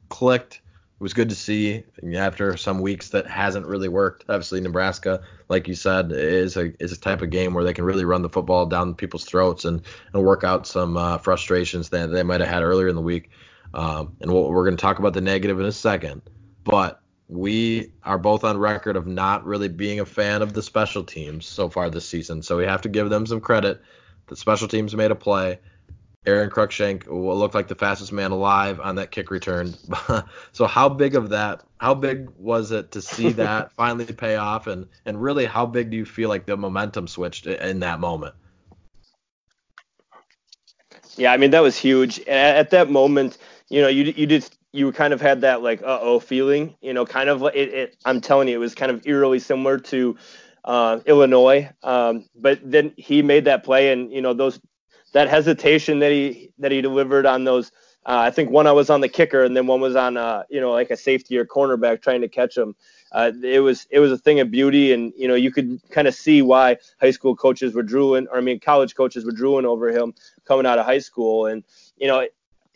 clicked. 0.08 0.54
It 0.54 1.02
was 1.02 1.14
good 1.14 1.28
to 1.28 1.34
see 1.34 1.84
after 2.16 2.56
some 2.56 2.80
weeks 2.80 3.11
that 3.11 3.26
hasn't 3.26 3.66
really 3.66 3.88
worked. 3.88 4.24
Obviously, 4.28 4.61
Nebraska, 4.61 5.22
like 5.48 5.68
you 5.68 5.74
said, 5.74 6.12
is 6.12 6.56
a 6.56 6.72
is 6.82 6.92
a 6.92 7.00
type 7.00 7.22
of 7.22 7.30
game 7.30 7.54
where 7.54 7.64
they 7.64 7.72
can 7.72 7.84
really 7.84 8.04
run 8.04 8.22
the 8.22 8.28
football 8.28 8.66
down 8.66 8.94
people's 8.94 9.24
throats 9.24 9.64
and 9.64 9.82
and 10.12 10.22
work 10.24 10.44
out 10.44 10.66
some 10.66 10.96
uh, 10.96 11.18
frustrations 11.18 11.88
that 11.90 12.08
they 12.08 12.22
might 12.22 12.40
have 12.40 12.48
had 12.48 12.62
earlier 12.62 12.88
in 12.88 12.94
the 12.94 13.02
week. 13.02 13.30
Um, 13.74 14.16
and 14.20 14.32
we'll, 14.32 14.50
we're 14.50 14.64
going 14.64 14.76
to 14.76 14.80
talk 14.80 14.98
about 14.98 15.12
the 15.12 15.20
negative 15.20 15.61
in 15.61 15.66
a 15.66 15.72
second. 15.72 16.22
But 16.64 17.00
we 17.28 17.92
are 18.02 18.18
both 18.18 18.42
on 18.42 18.56
record 18.56 18.96
of 18.96 19.06
not 19.06 19.44
really 19.44 19.68
being 19.68 20.00
a 20.00 20.06
fan 20.06 20.40
of 20.40 20.54
the 20.54 20.62
special 20.62 21.04
teams 21.04 21.46
so 21.46 21.68
far 21.68 21.90
this 21.90 22.08
season. 22.08 22.42
So 22.42 22.56
we 22.56 22.64
have 22.64 22.82
to 22.82 22.88
give 22.88 23.10
them 23.10 23.26
some 23.26 23.40
credit. 23.40 23.82
The 24.26 24.36
special 24.36 24.66
teams 24.66 24.96
made 24.96 25.10
a 25.10 25.14
play. 25.14 25.58
Aron 26.26 26.50
Cruickshank 26.50 27.06
looked 27.06 27.54
like 27.54 27.68
the 27.68 27.74
fastest 27.74 28.12
man 28.12 28.32
alive 28.32 28.80
on 28.80 28.96
that 28.96 29.10
kick 29.10 29.30
return. 29.30 29.74
so 30.52 30.66
how 30.66 30.88
big 30.88 31.14
of 31.14 31.30
that? 31.30 31.62
How 31.78 31.94
big 31.94 32.28
was 32.36 32.72
it 32.72 32.92
to 32.92 33.02
see 33.02 33.32
that 33.32 33.72
finally 33.72 34.06
pay 34.06 34.36
off? 34.36 34.66
And 34.66 34.88
and 35.04 35.20
really, 35.22 35.44
how 35.44 35.66
big 35.66 35.90
do 35.90 35.96
you 35.96 36.04
feel 36.04 36.28
like 36.28 36.46
the 36.46 36.56
momentum 36.56 37.08
switched 37.08 37.46
in 37.46 37.80
that 37.80 38.00
moment? 38.00 38.34
Yeah, 41.16 41.32
I 41.32 41.36
mean 41.36 41.50
that 41.50 41.60
was 41.60 41.78
huge. 41.78 42.20
At 42.26 42.70
that 42.70 42.90
moment, 42.90 43.38
you 43.68 43.80
know, 43.80 43.88
you 43.88 44.12
you 44.16 44.26
did 44.26 44.48
you 44.72 44.92
kind 44.92 45.12
of 45.12 45.20
had 45.20 45.40
that 45.42 45.62
like 45.62 45.83
uh 45.83 45.98
oh 46.00 46.20
feeling, 46.20 46.74
you 46.81 46.92
know, 46.92 47.07
kind 47.07 47.28
of 47.28 47.42
it, 47.42 47.57
it. 47.74 47.96
I'm 48.04 48.20
telling 48.20 48.48
you, 48.48 48.57
it 48.57 48.59
was 48.59 48.74
kind 48.74 48.90
of 48.90 49.07
eerily 49.07 49.38
similar 49.38 49.78
to 49.78 50.16
uh, 50.64 51.00
Illinois, 51.07 51.70
um, 51.83 52.26
but 52.37 52.61
then 52.62 52.92
he 52.96 53.22
made 53.22 53.46
that 53.46 53.64
play, 53.64 53.92
and 53.92 54.12
you 54.12 54.20
know 54.20 54.35
those 54.35 54.61
that 55.12 55.28
hesitation 55.28 56.00
that 56.00 56.12
he 56.12 56.50
that 56.59 56.72
he 56.72 56.81
delivered 56.81 57.26
on 57.26 57.44
those. 57.44 57.72
Uh, 58.07 58.20
I 58.20 58.31
think 58.31 58.50
one 58.50 58.66
I 58.66 58.72
was 58.72 58.90
on 58.90 59.00
the 59.00 59.09
kicker, 59.09 59.42
and 59.44 59.57
then 59.57 59.66
one 59.66 59.81
was 59.81 59.96
on 59.96 60.16
uh, 60.16 60.42
you 60.50 60.61
know 60.61 60.72
like 60.72 60.90
a 60.90 60.96
safety 60.96 61.38
or 61.38 61.46
cornerback 61.46 62.02
trying 62.02 62.20
to 62.20 62.28
catch 62.28 62.57
him. 62.57 62.74
Uh, 63.12 63.33
it 63.42 63.61
was 63.61 63.87
it 63.90 64.00
was 64.00 64.12
a 64.12 64.18
thing 64.18 64.40
of 64.40 64.50
beauty, 64.50 64.92
and 64.92 65.12
you 65.16 65.26
know 65.26 65.35
you 65.35 65.50
could 65.50 65.81
kind 65.90 66.07
of 66.07 66.14
see 66.14 66.42
why 66.42 66.76
high 67.00 67.11
school 67.11 67.35
coaches 67.35 67.74
were 67.74 67.83
drooling, 67.83 68.26
or 68.31 68.38
I 68.38 68.40
mean 68.42 68.61
college 68.61 68.94
coaches 68.94 69.24
were 69.24 69.33
drooling 69.33 69.64
over 69.64 69.88
him 69.88 70.14
coming 70.44 70.66
out 70.66 70.78
of 70.78 70.85
high 70.85 70.98
school, 70.98 71.46
and 71.46 71.64
you 71.96 72.07
know 72.07 72.26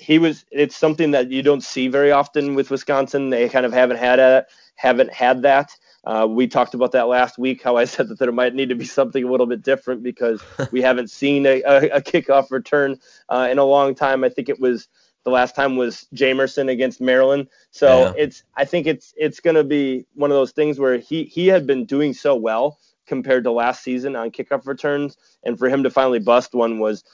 he 0.02 0.18
was. 0.18 0.44
It's 0.50 0.76
something 0.76 1.12
that 1.12 1.30
you 1.30 1.42
don't 1.42 1.62
see 1.62 1.88
very 1.88 2.10
often 2.10 2.54
with 2.54 2.70
Wisconsin. 2.70 3.30
They 3.30 3.48
kind 3.48 3.64
of 3.64 3.72
haven't 3.72 3.98
had 3.98 4.18
a 4.18 4.46
haven't 4.74 5.12
had 5.12 5.42
that. 5.42 5.70
Uh, 6.04 6.26
we 6.28 6.48
talked 6.48 6.74
about 6.74 6.92
that 6.92 7.06
last 7.06 7.38
week. 7.38 7.62
How 7.62 7.76
I 7.76 7.84
said 7.92 8.08
that 8.08 8.18
there 8.18 8.32
might 8.32 8.54
need 8.54 8.68
to 8.70 8.74
be 8.74 8.84
something 8.84 9.22
a 9.22 9.30
little 9.30 9.46
bit 9.46 9.62
different 9.62 10.02
because 10.02 10.42
we 10.72 10.82
haven't 10.82 11.10
seen 11.10 11.46
a, 11.46 11.62
a, 11.62 11.88
a 11.90 12.00
kickoff 12.00 12.50
return 12.50 12.98
uh, 13.28 13.48
in 13.50 13.58
a 13.58 13.64
long 13.64 13.94
time. 13.94 14.24
I 14.24 14.28
think 14.28 14.48
it 14.48 14.60
was 14.60 14.88
the 15.24 15.30
last 15.30 15.54
time 15.54 15.76
was 15.76 16.06
Jamerson 16.14 16.68
against 16.68 17.00
Maryland. 17.00 17.48
So 17.70 18.06
yeah. 18.06 18.12
it's 18.16 18.42
I 18.56 18.64
think 18.64 18.86
it's 18.86 19.14
it's 19.16 19.40
going 19.40 19.56
to 19.56 19.64
be 19.64 20.04
one 20.14 20.30
of 20.30 20.36
those 20.36 20.52
things 20.52 20.78
where 20.78 20.98
he 20.98 21.24
he 21.24 21.46
had 21.46 21.66
been 21.66 21.84
doing 21.84 22.12
so 22.12 22.34
well 22.34 22.78
compared 23.06 23.44
to 23.44 23.52
last 23.52 23.82
season 23.82 24.16
on 24.16 24.30
kickoff 24.30 24.66
returns, 24.66 25.16
and 25.44 25.58
for 25.58 25.68
him 25.68 25.82
to 25.82 25.90
finally 25.90 26.18
bust 26.18 26.54
one 26.54 26.78
was 26.78 27.04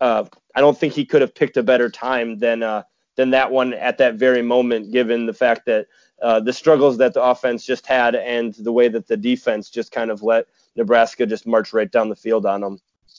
uh, 0.00 0.24
I 0.54 0.60
don't 0.60 0.76
think 0.76 0.92
he 0.92 1.04
could 1.04 1.20
have 1.20 1.34
picked 1.34 1.56
a 1.56 1.62
better 1.62 1.90
time 1.90 2.38
than 2.38 2.62
uh, 2.62 2.82
than 3.16 3.30
that 3.30 3.50
one 3.50 3.74
at 3.74 3.98
that 3.98 4.14
very 4.14 4.42
moment, 4.42 4.92
given 4.92 5.26
the 5.26 5.34
fact 5.34 5.66
that 5.66 5.86
uh, 6.22 6.40
the 6.40 6.52
struggles 6.52 6.98
that 6.98 7.14
the 7.14 7.22
offense 7.22 7.64
just 7.64 7.86
had 7.86 8.14
and 8.14 8.54
the 8.54 8.72
way 8.72 8.88
that 8.88 9.08
the 9.08 9.16
defense 9.16 9.68
just 9.70 9.92
kind 9.92 10.10
of 10.10 10.22
let 10.22 10.46
Nebraska 10.76 11.26
just 11.26 11.46
march 11.46 11.72
right 11.72 11.90
down 11.90 12.08
the 12.08 12.16
field 12.16 12.46
on 12.46 12.60
them. 12.60 12.78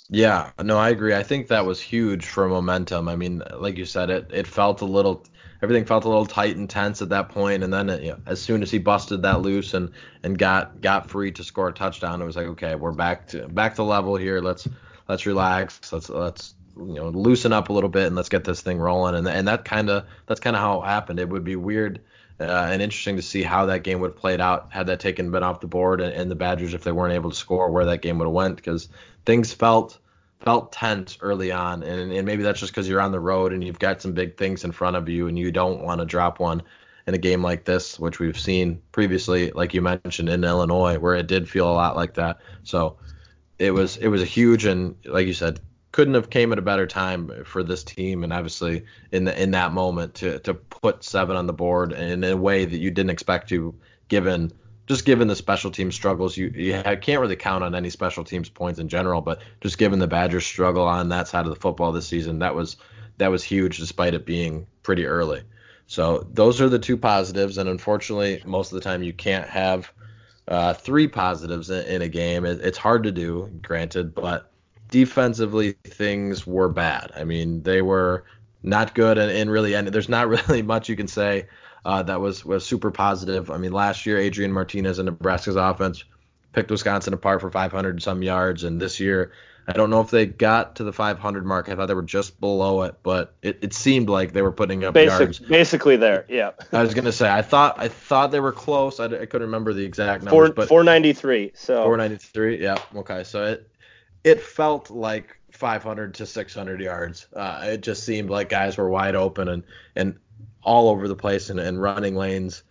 Yeah, 0.09 0.51
no, 0.61 0.77
I 0.77 0.89
agree. 0.89 1.13
I 1.13 1.23
think 1.23 1.47
that 1.47 1.65
was 1.65 1.79
huge 1.79 2.25
for 2.25 2.47
momentum. 2.47 3.07
I 3.07 3.15
mean, 3.15 3.41
like 3.57 3.77
you 3.77 3.85
said, 3.85 4.09
it 4.09 4.29
it 4.33 4.47
felt 4.47 4.81
a 4.81 4.85
little, 4.85 5.25
everything 5.61 5.85
felt 5.85 6.03
a 6.05 6.09
little 6.09 6.25
tight 6.25 6.57
and 6.57 6.69
tense 6.69 7.01
at 7.01 7.09
that 7.09 7.29
point, 7.29 7.63
and 7.63 7.73
then 7.73 7.87
you 8.01 8.11
know, 8.11 8.19
as 8.25 8.41
soon 8.41 8.61
as 8.61 8.69
he 8.69 8.79
busted 8.79 9.21
that 9.21 9.41
loose 9.41 9.73
and 9.73 9.91
and 10.23 10.37
got 10.37 10.81
got 10.81 11.09
free 11.09 11.31
to 11.31 11.43
score 11.43 11.69
a 11.69 11.73
touchdown, 11.73 12.21
it 12.21 12.25
was 12.25 12.35
like, 12.35 12.47
okay, 12.47 12.75
we're 12.75 12.91
back 12.91 13.27
to 13.29 13.47
back 13.47 13.75
to 13.75 13.83
level 13.83 14.15
here. 14.17 14.41
Let's 14.41 14.67
let's 15.07 15.25
relax. 15.25 15.91
Let's 15.93 16.09
let's 16.09 16.55
you 16.77 16.93
know 16.95 17.09
loosen 17.09 17.53
up 17.53 17.69
a 17.69 17.73
little 17.73 17.89
bit 17.89 18.07
and 18.07 18.15
let's 18.15 18.29
get 18.29 18.43
this 18.43 18.61
thing 18.61 18.79
rolling. 18.79 19.15
And 19.15 19.27
and 19.27 19.47
that 19.47 19.65
kind 19.65 19.89
of 19.89 20.05
that's 20.25 20.39
kind 20.39 20.55
of 20.55 20.61
how 20.61 20.81
it 20.81 20.85
happened. 20.85 21.19
It 21.19 21.29
would 21.29 21.43
be 21.43 21.55
weird. 21.55 22.01
Uh, 22.39 22.45
and 22.71 22.81
interesting 22.81 23.15
to 23.15 23.21
see 23.21 23.43
how 23.43 23.67
that 23.67 23.83
game 23.83 23.99
would 23.99 24.09
have 24.09 24.17
played 24.17 24.41
out 24.41 24.67
had 24.71 24.87
that 24.87 24.99
taken 24.99 25.29
been 25.29 25.43
off 25.43 25.59
the 25.59 25.67
board 25.67 26.01
and, 26.01 26.13
and 26.13 26.31
the 26.31 26.35
Badgers 26.35 26.73
if 26.73 26.83
they 26.83 26.91
weren't 26.91 27.13
able 27.13 27.29
to 27.29 27.35
score 27.35 27.69
where 27.69 27.85
that 27.85 28.01
game 28.01 28.17
would 28.17 28.25
have 28.25 28.33
went 28.33 28.55
because 28.55 28.89
things 29.23 29.53
felt 29.53 29.99
felt 30.43 30.71
tense 30.71 31.17
early 31.21 31.51
on, 31.51 31.83
and, 31.83 32.11
and 32.11 32.25
maybe 32.25 32.43
that's 32.43 32.59
just 32.59 32.71
because 32.71 32.87
you're 32.87 33.01
on 33.01 33.11
the 33.11 33.19
road 33.19 33.53
and 33.53 33.63
you've 33.63 33.79
got 33.79 34.01
some 34.01 34.11
big 34.11 34.37
things 34.37 34.63
in 34.63 34.71
front 34.71 34.97
of 34.97 35.07
you, 35.09 35.27
and 35.27 35.39
you 35.39 35.51
don't 35.51 35.81
want 35.81 35.99
to 35.99 36.05
drop 36.05 36.39
one 36.39 36.61
in 37.07 37.13
a 37.13 37.17
game 37.17 37.41
like 37.41 37.65
this, 37.65 37.99
which 37.99 38.19
we've 38.19 38.39
seen 38.39 38.81
previously, 38.91 39.51
like 39.51 39.73
you 39.73 39.81
mentioned 39.81 40.29
in 40.29 40.43
Illinois, 40.43 40.97
where 40.99 41.15
it 41.15 41.27
did 41.27 41.49
feel 41.49 41.69
a 41.69 41.73
lot 41.73 41.95
like 41.95 42.15
that. 42.15 42.39
So 42.63 42.97
it 43.57 43.71
was 43.71 43.97
it 43.97 44.07
was 44.07 44.21
a 44.21 44.25
huge 44.25 44.65
and 44.65 44.95
like 45.05 45.27
you 45.27 45.33
said, 45.33 45.59
couldn't 45.93 46.15
have 46.15 46.29
came 46.29 46.51
at 46.51 46.59
a 46.59 46.63
better 46.63 46.87
time 46.87 47.45
for 47.45 47.63
this 47.63 47.83
team, 47.83 48.23
and 48.25 48.33
obviously 48.33 48.83
in 49.13 49.23
the 49.23 49.41
in 49.41 49.51
that 49.51 49.71
moment 49.71 50.15
to 50.15 50.39
to 50.39 50.53
put 50.53 51.03
seven 51.03 51.37
on 51.37 51.47
the 51.47 51.53
board 51.53 51.93
in 51.93 52.23
a 52.25 52.35
way 52.35 52.65
that 52.65 52.77
you 52.77 52.91
didn't 52.91 53.11
expect 53.11 53.47
to, 53.49 53.73
given 54.09 54.51
just 54.87 55.05
given 55.05 55.29
the 55.29 55.35
special 55.35 55.71
team 55.71 55.91
struggles, 55.91 56.35
you, 56.35 56.47
you 56.47 56.73
can't 56.73 57.21
really 57.21 57.37
count 57.37 57.63
on 57.63 57.73
any 57.73 57.89
special 57.89 58.25
teams 58.25 58.49
points 58.49 58.79
in 58.79 58.89
general. 58.89 59.21
But 59.21 59.41
just 59.61 59.77
given 59.77 59.99
the 59.99 60.07
Badgers' 60.07 60.45
struggle 60.45 60.83
on 60.83 61.09
that 61.09 61.29
side 61.29 61.45
of 61.45 61.53
the 61.53 61.59
football 61.59 61.93
this 61.93 62.07
season, 62.07 62.39
that 62.39 62.55
was 62.55 62.75
that 63.17 63.31
was 63.31 63.43
huge, 63.43 63.77
despite 63.77 64.13
it 64.13 64.25
being 64.25 64.67
pretty 64.81 65.05
early. 65.05 65.43
So 65.85 66.27
those 66.33 66.59
are 66.59 66.69
the 66.69 66.79
two 66.79 66.97
positives, 66.97 67.57
and 67.57 67.69
unfortunately, 67.69 68.41
most 68.45 68.71
of 68.71 68.75
the 68.75 68.83
time 68.83 69.03
you 69.03 69.13
can't 69.13 69.47
have 69.47 69.91
uh, 70.47 70.73
three 70.73 71.07
positives 71.07 71.69
in, 71.69 71.85
in 71.85 72.01
a 72.01 72.07
game. 72.07 72.45
It, 72.45 72.61
it's 72.61 72.77
hard 72.77 73.03
to 73.03 73.11
do, 73.11 73.49
granted, 73.61 74.15
but 74.15 74.49
defensively 74.93 75.71
things 75.83 76.45
were 76.45 76.69
bad. 76.69 77.11
I 77.15 77.23
mean, 77.23 77.63
they 77.63 77.81
were 77.81 78.25
not 78.61 78.93
good, 78.93 79.17
and, 79.17 79.31
and 79.31 79.49
really, 79.49 79.73
and 79.73 79.87
there's 79.87 80.07
not 80.07 80.29
really 80.47 80.61
much 80.61 80.87
you 80.87 80.95
can 80.95 81.07
say 81.07 81.47
uh, 81.83 82.03
that 82.03 82.21
was 82.21 82.45
was 82.45 82.63
super 82.63 82.91
positive. 82.91 83.49
I 83.49 83.57
mean, 83.57 83.71
last 83.71 84.05
year 84.05 84.19
Adrian 84.19 84.51
Martinez 84.51 84.99
and 84.99 85.07
Nebraska's 85.07 85.55
offense 85.55 86.03
picked 86.51 86.69
Wisconsin 86.69 87.15
apart 87.15 87.41
for 87.41 87.49
500 87.49 88.03
some 88.03 88.21
yards, 88.21 88.63
and 88.63 88.79
this 88.79 88.99
year 88.99 89.31
I 89.67 89.71
don't 89.71 89.89
know 89.89 90.01
if 90.01 90.11
they 90.11 90.27
got 90.27 90.75
to 90.75 90.83
the 90.83 90.93
500 90.93 91.43
mark. 91.43 91.69
I 91.69 91.75
thought 91.75 91.87
they 91.87 91.95
were 91.95 92.03
just 92.03 92.39
below 92.39 92.83
it, 92.83 92.97
but 93.01 93.33
it, 93.41 93.57
it 93.63 93.73
seemed 93.73 94.09
like 94.09 94.31
they 94.31 94.43
were 94.43 94.51
putting 94.51 94.83
up 94.83 94.93
Basic, 94.93 95.19
yards. 95.19 95.39
Basically 95.39 95.95
there, 95.95 96.27
yeah. 96.29 96.51
I 96.71 96.83
was 96.83 96.93
gonna 96.93 97.11
say 97.11 97.31
I 97.31 97.41
thought 97.41 97.79
I 97.79 97.87
thought 97.87 98.29
they 98.29 98.41
were 98.41 98.51
close. 98.51 98.99
I, 98.99 99.05
I 99.05 99.25
couldn't 99.25 99.47
remember 99.47 99.73
the 99.73 99.85
exact 99.85 100.21
numbers, 100.23 100.49
Four, 100.49 100.53
but 100.53 100.67
493. 100.67 101.53
So 101.55 101.83
493. 101.83 102.61
Yeah. 102.61 102.77
Okay. 102.95 103.23
So 103.23 103.43
it 103.45 103.67
it 104.23 104.41
felt 104.41 104.89
like 104.89 105.37
500 105.51 106.15
to 106.15 106.25
600 106.25 106.81
yards. 106.81 107.27
Uh, 107.35 107.61
it 107.63 107.81
just 107.81 108.03
seemed 108.03 108.29
like 108.29 108.49
guys 108.49 108.77
were 108.77 108.89
wide 108.89 109.15
open 109.15 109.47
and 109.47 109.63
and 109.95 110.17
all 110.63 110.89
over 110.89 111.07
the 111.07 111.15
place 111.15 111.49
and, 111.49 111.59
and 111.59 111.81
running 111.81 112.15
lanes 112.15 112.63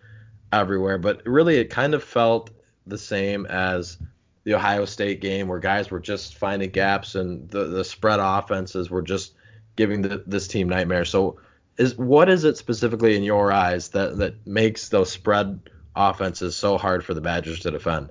everywhere. 0.52 0.98
But 0.98 1.22
really, 1.26 1.56
it 1.58 1.70
kind 1.70 1.94
of 1.94 2.02
felt 2.02 2.50
the 2.86 2.98
same 2.98 3.46
as 3.46 3.98
the 4.44 4.54
Ohio 4.54 4.84
State 4.84 5.20
game 5.20 5.46
where 5.46 5.60
guys 5.60 5.90
were 5.90 6.00
just 6.00 6.36
finding 6.36 6.70
gaps 6.70 7.14
and 7.14 7.48
the, 7.48 7.64
the 7.64 7.84
spread 7.84 8.18
offenses 8.20 8.90
were 8.90 9.02
just 9.02 9.34
giving 9.76 10.02
the, 10.02 10.24
this 10.26 10.48
team 10.48 10.68
nightmares. 10.68 11.10
So, 11.10 11.38
is 11.78 11.96
what 11.96 12.28
is 12.28 12.44
it 12.44 12.56
specifically 12.56 13.16
in 13.16 13.22
your 13.22 13.52
eyes 13.52 13.90
that 13.90 14.18
that 14.18 14.46
makes 14.46 14.88
those 14.88 15.10
spread 15.10 15.60
offenses 15.94 16.56
so 16.56 16.76
hard 16.76 17.04
for 17.04 17.14
the 17.14 17.20
Badgers 17.20 17.60
to 17.60 17.70
defend? 17.70 18.10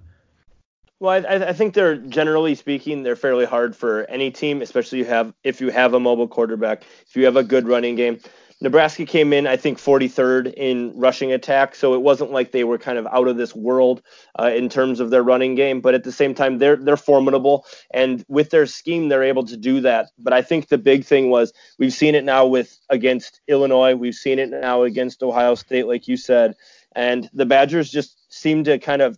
Well, 1.02 1.26
I, 1.28 1.34
I, 1.34 1.54
think 1.54 1.74
they're 1.74 1.96
generally 1.98 2.54
speaking 2.54 3.02
they're 3.02 3.16
fairly 3.16 3.46
hard 3.46 3.76
for 3.76 4.06
any 4.08 4.30
team, 4.30 4.62
especially 4.62 5.00
you 5.00 5.06
have 5.06 5.34
if 5.44 5.60
you 5.60 5.72
have 5.72 5.96
a 5.96 6.00
mobile 6.00 6.28
quarterback, 6.28 6.84
if 7.08 7.16
you 7.16 7.26
have 7.26 7.38
a 7.38 7.44
good 7.44 7.68
running 7.68 7.96
game. 7.96 8.20
Nebraska 8.62 9.04
came 9.08 9.34
in, 9.34 9.48
I 9.48 9.58
think, 9.58 9.80
43rd 9.80 10.54
in 10.54 10.94
rushing 10.96 11.32
attack, 11.32 11.74
so 11.74 11.96
it 11.96 12.04
wasn't 12.04 12.30
like 12.30 12.52
they 12.52 12.64
were 12.64 12.78
kind 12.78 13.00
of 13.00 13.08
out 13.08 13.28
of 13.28 13.36
this 13.36 13.56
world 13.56 14.04
uh, 14.40 14.52
in 14.56 14.70
terms 14.70 15.00
of 15.00 15.10
their 15.10 15.24
running 15.24 15.56
game. 15.56 15.82
But 15.82 15.96
at 15.96 16.04
the 16.04 16.12
same 16.12 16.36
time, 16.36 16.60
they're 16.60 16.76
they're 16.76 16.98
formidable, 16.98 17.66
and 17.92 18.24
with 18.28 18.52
their 18.52 18.68
scheme, 18.68 19.10
they're 19.10 19.24
able 19.24 19.46
to 19.46 19.58
do 19.58 19.82
that. 19.82 20.12
But 20.20 20.34
I 20.34 20.44
think 20.44 20.68
the 20.68 20.78
big 20.78 21.04
thing 21.04 21.32
was 21.32 21.52
we've 21.80 21.94
seen 21.94 22.14
it 22.14 22.24
now 22.24 22.46
with 22.46 22.78
against 22.92 23.42
Illinois, 23.48 23.96
we've 23.96 24.14
seen 24.14 24.38
it 24.38 24.52
now 24.52 24.84
against 24.84 25.24
Ohio 25.24 25.56
State, 25.56 25.88
like 25.88 26.08
you 26.08 26.16
said, 26.16 26.54
and 26.96 27.28
the 27.34 27.48
Badgers 27.48 27.90
just 27.90 28.32
seem 28.32 28.66
to 28.66 28.78
kind 28.78 29.02
of 29.02 29.18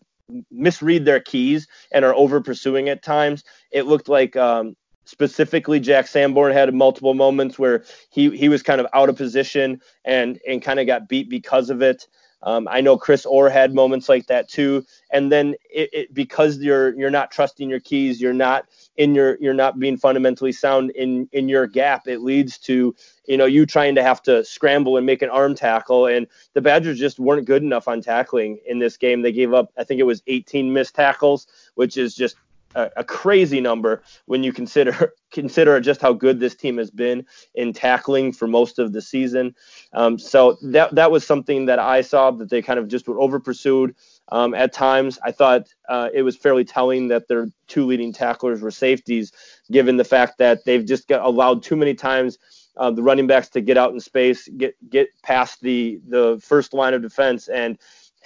misread 0.52 1.06
their 1.06 1.20
keys 1.20 1.68
and 1.92 2.06
are 2.06 2.16
over 2.16 2.42
pursuing 2.42 2.90
at 2.90 3.04
times. 3.04 3.44
It 3.72 3.86
looked 3.86 4.10
like 4.10 4.36
um, 4.36 4.76
specifically 5.06 5.80
Jack 5.80 6.08
Sanborn 6.08 6.54
had 6.54 6.74
multiple 6.74 7.14
moments 7.14 7.60
where 7.60 7.84
he 8.10 8.36
he 8.36 8.50
was 8.50 8.64
kind 8.64 8.80
of 8.82 8.88
out 8.94 9.10
of 9.10 9.16
position 9.16 9.82
and 10.06 10.40
and 10.48 10.62
kind 10.62 10.80
of 10.80 10.88
got 10.88 11.10
beat 11.10 11.30
because 11.30 11.70
of 11.70 11.82
it. 11.82 12.08
Um, 12.44 12.68
I 12.70 12.82
know 12.82 12.98
Chris 12.98 13.26
Orr 13.26 13.50
had 13.50 13.74
moments 13.74 14.10
like 14.10 14.28
that 14.28 14.50
too. 14.50 14.86
And 15.12 15.32
then 15.32 15.56
it, 15.74 15.90
it, 15.94 16.14
because 16.14 16.58
you're 16.58 16.94
you're 16.96 17.10
not 17.10 17.32
trusting 17.32 17.70
your 17.70 17.80
keys, 17.80 18.22
you're 18.22 18.34
not 18.34 18.66
in 18.98 19.16
your 19.16 19.38
you're 19.40 19.54
not 19.54 19.80
being 19.80 19.98
fundamentally 19.98 20.52
sound 20.52 20.92
in 20.92 21.28
in 21.32 21.48
your 21.50 21.68
gap. 21.68 22.08
It 22.08 22.20
leads 22.20 22.58
to 22.60 22.96
you 23.26 23.38
know 23.38 23.46
you 23.46 23.66
trying 23.66 23.96
to 23.96 24.04
have 24.04 24.22
to 24.24 24.44
scramble 24.44 24.98
and 24.98 25.06
make 25.06 25.22
an 25.22 25.30
arm 25.30 25.56
tackle. 25.56 26.08
And 26.08 26.28
the 26.54 26.62
Badgers 26.62 27.00
just 27.00 27.18
weren't 27.18 27.48
good 27.48 27.64
enough 27.64 27.88
on 27.88 28.02
tackling 28.02 28.60
in 28.66 28.78
this 28.78 28.98
game. 28.98 29.22
They 29.22 29.32
gave 29.32 29.54
up 29.54 29.72
I 29.78 29.86
think 29.86 30.00
it 30.00 30.06
was 30.06 30.22
18 30.28 30.72
missed 30.74 30.96
tackles, 30.96 31.48
which 31.76 31.98
is 31.98 32.14
just 32.14 32.36
a, 32.76 32.90
a, 32.98 33.04
crazy 33.04 33.62
number 33.62 34.04
when 34.26 34.44
you 34.44 34.54
consider 34.54 35.14
consider 35.32 35.80
just 35.80 36.02
how 36.02 36.14
good 36.14 36.40
this 36.40 36.56
team 36.56 36.78
has 36.78 36.92
been 36.92 37.26
in 37.56 37.74
tackling 37.74 38.32
for 38.32 38.48
most 38.48 38.80
of 38.80 38.94
the 38.94 39.02
season. 39.02 39.56
Um, 39.94 40.18
so 40.20 40.58
that 40.64 40.94
that 40.96 41.12
was 41.12 41.26
something 41.26 41.66
that 41.66 41.80
I 41.80 42.02
saw 42.02 42.32
that 42.32 42.50
they 42.50 42.62
kind 42.62 42.80
of 42.80 42.88
just 42.88 43.08
were 43.08 43.20
over 43.20 43.40
pursued. 43.40 43.96
Um, 44.30 44.54
at 44.54 44.74
times, 44.74 45.20
I 45.24 45.32
thought 45.32 45.68
uh, 45.90 46.10
it 46.14 46.24
was 46.24 46.38
fairly 46.38 46.64
telling 46.64 47.10
that 47.10 47.28
their 47.28 47.48
two 47.68 47.86
leading 47.86 48.14
tacklers 48.14 48.62
were 48.62 48.72
safeties, 48.72 49.32
given 49.72 49.98
the 49.98 50.04
fact 50.04 50.38
that 50.38 50.64
they've 50.66 50.86
just 50.86 51.08
got 51.08 51.26
allowed 51.26 51.62
too 51.62 51.76
many 51.76 51.94
times 51.94 52.40
uh, 52.78 52.90
the 52.92 53.04
running 53.04 53.28
backs 53.28 53.50
to 53.50 53.62
get 53.62 53.78
out 53.78 53.94
in 53.94 54.00
space, 54.00 54.48
get 54.58 54.76
get 54.90 55.10
past 55.22 55.62
the 55.62 56.00
the 56.08 56.40
first 56.42 56.74
line 56.74 56.94
of 56.94 57.02
defense, 57.02 57.48
and 57.48 57.78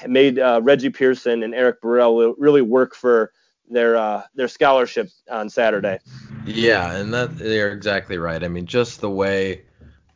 made 0.07 0.39
uh, 0.39 0.59
Reggie 0.63 0.89
Pearson 0.89 1.43
and 1.43 1.55
Eric 1.55 1.81
Burrell 1.81 2.35
really 2.37 2.61
work 2.61 2.95
for 2.95 3.31
their 3.69 3.95
uh, 3.95 4.23
their 4.35 4.47
scholarship 4.47 5.09
on 5.29 5.49
Saturday. 5.49 5.99
Yeah, 6.45 6.95
and 6.95 7.13
that 7.13 7.37
they're 7.37 7.71
exactly 7.71 8.17
right. 8.17 8.43
I 8.43 8.47
mean, 8.47 8.65
just 8.65 9.01
the 9.01 9.09
way 9.09 9.63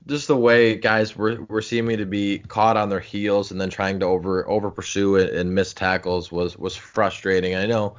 just 0.07 0.27
the 0.27 0.37
way 0.37 0.75
guys 0.75 1.15
were, 1.15 1.41
were 1.43 1.61
seeming 1.61 1.97
to 1.97 2.05
be 2.05 2.39
caught 2.39 2.75
on 2.77 2.89
their 2.89 2.99
heels 2.99 3.51
and 3.51 3.61
then 3.61 3.69
trying 3.69 3.99
to 3.99 4.05
over 4.05 4.47
over 4.49 4.71
pursue 4.71 5.15
it 5.15 5.33
and 5.33 5.53
miss 5.53 5.73
tackles 5.73 6.31
was 6.31 6.57
was 6.57 6.75
frustrating. 6.75 7.55
I 7.55 7.65
know 7.65 7.95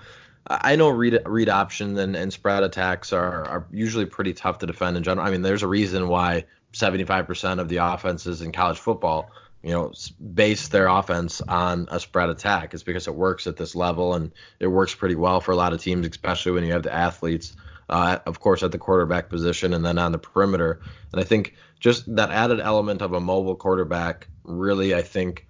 I 0.49 0.77
know 0.77 0.89
read 0.89 1.21
read 1.27 1.49
option 1.49 1.97
and, 1.99 2.17
and 2.17 2.33
spread 2.33 2.63
attacks 2.63 3.13
are, 3.13 3.45
are 3.45 3.67
usually 3.71 4.07
pretty 4.07 4.33
tough 4.33 4.59
to 4.59 4.67
defend 4.67 4.97
in 4.97 5.03
general. 5.03 5.27
I 5.27 5.31
mean, 5.31 5.43
there's 5.43 5.63
a 5.63 5.69
reason 5.69 6.09
why 6.09 6.45
75% 6.73 7.61
of 7.61 7.69
the 7.69 7.77
offenses 7.77 8.43
in 8.43 8.51
college 8.51 8.79
football 8.79 9.31
you 9.63 9.71
know, 9.71 9.93
base 10.35 10.69
their 10.69 10.89
offense 10.89 11.41
on 11.41 11.89
a 11.91 12.01
spread 12.01 12.31
attack. 12.31 12.75
It's 12.75 12.83
because 12.83 13.07
it 13.07 13.15
works 13.15 13.47
at 13.47 13.57
this 13.57 13.75
level 13.75 14.15
and 14.15 14.33
it 14.59 14.67
works 14.67 14.95
pretty 14.95 15.15
well 15.15 15.41
for 15.41 15.53
a 15.53 15.57
lot 15.57 15.73
of 15.73 15.81
teams, 15.81 16.07
especially 16.07 16.53
when 16.53 16.65
you 16.65 16.73
have 16.73 16.83
the 16.83 16.93
athletes 16.93 17.55
uh, 17.93 18.19
of 18.25 18.41
course, 18.41 18.63
at 18.63 18.73
the 18.73 18.79
quarterback 18.79 19.29
position 19.29 19.75
and 19.75 19.85
then 19.85 19.99
on 19.99 20.13
the 20.13 20.19
perimeter. 20.19 20.81
And 21.13 21.21
I 21.21 21.25
think 21.25 21.55
just 21.79 22.15
that 22.17 22.31
added 22.31 22.59
element 22.59 23.03
of 23.03 23.13
a 23.13 23.21
mobile 23.21 23.55
quarterback 23.55 24.29
really, 24.45 24.95
I 24.95 25.03
think, 25.03 25.47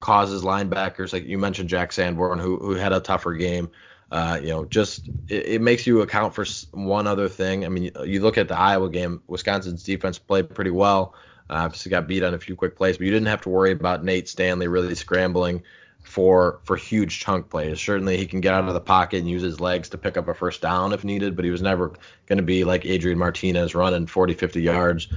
causes 0.00 0.42
linebackers 0.42 1.12
like 1.12 1.24
you 1.24 1.38
mentioned 1.38 1.68
Jack 1.68 1.92
Sanborn, 1.92 2.40
who 2.40 2.58
who 2.58 2.74
had 2.74 2.92
a 2.92 3.00
tougher 3.00 3.34
game. 3.34 3.70
Uh, 4.10 4.38
you 4.40 4.48
know, 4.48 4.64
just 4.64 5.08
it, 5.28 5.46
it, 5.46 5.60
makes 5.62 5.86
you 5.86 6.02
account 6.02 6.34
for 6.34 6.44
one 6.72 7.06
other 7.06 7.28
thing. 7.28 7.64
I 7.64 7.68
mean, 7.68 7.90
you, 8.04 8.20
look 8.20 8.38
at 8.38 8.48
the 8.48 8.56
Iowa 8.56 8.90
game, 8.90 9.22
Wisconsin's 9.26 9.82
defense 9.82 10.18
played 10.18 10.54
pretty 10.54 10.70
well. 10.70 11.14
Uh, 11.50 11.64
obviously, 11.64 11.90
got 11.90 12.08
beat 12.08 12.22
on 12.22 12.34
a 12.34 12.38
few 12.38 12.56
quick 12.56 12.76
plays, 12.76 12.96
but 12.96 13.04
you 13.04 13.12
didn't 13.12 13.28
have 13.28 13.42
to 13.42 13.50
worry 13.50 13.72
about 13.72 14.04
Nate 14.04 14.28
Stanley 14.28 14.68
really 14.68 14.94
scrambling 14.94 15.62
for 16.02 16.60
for 16.64 16.76
huge 16.76 17.20
chunk 17.20 17.50
plays. 17.50 17.80
Certainly, 17.80 18.16
he 18.16 18.26
can 18.26 18.40
get 18.40 18.54
out 18.54 18.66
of 18.66 18.74
the 18.74 18.80
pocket 18.80 19.18
and 19.18 19.28
use 19.28 19.42
his 19.42 19.60
legs 19.60 19.88
to 19.90 19.98
pick 19.98 20.16
up 20.16 20.28
a 20.28 20.34
first 20.34 20.62
down 20.62 20.92
if 20.92 21.04
needed, 21.04 21.36
but 21.36 21.44
he 21.44 21.50
was 21.50 21.62
never 21.62 21.92
going 22.26 22.38
to 22.38 22.42
be 22.42 22.64
like 22.64 22.86
Adrian 22.86 23.18
Martinez 23.18 23.74
running 23.74 24.06
40, 24.06 24.34
50 24.34 24.62
yards 24.62 25.08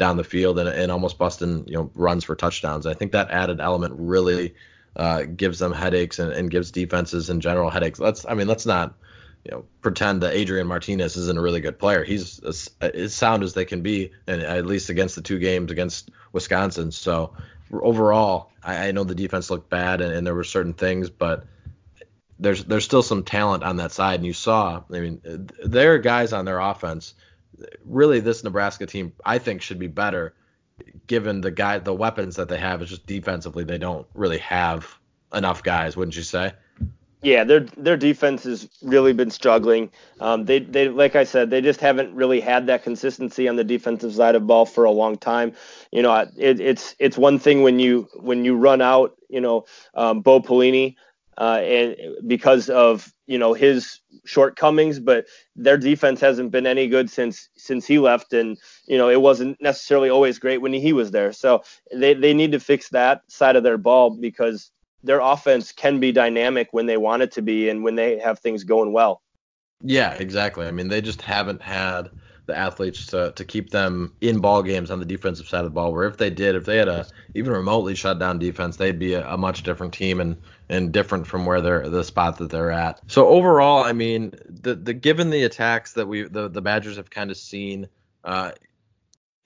down 0.00 0.16
the 0.16 0.24
field 0.24 0.58
and, 0.58 0.68
and 0.68 0.90
almost 0.90 1.18
busting 1.18 1.68
you 1.68 1.74
know 1.74 1.90
runs 1.94 2.24
for 2.24 2.34
touchdowns. 2.34 2.86
I 2.86 2.94
think 2.94 3.12
that 3.12 3.30
added 3.30 3.60
element 3.60 3.94
really 3.96 4.54
uh, 4.96 5.22
gives 5.22 5.60
them 5.60 5.72
headaches 5.72 6.18
and, 6.18 6.32
and 6.32 6.50
gives 6.50 6.70
defenses 6.70 7.30
in 7.30 7.40
general 7.40 7.70
headaches. 7.70 8.00
Let's 8.00 8.26
I 8.26 8.34
mean 8.34 8.48
let's 8.48 8.66
not 8.66 8.94
you 9.44 9.50
know 9.50 9.64
pretend 9.80 10.22
that 10.22 10.34
Adrian 10.34 10.66
Martinez 10.66 11.16
isn't 11.16 11.38
a 11.38 11.40
really 11.40 11.60
good 11.60 11.78
player. 11.78 12.04
He's 12.04 12.40
as, 12.40 12.70
as 12.80 13.14
sound 13.14 13.42
as 13.42 13.54
they 13.54 13.64
can 13.64 13.82
be, 13.82 14.12
and 14.26 14.42
at 14.42 14.66
least 14.66 14.90
against 14.90 15.14
the 15.14 15.22
two 15.22 15.38
games 15.38 15.70
against 15.70 16.10
Wisconsin. 16.32 16.92
So 16.92 17.34
overall, 17.72 18.50
I, 18.62 18.88
I 18.88 18.92
know 18.92 19.04
the 19.04 19.14
defense 19.14 19.50
looked 19.50 19.70
bad 19.70 20.00
and, 20.00 20.12
and 20.12 20.26
there 20.26 20.34
were 20.34 20.44
certain 20.44 20.74
things, 20.74 21.10
but 21.10 21.46
there's 22.38 22.64
there's 22.64 22.84
still 22.84 23.02
some 23.02 23.22
talent 23.24 23.62
on 23.62 23.76
that 23.76 23.92
side. 23.92 24.16
And 24.16 24.26
you 24.26 24.32
saw, 24.32 24.82
I 24.92 25.00
mean, 25.00 25.48
there 25.64 25.94
are 25.94 25.98
guys 25.98 26.32
on 26.32 26.44
their 26.44 26.58
offense. 26.58 27.14
Really, 27.84 28.20
this 28.20 28.42
Nebraska 28.42 28.86
team, 28.86 29.12
I 29.24 29.38
think, 29.38 29.60
should 29.60 29.78
be 29.78 29.86
better, 29.86 30.34
given 31.06 31.42
the 31.42 31.50
guy, 31.50 31.78
the 31.78 31.94
weapons 31.94 32.36
that 32.36 32.48
they 32.48 32.58
have. 32.58 32.80
It's 32.80 32.90
just 32.90 33.06
defensively, 33.06 33.64
they 33.64 33.78
don't 33.78 34.06
really 34.14 34.38
have 34.38 34.98
enough 35.32 35.62
guys, 35.62 35.96
wouldn't 35.96 36.16
you 36.16 36.22
say? 36.22 36.52
Yeah, 37.22 37.44
their 37.44 37.60
their 37.76 37.98
defense 37.98 38.44
has 38.44 38.66
really 38.82 39.12
been 39.12 39.30
struggling. 39.30 39.90
Um, 40.20 40.46
they 40.46 40.60
they 40.60 40.88
like 40.88 41.16
I 41.16 41.24
said, 41.24 41.50
they 41.50 41.60
just 41.60 41.80
haven't 41.80 42.14
really 42.14 42.40
had 42.40 42.66
that 42.68 42.82
consistency 42.82 43.46
on 43.46 43.56
the 43.56 43.64
defensive 43.64 44.14
side 44.14 44.36
of 44.36 44.46
ball 44.46 44.64
for 44.64 44.84
a 44.84 44.90
long 44.90 45.18
time. 45.18 45.52
You 45.92 46.02
know, 46.02 46.14
it, 46.36 46.60
it's 46.60 46.94
it's 46.98 47.18
one 47.18 47.38
thing 47.38 47.62
when 47.62 47.78
you 47.78 48.08
when 48.14 48.44
you 48.46 48.56
run 48.56 48.80
out, 48.80 49.16
you 49.28 49.42
know, 49.42 49.66
um, 49.94 50.22
Bo 50.22 50.40
Pelini, 50.40 50.96
uh, 51.36 51.60
and 51.62 51.96
because 52.26 52.70
of 52.70 53.12
you 53.26 53.36
know 53.38 53.52
his 53.52 54.00
shortcomings, 54.24 54.98
but 54.98 55.26
their 55.56 55.76
defense 55.76 56.20
hasn't 56.22 56.50
been 56.50 56.66
any 56.66 56.88
good 56.88 57.10
since 57.10 57.50
since 57.54 57.86
he 57.86 57.98
left, 57.98 58.32
and 58.32 58.56
you 58.86 58.96
know 58.96 59.10
it 59.10 59.20
wasn't 59.20 59.60
necessarily 59.60 60.08
always 60.08 60.38
great 60.38 60.62
when 60.62 60.72
he 60.72 60.94
was 60.94 61.10
there. 61.10 61.32
So 61.32 61.64
they 61.94 62.14
they 62.14 62.32
need 62.32 62.52
to 62.52 62.60
fix 62.60 62.88
that 62.90 63.20
side 63.30 63.56
of 63.56 63.62
their 63.62 63.76
ball 63.78 64.16
because 64.18 64.70
their 65.02 65.20
offense 65.20 65.72
can 65.72 66.00
be 66.00 66.12
dynamic 66.12 66.68
when 66.72 66.86
they 66.86 66.96
want 66.96 67.22
it 67.22 67.32
to 67.32 67.42
be 67.42 67.68
and 67.68 67.82
when 67.82 67.94
they 67.94 68.18
have 68.18 68.38
things 68.38 68.64
going 68.64 68.92
well. 68.92 69.22
Yeah, 69.82 70.12
exactly. 70.12 70.66
I 70.66 70.70
mean, 70.72 70.88
they 70.88 71.00
just 71.00 71.22
haven't 71.22 71.62
had 71.62 72.10
the 72.46 72.58
athletes 72.58 73.06
to, 73.06 73.32
to 73.36 73.44
keep 73.44 73.70
them 73.70 74.14
in 74.20 74.40
ball 74.40 74.62
games 74.62 74.90
on 74.90 74.98
the 74.98 75.04
defensive 75.04 75.48
side 75.48 75.60
of 75.60 75.66
the 75.66 75.70
ball. 75.70 75.92
Where 75.92 76.06
if 76.06 76.16
they 76.16 76.30
did, 76.30 76.54
if 76.54 76.64
they 76.64 76.76
had 76.76 76.88
a 76.88 77.06
even 77.34 77.52
remotely 77.52 77.94
shut 77.94 78.18
down 78.18 78.38
defense, 78.38 78.76
they'd 78.76 78.98
be 78.98 79.14
a, 79.14 79.26
a 79.26 79.38
much 79.38 79.62
different 79.62 79.94
team 79.94 80.20
and 80.20 80.36
and 80.68 80.92
different 80.92 81.26
from 81.26 81.46
where 81.46 81.60
they're 81.60 81.88
the 81.88 82.04
spot 82.04 82.38
that 82.38 82.50
they're 82.50 82.70
at. 82.70 83.00
So 83.06 83.28
overall, 83.28 83.84
I 83.84 83.92
mean, 83.92 84.34
the 84.48 84.74
the 84.74 84.92
given 84.92 85.30
the 85.30 85.44
attacks 85.44 85.92
that 85.94 86.06
we 86.06 86.24
the 86.24 86.48
the 86.48 86.60
Badgers 86.60 86.96
have 86.96 87.10
kind 87.10 87.30
of 87.30 87.36
seen. 87.36 87.88
Uh, 88.22 88.52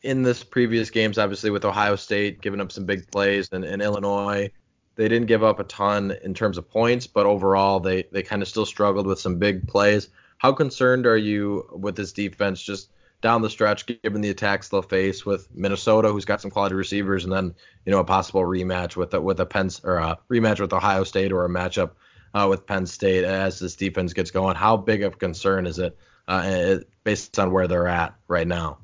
in 0.03 0.23
this 0.23 0.45
previous 0.45 0.91
games, 0.91 1.17
obviously 1.17 1.49
with 1.49 1.65
Ohio 1.65 1.97
State 1.97 2.43
giving 2.43 2.61
up 2.61 2.71
some 2.71 2.85
big 2.85 3.11
plays 3.11 3.49
and, 3.53 3.65
and 3.65 3.81
Illinois 3.81 4.51
they 4.97 5.09
didn't 5.09 5.27
give 5.27 5.43
up 5.43 5.61
a 5.61 5.65
ton 5.65 6.17
in 6.23 6.35
terms 6.35 6.59
of 6.59 6.71
points, 6.71 7.07
but 7.07 7.27
overall 7.27 7.81
they 7.81 8.05
they 8.13 8.23
kind 8.23 8.43
of 8.43 8.49
still 8.49 8.67
struggled 8.67 9.07
with 9.07 9.21
some 9.21 9.39
big 9.39 9.67
plays. 9.67 10.09
How 10.39 10.53
concerned 10.53 11.07
are 11.07 11.17
you 11.17 11.69
with 11.73 11.97
this 11.97 12.13
defense 12.13 12.63
just 12.63 12.91
down 13.21 13.41
the 13.41 13.51
stretch, 13.51 13.87
given 13.87 14.21
the 14.21 14.29
attacks 14.29 14.69
they'll 14.69 14.83
face 14.83 15.25
with 15.25 15.49
Minnesota, 15.55 16.13
who's 16.13 16.27
got 16.27 16.43
some 16.43 16.51
quality 16.51 16.75
receivers, 16.75 17.25
and 17.25 17.33
then 17.33 17.55
you 17.87 17.93
know 17.93 18.01
a 18.01 18.05
possible 18.05 18.43
rematch 18.43 18.97
with 18.97 19.15
a, 19.15 19.21
with 19.21 19.41
a 19.41 19.47
Penn 19.47 19.71
or 19.83 19.97
a 19.97 20.19
rematch 20.31 20.61
with 20.61 20.73
Ohio 20.73 21.05
State 21.05 21.33
or 21.33 21.45
a 21.45 21.49
matchup 21.49 21.93
uh, 22.35 22.47
with 22.49 22.67
Penn 22.67 22.87
State 22.87 23.25
as 23.25 23.59
this 23.59 23.77
defense 23.77 24.13
gets 24.13 24.31
going? 24.31 24.57
How 24.57 24.77
big 24.77 25.03
of 25.03 25.15
a 25.15 25.17
concern 25.17 25.67
is 25.67 25.79
it 25.79 25.97
uh, 26.29 26.77
based 27.03 27.39
on 27.39 27.51
where 27.51 27.67
they're 27.67 27.89
at 27.89 28.15
right 28.29 28.47
now? 28.47 28.79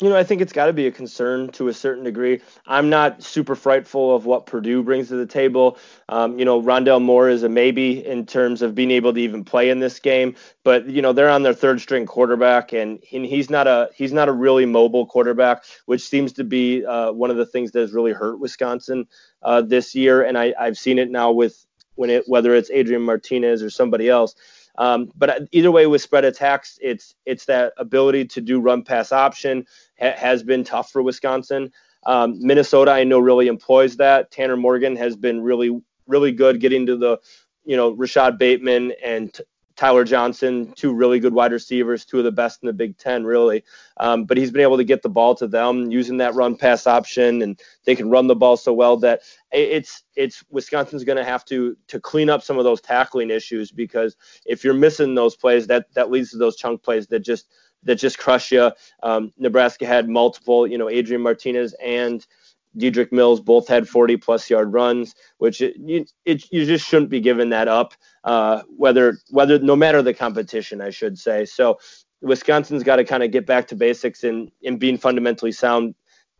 You 0.00 0.08
know, 0.08 0.16
I 0.16 0.24
think 0.24 0.40
it's 0.40 0.52
got 0.52 0.66
to 0.66 0.72
be 0.72 0.88
a 0.88 0.90
concern 0.90 1.50
to 1.52 1.68
a 1.68 1.72
certain 1.72 2.02
degree. 2.02 2.40
I'm 2.66 2.90
not 2.90 3.22
super 3.22 3.54
frightful 3.54 4.16
of 4.16 4.26
what 4.26 4.44
Purdue 4.44 4.82
brings 4.82 5.06
to 5.08 5.14
the 5.14 5.24
table. 5.24 5.78
Um, 6.08 6.36
you 6.36 6.44
know, 6.44 6.60
Rondale 6.60 7.00
Moore 7.00 7.28
is 7.28 7.44
a 7.44 7.48
maybe 7.48 8.04
in 8.04 8.26
terms 8.26 8.60
of 8.60 8.74
being 8.74 8.90
able 8.90 9.14
to 9.14 9.20
even 9.20 9.44
play 9.44 9.70
in 9.70 9.78
this 9.78 10.00
game, 10.00 10.34
but 10.64 10.88
you 10.88 11.00
know 11.00 11.12
they're 11.12 11.30
on 11.30 11.44
their 11.44 11.54
third 11.54 11.80
string 11.80 12.06
quarterback, 12.06 12.72
and 12.72 12.98
he, 13.04 13.24
he's 13.28 13.50
not 13.50 13.68
a 13.68 13.88
he's 13.94 14.12
not 14.12 14.28
a 14.28 14.32
really 14.32 14.66
mobile 14.66 15.06
quarterback, 15.06 15.62
which 15.86 16.02
seems 16.02 16.32
to 16.32 16.42
be 16.42 16.84
uh, 16.84 17.12
one 17.12 17.30
of 17.30 17.36
the 17.36 17.46
things 17.46 17.70
that 17.70 17.78
has 17.78 17.92
really 17.92 18.12
hurt 18.12 18.40
Wisconsin 18.40 19.06
uh, 19.44 19.62
this 19.62 19.94
year. 19.94 20.24
And 20.24 20.36
I, 20.36 20.54
I've 20.58 20.76
seen 20.76 20.98
it 20.98 21.08
now 21.08 21.30
with 21.30 21.64
when 21.94 22.10
it 22.10 22.24
whether 22.26 22.52
it's 22.52 22.70
Adrian 22.72 23.02
Martinez 23.02 23.62
or 23.62 23.70
somebody 23.70 24.08
else. 24.08 24.34
Um, 24.76 25.10
but 25.16 25.48
either 25.52 25.70
way, 25.70 25.86
with 25.86 26.02
spread 26.02 26.24
attacks, 26.24 26.78
it's 26.82 27.14
it's 27.26 27.44
that 27.46 27.72
ability 27.76 28.26
to 28.26 28.40
do 28.40 28.60
run 28.60 28.82
pass 28.82 29.12
option 29.12 29.66
ha- 30.00 30.16
has 30.16 30.42
been 30.42 30.64
tough 30.64 30.90
for 30.90 31.02
Wisconsin. 31.02 31.70
Um, 32.06 32.38
Minnesota, 32.40 32.90
I 32.90 33.04
know, 33.04 33.18
really 33.18 33.46
employs 33.46 33.96
that. 33.96 34.30
Tanner 34.30 34.56
Morgan 34.56 34.96
has 34.96 35.16
been 35.16 35.42
really 35.42 35.80
really 36.06 36.32
good 36.32 36.60
getting 36.60 36.86
to 36.86 36.96
the 36.96 37.18
you 37.64 37.76
know 37.76 37.90
Rashod 37.90 38.38
Bateman 38.38 38.92
and 39.02 39.36
Tyler 39.76 40.04
Johnson, 40.04 40.72
two 40.76 40.92
really 40.92 41.18
good 41.18 41.34
wide 41.34 41.52
receivers, 41.52 42.04
two 42.04 42.18
of 42.18 42.24
the 42.24 42.30
best 42.32 42.62
in 42.62 42.66
the 42.66 42.72
Big 42.72 42.96
Ten, 42.96 43.24
really. 43.24 43.64
Um, 43.96 44.24
but 44.24 44.36
he's 44.36 44.50
been 44.50 44.62
able 44.62 44.76
to 44.76 44.84
get 44.84 45.02
the 45.02 45.08
ball 45.08 45.34
to 45.36 45.48
them 45.48 45.90
using 45.90 46.16
that 46.18 46.34
run 46.34 46.56
pass 46.56 46.86
option, 46.86 47.42
and 47.42 47.60
they 47.84 47.96
can 47.96 48.08
run 48.08 48.26
the 48.28 48.36
ball 48.36 48.56
so 48.56 48.72
well 48.72 48.96
that 48.98 49.22
it's 49.50 50.04
it's 50.14 50.44
Wisconsin's 50.50 51.04
going 51.04 51.18
to 51.18 51.24
have 51.24 51.44
to 51.46 51.76
to 51.88 51.98
clean 51.98 52.30
up 52.30 52.42
some 52.42 52.58
of 52.58 52.64
those 52.64 52.80
tackling 52.80 53.30
issues 53.30 53.72
because 53.72 54.16
if 54.46 54.62
you're 54.62 54.74
missing 54.74 55.14
those 55.14 55.36
plays, 55.36 55.66
that 55.66 55.92
that 55.94 56.10
leads 56.10 56.30
to 56.30 56.38
those 56.38 56.56
chunk 56.56 56.82
plays 56.82 57.06
that 57.08 57.20
just 57.20 57.48
that 57.84 57.96
just 57.96 58.18
crush 58.18 58.50
you. 58.52 58.70
Um, 59.02 59.32
Nebraska 59.38 59.86
had 59.86 60.08
multiple, 60.08 60.66
you 60.66 60.78
know, 60.78 60.88
Adrian 60.88 61.22
Martinez 61.22 61.74
and 61.82 62.26
Dedrick 62.76 63.12
Mills 63.12 63.40
both 63.40 63.68
had 63.68 63.88
40 63.88 64.16
plus 64.16 64.50
yard 64.50 64.72
runs, 64.72 65.14
which 65.38 65.60
it, 65.60 65.76
you, 65.78 66.06
it, 66.24 66.44
you 66.50 66.64
just 66.64 66.86
shouldn't 66.86 67.10
be 67.10 67.20
giving 67.20 67.50
that 67.50 67.68
up, 67.68 67.94
uh, 68.24 68.62
whether 68.76 69.18
whether 69.30 69.58
no 69.58 69.76
matter 69.76 70.02
the 70.02 70.14
competition, 70.14 70.80
I 70.80 70.90
should 70.90 71.18
say. 71.18 71.44
So 71.44 71.78
Wisconsin's 72.20 72.82
got 72.82 72.96
to 72.96 73.04
kind 73.04 73.22
of 73.22 73.30
get 73.30 73.46
back 73.46 73.68
to 73.68 73.76
basics 73.76 74.24
and 74.24 74.50
in 74.62 74.78
being 74.78 74.98
fundamentally 74.98 75.52
sound. 75.52 75.94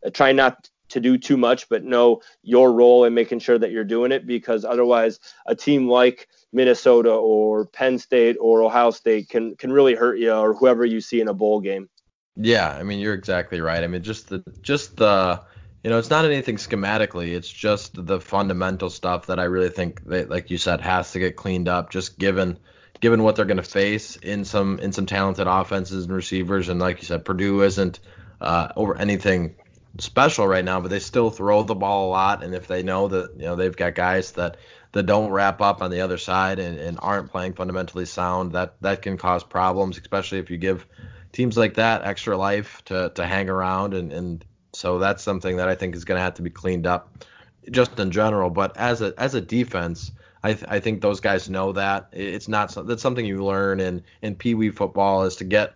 Uh, 0.05 0.09
try 0.09 0.31
not 0.31 0.69
to 0.89 0.99
do 0.99 1.17
too 1.17 1.37
much, 1.37 1.67
but 1.69 1.83
know 1.83 2.21
your 2.43 2.71
role 2.71 3.05
in 3.05 3.13
making 3.13 3.39
sure 3.39 3.57
that 3.57 3.71
you're 3.71 3.83
doing 3.83 4.11
it 4.11 4.27
because 4.27 4.65
otherwise, 4.65 5.19
a 5.47 5.55
team 5.55 5.87
like 5.87 6.27
Minnesota 6.53 7.11
or 7.11 7.65
Penn 7.65 7.97
State 7.97 8.37
or 8.39 8.63
Ohio 8.63 8.91
State 8.91 9.29
can 9.29 9.55
can 9.55 9.71
really 9.71 9.95
hurt 9.95 10.19
you 10.19 10.33
or 10.33 10.53
whoever 10.53 10.85
you 10.85 11.01
see 11.01 11.21
in 11.21 11.27
a 11.27 11.33
bowl 11.33 11.59
game. 11.59 11.89
Yeah, 12.35 12.69
I 12.69 12.83
mean 12.83 12.99
you're 12.99 13.13
exactly 13.13 13.61
right. 13.61 13.83
I 13.83 13.87
mean 13.87 14.03
just 14.03 14.29
the 14.29 14.43
just 14.61 14.97
the 14.97 15.41
you 15.85 15.91
know, 15.91 15.99
it's 15.99 16.09
not 16.09 16.25
anything 16.25 16.55
schematically. 16.55 17.35
It's 17.35 17.47
just 17.47 17.91
the 17.93 18.19
fundamental 18.19 18.89
stuff 18.89 19.27
that 19.27 19.39
I 19.39 19.43
really 19.43 19.69
think 19.69 20.03
that, 20.05 20.31
like 20.31 20.49
you 20.49 20.57
said, 20.57 20.81
has 20.81 21.11
to 21.11 21.19
get 21.19 21.35
cleaned 21.35 21.67
up. 21.67 21.91
Just 21.91 22.17
given 22.17 22.57
given 23.01 23.21
what 23.21 23.35
they're 23.35 23.45
going 23.45 23.57
to 23.57 23.63
face 23.63 24.15
in 24.15 24.45
some 24.45 24.79
in 24.79 24.93
some 24.93 25.05
talented 25.05 25.45
offenses 25.45 26.05
and 26.05 26.15
receivers, 26.15 26.69
and 26.69 26.79
like 26.79 27.03
you 27.03 27.05
said, 27.05 27.23
Purdue 27.23 27.61
isn't 27.61 27.99
uh, 28.41 28.69
over 28.75 28.97
anything 28.97 29.57
special 29.99 30.47
right 30.47 30.65
now, 30.65 30.81
but 30.81 30.89
they 30.89 30.97
still 30.97 31.29
throw 31.29 31.61
the 31.61 31.75
ball 31.75 32.07
a 32.07 32.09
lot. 32.09 32.43
And 32.43 32.55
if 32.55 32.65
they 32.65 32.81
know 32.81 33.07
that 33.09 33.35
you 33.35 33.45
know 33.45 33.55
they've 33.55 33.77
got 33.77 33.93
guys 33.93 34.31
that 34.31 34.57
that 34.93 35.03
don't 35.03 35.29
wrap 35.29 35.61
up 35.61 35.83
on 35.83 35.91
the 35.91 36.01
other 36.01 36.17
side 36.17 36.57
and, 36.57 36.79
and 36.79 36.97
aren't 36.99 37.29
playing 37.29 37.53
fundamentally 37.53 38.07
sound, 38.07 38.53
that 38.53 38.73
that 38.81 39.03
can 39.03 39.17
cause 39.19 39.43
problems, 39.43 39.99
especially 39.99 40.39
if 40.39 40.49
you 40.49 40.57
give 40.57 40.83
teams 41.31 41.55
like 41.55 41.75
that 41.75 42.01
extra 42.05 42.35
life 42.35 42.83
to 42.85 43.11
to 43.13 43.23
hang 43.23 43.51
around 43.51 43.93
and 43.93 44.11
and 44.11 44.45
so 44.75 44.99
that's 44.99 45.23
something 45.23 45.57
that 45.57 45.67
I 45.67 45.75
think 45.75 45.95
is 45.95 46.05
going 46.05 46.17
to 46.17 46.23
have 46.23 46.35
to 46.35 46.41
be 46.41 46.49
cleaned 46.49 46.87
up, 46.87 47.25
just 47.71 47.99
in 47.99 48.11
general. 48.11 48.49
But 48.49 48.75
as 48.77 49.01
a 49.01 49.13
as 49.17 49.35
a 49.35 49.41
defense, 49.41 50.11
I, 50.43 50.53
th- 50.53 50.65
I 50.67 50.79
think 50.79 51.01
those 51.01 51.19
guys 51.19 51.49
know 51.49 51.71
that 51.73 52.09
it's 52.11 52.47
not 52.47 52.75
that's 52.87 53.01
something 53.01 53.25
you 53.25 53.43
learn 53.43 53.79
in 53.79 54.03
in 54.21 54.35
Pee 54.35 54.55
Wee 54.55 54.69
football 54.69 55.23
is 55.23 55.35
to 55.37 55.43
get 55.43 55.75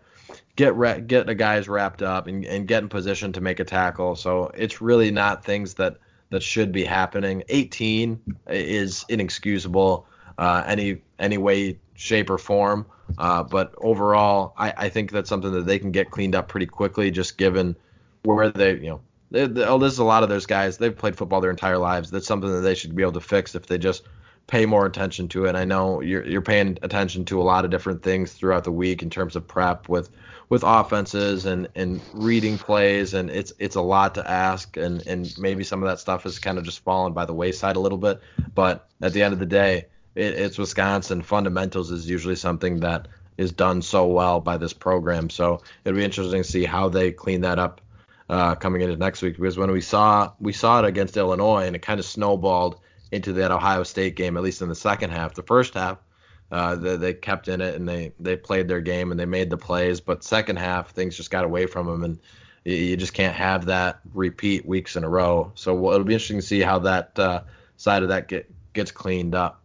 get 0.56 1.08
get 1.08 1.26
the 1.26 1.36
guys 1.36 1.68
wrapped 1.68 2.02
up 2.02 2.28
and, 2.28 2.45
and 2.45 2.68
get 2.68 2.84
in 2.84 2.89
position 2.89 3.34
to 3.34 3.41
make 3.41 3.60
a 3.60 3.66
tackle. 3.66 4.16
So 4.16 4.52
it's 4.54 4.82
really 4.82 5.12
not 5.12 5.43
things 5.43 5.76
that 5.76 5.97
that 6.30 6.43
should 6.43 6.72
be 6.72 6.84
happening. 6.84 7.43
18 7.50 8.38
is 8.47 9.06
inexcusable 9.10 10.06
uh, 10.39 10.64
any 10.66 11.02
any 11.20 11.38
way 11.38 11.80
shape, 11.95 12.30
or 12.30 12.38
form. 12.38 12.86
Uh, 13.18 13.43
but 13.43 13.74
overall, 13.78 14.54
I, 14.58 14.74
I 14.78 14.89
think 14.89 15.12
that's 15.12 15.28
something 15.28 15.52
that 15.52 15.66
they 15.66 15.80
can 15.80 15.91
get 15.91 16.12
cleaned 16.12 16.34
up 16.34 16.47
pretty 16.47 16.66
quickly, 16.66 17.12
just 17.12 17.38
given 17.38 17.76
where 18.24 18.49
they, 18.49 18.74
you 18.74 18.89
know, 18.89 19.01
they, 19.32 19.47
they, 19.47 19.63
oh, 19.63 19.78
there's 19.78 19.99
a 19.99 20.03
lot 20.03 20.24
of 20.24 20.30
those 20.30 20.45
guys. 20.45 20.78
They've 20.78 20.95
played 20.95 21.15
football 21.15 21.41
their 21.41 21.51
entire 21.51 21.78
lives. 21.78 22.09
That's 22.11 22.28
something 22.28 22.51
that 22.51 22.61
they 22.61 22.76
should 22.76 22.95
be 22.95 23.03
able 23.03 23.13
to 23.13 23.22
fix 23.22 23.55
if 23.55 23.67
they 23.67 23.78
just 23.78 24.03
pay 24.47 24.65
more 24.65 24.86
attention 24.86 25.28
to 25.30 25.45
it. 25.45 25.55
I 25.55 25.63
know 25.63 26.01
you're 26.01 26.26
you're 26.26 26.41
paying 26.41 26.80
attention 26.82 27.26
to 27.26 27.39
a 27.39 27.43
lot 27.43 27.65
of 27.65 27.72
different 27.72 28.01
things 28.01 28.34
throughout 28.34 28.63
the 28.63 28.72
week 28.72 29.03
in 29.03 29.09
terms 29.09 29.36
of 29.36 29.47
prep 29.47 29.88
with 29.88 30.09
with 30.49 30.63
offenses 30.65 31.45
and 31.45 31.67
and 31.76 32.01
reading 32.13 32.57
plays 32.57 33.13
and 33.13 33.30
it's 33.30 33.53
it's 33.59 33.76
a 33.76 33.82
lot 33.82 34.15
to 34.15 34.28
ask 34.28 34.76
and 34.76 35.05
and 35.05 35.38
maybe 35.38 35.63
some 35.63 35.84
of 35.84 35.89
that 35.89 35.99
stuff 35.99 36.24
has 36.24 36.39
kind 36.39 36.57
of 36.57 36.63
just 36.63 36.80
fallen 36.80 37.13
by 37.13 37.26
the 37.26 37.34
wayside 37.34 37.76
a 37.76 37.80
little 37.80 37.99
bit. 37.99 38.20
But 38.55 38.89
at 39.01 39.13
the 39.13 39.22
end 39.22 39.34
of 39.34 39.39
the 39.39 39.45
day, 39.45 39.86
it, 40.15 40.34
it's 40.34 40.57
Wisconsin. 40.57 41.22
Fundamentals 41.22 41.91
is 41.91 42.09
usually 42.09 42.36
something 42.36 42.80
that 42.80 43.07
is 43.38 43.51
done 43.51 43.84
so 43.84 44.07
well 44.07 44.39
by 44.39 44.57
this 44.57 44.74
program. 44.74 45.30
So 45.30 45.61
it'll 45.86 45.95
be 45.95 46.03
interesting 46.03 46.41
to 46.41 46.49
see 46.49 46.65
how 46.65 46.89
they 46.89 47.11
clean 47.11 47.41
that 47.41 47.59
up 47.59 47.82
uh, 48.30 48.56
coming 48.56 48.82
into 48.82 48.96
next 48.96 49.22
week 49.22 49.36
because 49.36 49.58
when 49.58 49.72
we 49.72 49.82
saw 49.82 50.32
we 50.40 50.54
saw 50.54 50.80
it 50.80 50.86
against 50.86 51.18
Illinois 51.18 51.66
and 51.66 51.76
it 51.76 51.82
kind 51.82 52.00
of 52.00 52.06
snowballed 52.06 52.80
into 53.12 53.34
that 53.34 53.52
Ohio 53.52 53.84
State 53.84 54.16
game 54.16 54.38
at 54.38 54.44
least 54.44 54.62
in 54.62 54.70
the 54.70 54.76
second 54.76 55.10
half. 55.10 55.34
The 55.34 55.44
first 55.44 55.74
half 55.74 55.98
uh, 56.52 56.76
they, 56.76 56.96
they 56.96 57.14
kept 57.14 57.48
in 57.48 57.62
it 57.62 57.76
and 57.76 57.88
they 57.88 58.14
they 58.20 58.36
played 58.36 58.68
their 58.68 58.82
game 58.82 59.12
and 59.12 59.20
they 59.20 59.26
made 59.26 59.50
the 59.50 59.58
plays, 59.58 60.02
but 60.02 60.24
second 60.24 60.58
half 60.58 60.92
things 60.92 61.18
just 61.18 61.32
got 61.32 61.44
away 61.44 61.66
from 61.66 61.88
them 61.88 62.04
and 62.04 62.20
you, 62.66 62.98
just 62.98 63.14
can't 63.14 63.36
have 63.36 63.66
that 63.66 64.00
repeat 64.14 64.66
weeks 64.66 64.96
in 64.96 65.04
a 65.04 65.10
row. 65.10 65.52
So 65.56 65.72
it'll 65.92 66.04
be 66.04 66.14
interesting 66.14 66.40
to 66.40 66.46
see 66.46 66.62
how 66.62 66.80
that 66.80 67.18
uh, 67.18 67.42
side 67.78 68.04
of 68.04 68.10
that 68.10 68.28
get, 68.28 68.52
gets 68.74 68.92
cleaned 68.92 69.34
up. 69.34 69.64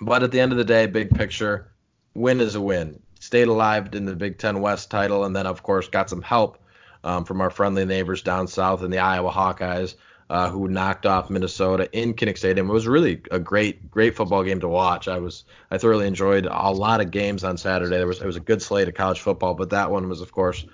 But 0.00 0.22
at 0.22 0.30
the 0.30 0.40
end 0.40 0.52
of 0.52 0.58
the 0.58 0.64
day, 0.64 0.86
big 0.86 1.10
picture, 1.10 1.72
win 2.14 2.40
is 2.40 2.54
a 2.54 2.60
win. 2.60 3.00
Stayed 3.18 3.48
alive 3.48 3.94
in 3.94 4.04
the 4.04 4.14
Big 4.14 4.38
Ten 4.38 4.60
West 4.60 4.90
title, 4.90 5.24
and 5.24 5.34
then 5.34 5.46
of 5.46 5.62
course 5.62 5.88
got 5.88 6.10
some 6.10 6.22
help 6.22 6.58
um, 7.06 7.24
from 7.24 7.40
our 7.40 7.50
friendly 7.50 7.84
neighbors 7.84 8.22
down 8.22 8.48
south 8.48 8.82
in 8.82 8.90
the 8.90 8.98
Iowa 8.98 9.30
Hawkeyes, 9.30 9.94
uh, 10.28 10.50
who 10.50 10.66
knocked 10.66 11.06
off 11.06 11.30
Minnesota 11.30 11.88
in 11.92 12.14
Kinnick 12.14 12.36
Stadium. 12.36 12.68
It 12.68 12.72
was 12.72 12.88
really 12.88 13.22
a 13.30 13.38
great, 13.38 13.92
great 13.92 14.16
football 14.16 14.42
game 14.42 14.58
to 14.60 14.68
watch. 14.68 15.06
I 15.06 15.20
was, 15.20 15.44
I 15.70 15.78
thoroughly 15.78 16.08
enjoyed 16.08 16.46
a 16.46 16.70
lot 16.72 17.00
of 17.00 17.12
games 17.12 17.44
on 17.44 17.58
Saturday. 17.58 17.96
There 17.96 18.08
was, 18.08 18.20
it 18.20 18.26
was 18.26 18.34
a 18.34 18.40
good 18.40 18.60
slate 18.60 18.88
of 18.88 18.94
college 18.94 19.20
football, 19.20 19.54
but 19.54 19.70
that 19.70 19.92
one 19.92 20.08
was, 20.08 20.20
of 20.20 20.32
course, 20.32 20.66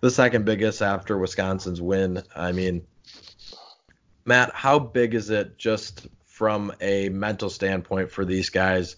the 0.00 0.10
second 0.10 0.44
biggest 0.44 0.82
after 0.82 1.16
Wisconsin's 1.16 1.80
win. 1.80 2.22
I 2.36 2.52
mean, 2.52 2.86
Matt, 4.26 4.54
how 4.54 4.78
big 4.78 5.14
is 5.14 5.30
it 5.30 5.56
just 5.56 6.06
from 6.26 6.70
a 6.82 7.08
mental 7.08 7.48
standpoint 7.48 8.10
for 8.10 8.26
these 8.26 8.50
guys, 8.50 8.96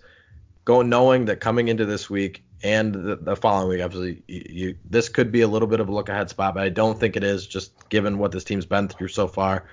going 0.65 0.89
knowing 0.89 1.27
that 1.27 1.39
coming 1.39 1.69
into 1.69 1.87
this 1.87 2.11
week 2.11 2.43
and 2.63 2.95
the, 2.95 3.17
the 3.17 3.37
following 3.37 3.69
week, 3.69 3.83
obviously, 3.83 4.23
you, 4.29 4.45
you, 4.49 4.77
this 4.89 5.09
could 5.09 5.33
be 5.33 5.41
a 5.41 5.49
little 5.49 5.69
bit 5.69 5.81
of 5.81 5.89
a 5.89 5.93
look 5.93 6.09
ahead 6.09 6.29
spot, 6.31 6.55
but 6.55 6.63
I 6.63 6.69
don't 6.69 6.99
think 6.99 7.17
it 7.17 7.25
is, 7.25 7.47
just 7.47 7.89
given 7.89 8.19
what 8.19 8.33
this 8.33 8.45
team's 8.45 8.67
been 8.67 8.89
through 8.89 9.09
so 9.09 9.27
far. 9.27 9.65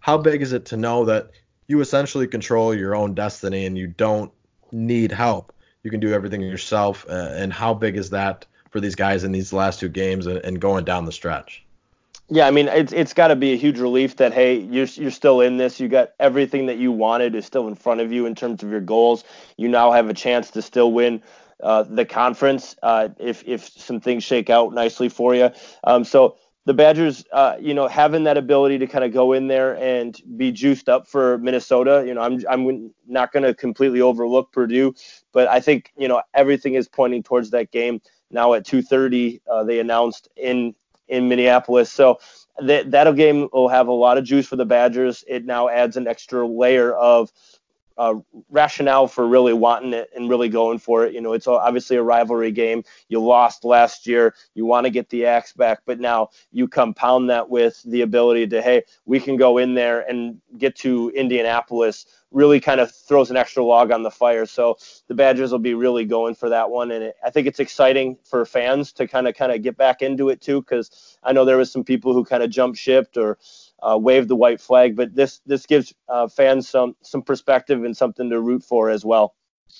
How 0.00 0.18
big 0.18 0.42
is 0.42 0.52
it 0.52 0.66
to 0.66 0.76
know 0.76 1.04
that 1.06 1.30
you 1.66 1.80
essentially 1.80 2.26
control 2.26 2.74
your 2.74 2.94
own 2.94 3.14
destiny 3.14 3.66
and 3.66 3.76
you 3.76 3.88
don't 3.88 4.30
need 4.70 5.10
help? 5.10 5.52
You 5.82 5.90
can 5.90 6.00
do 6.00 6.12
everything 6.12 6.40
yourself. 6.40 7.04
Uh, 7.08 7.30
and 7.32 7.52
how 7.52 7.74
big 7.74 7.96
is 7.96 8.10
that 8.10 8.46
for 8.70 8.80
these 8.80 8.94
guys 8.94 9.24
in 9.24 9.32
these 9.32 9.52
last 9.52 9.80
two 9.80 9.88
games 9.88 10.26
and, 10.26 10.38
and 10.38 10.60
going 10.60 10.84
down 10.84 11.04
the 11.04 11.12
stretch? 11.12 11.64
Yeah, 12.28 12.48
I 12.48 12.50
mean, 12.50 12.66
it's 12.66 12.92
it's 12.92 13.14
got 13.14 13.28
to 13.28 13.36
be 13.36 13.52
a 13.52 13.56
huge 13.56 13.78
relief 13.78 14.16
that 14.16 14.32
hey, 14.32 14.58
you're 14.58 14.86
you're 14.86 15.12
still 15.12 15.40
in 15.40 15.58
this. 15.58 15.78
You 15.78 15.86
got 15.86 16.10
everything 16.18 16.66
that 16.66 16.76
you 16.76 16.90
wanted 16.90 17.36
is 17.36 17.46
still 17.46 17.68
in 17.68 17.76
front 17.76 18.00
of 18.00 18.10
you 18.10 18.26
in 18.26 18.34
terms 18.34 18.64
of 18.64 18.70
your 18.70 18.80
goals. 18.80 19.22
You 19.56 19.68
now 19.68 19.92
have 19.92 20.08
a 20.08 20.14
chance 20.14 20.50
to 20.52 20.62
still 20.62 20.90
win 20.90 21.22
uh, 21.62 21.82
the 21.84 22.04
conference 22.04 22.76
uh, 22.82 23.08
if 23.18 23.42
if 23.46 23.68
some 23.68 24.00
things 24.00 24.24
shake 24.24 24.50
out 24.50 24.72
nicely 24.74 25.08
for 25.08 25.34
you. 25.34 25.50
Um, 25.84 26.04
so 26.04 26.36
the 26.66 26.74
Badgers, 26.74 27.24
uh, 27.32 27.56
you 27.60 27.74
know, 27.74 27.86
having 27.86 28.24
that 28.24 28.36
ability 28.36 28.78
to 28.78 28.88
kind 28.88 29.04
of 29.04 29.12
go 29.12 29.32
in 29.32 29.46
there 29.46 29.76
and 29.76 30.20
be 30.36 30.50
juiced 30.50 30.88
up 30.88 31.06
for 31.06 31.38
Minnesota. 31.38 32.04
You 32.06 32.14
know, 32.14 32.22
I'm 32.22 32.42
I'm 32.48 32.92
not 33.06 33.32
going 33.32 33.44
to 33.44 33.54
completely 33.54 34.00
overlook 34.00 34.52
Purdue, 34.52 34.94
but 35.32 35.48
I 35.48 35.60
think 35.60 35.92
you 35.96 36.08
know 36.08 36.22
everything 36.34 36.74
is 36.74 36.88
pointing 36.88 37.22
towards 37.22 37.50
that 37.50 37.70
game. 37.70 38.00
Now 38.30 38.54
at 38.54 38.66
2:30, 38.66 39.40
uh, 39.48 39.64
they 39.64 39.78
announced 39.78 40.28
in 40.36 40.74
in 41.08 41.28
Minneapolis. 41.28 41.92
So 41.92 42.18
that 42.58 42.90
that 42.90 43.14
game 43.16 43.48
will 43.52 43.68
have 43.68 43.86
a 43.86 43.92
lot 43.92 44.18
of 44.18 44.24
juice 44.24 44.46
for 44.46 44.56
the 44.56 44.66
Badgers. 44.66 45.24
It 45.28 45.44
now 45.44 45.68
adds 45.68 45.96
an 45.96 46.08
extra 46.08 46.46
layer 46.46 46.92
of 46.92 47.30
uh, 47.98 48.14
rationale 48.50 49.06
for 49.08 49.26
really 49.26 49.52
wanting 49.52 49.92
it 49.92 50.10
and 50.14 50.28
really 50.28 50.48
going 50.48 50.78
for 50.78 51.04
it. 51.04 51.14
You 51.14 51.20
know, 51.20 51.32
it's 51.32 51.46
obviously 51.46 51.96
a 51.96 52.02
rivalry 52.02 52.52
game. 52.52 52.84
You 53.08 53.20
lost 53.20 53.64
last 53.64 54.06
year. 54.06 54.34
You 54.54 54.66
want 54.66 54.84
to 54.84 54.90
get 54.90 55.08
the 55.08 55.26
axe 55.26 55.52
back, 55.52 55.80
but 55.86 56.00
now 56.00 56.30
you 56.52 56.68
compound 56.68 57.30
that 57.30 57.48
with 57.48 57.82
the 57.84 58.02
ability 58.02 58.46
to, 58.48 58.62
hey, 58.62 58.82
we 59.04 59.20
can 59.20 59.36
go 59.36 59.58
in 59.58 59.74
there 59.74 60.00
and 60.08 60.40
get 60.58 60.76
to 60.76 61.10
Indianapolis. 61.10 62.06
Really 62.32 62.60
kind 62.60 62.80
of 62.80 62.92
throws 62.92 63.30
an 63.30 63.36
extra 63.36 63.64
log 63.64 63.90
on 63.92 64.02
the 64.02 64.10
fire. 64.10 64.46
So 64.46 64.76
the 65.06 65.14
Badgers 65.14 65.52
will 65.52 65.58
be 65.58 65.74
really 65.74 66.04
going 66.04 66.34
for 66.34 66.48
that 66.50 66.68
one, 66.68 66.90
and 66.90 67.04
it, 67.04 67.16
I 67.24 67.30
think 67.30 67.46
it's 67.46 67.60
exciting 67.60 68.18
for 68.24 68.44
fans 68.44 68.92
to 68.94 69.06
kind 69.06 69.28
of 69.28 69.34
kind 69.34 69.52
of 69.52 69.62
get 69.62 69.76
back 69.76 70.02
into 70.02 70.28
it 70.28 70.40
too, 70.40 70.60
because 70.60 71.18
I 71.22 71.32
know 71.32 71.44
there 71.44 71.56
was 71.56 71.72
some 71.72 71.84
people 71.84 72.12
who 72.12 72.24
kind 72.24 72.42
of 72.42 72.50
jumped 72.50 72.78
shipped 72.78 73.16
or 73.16 73.38
uh, 73.82 73.98
wave 73.98 74.28
the 74.28 74.36
white 74.36 74.60
flag. 74.60 74.96
But 74.96 75.14
this 75.14 75.40
this 75.46 75.66
gives 75.66 75.94
uh, 76.08 76.28
fans 76.28 76.68
some 76.68 76.96
some 77.02 77.22
perspective 77.22 77.84
and 77.84 77.96
something 77.96 78.30
to 78.30 78.40
root 78.40 78.62
for 78.62 78.90
as 78.90 79.04
well. 79.04 79.34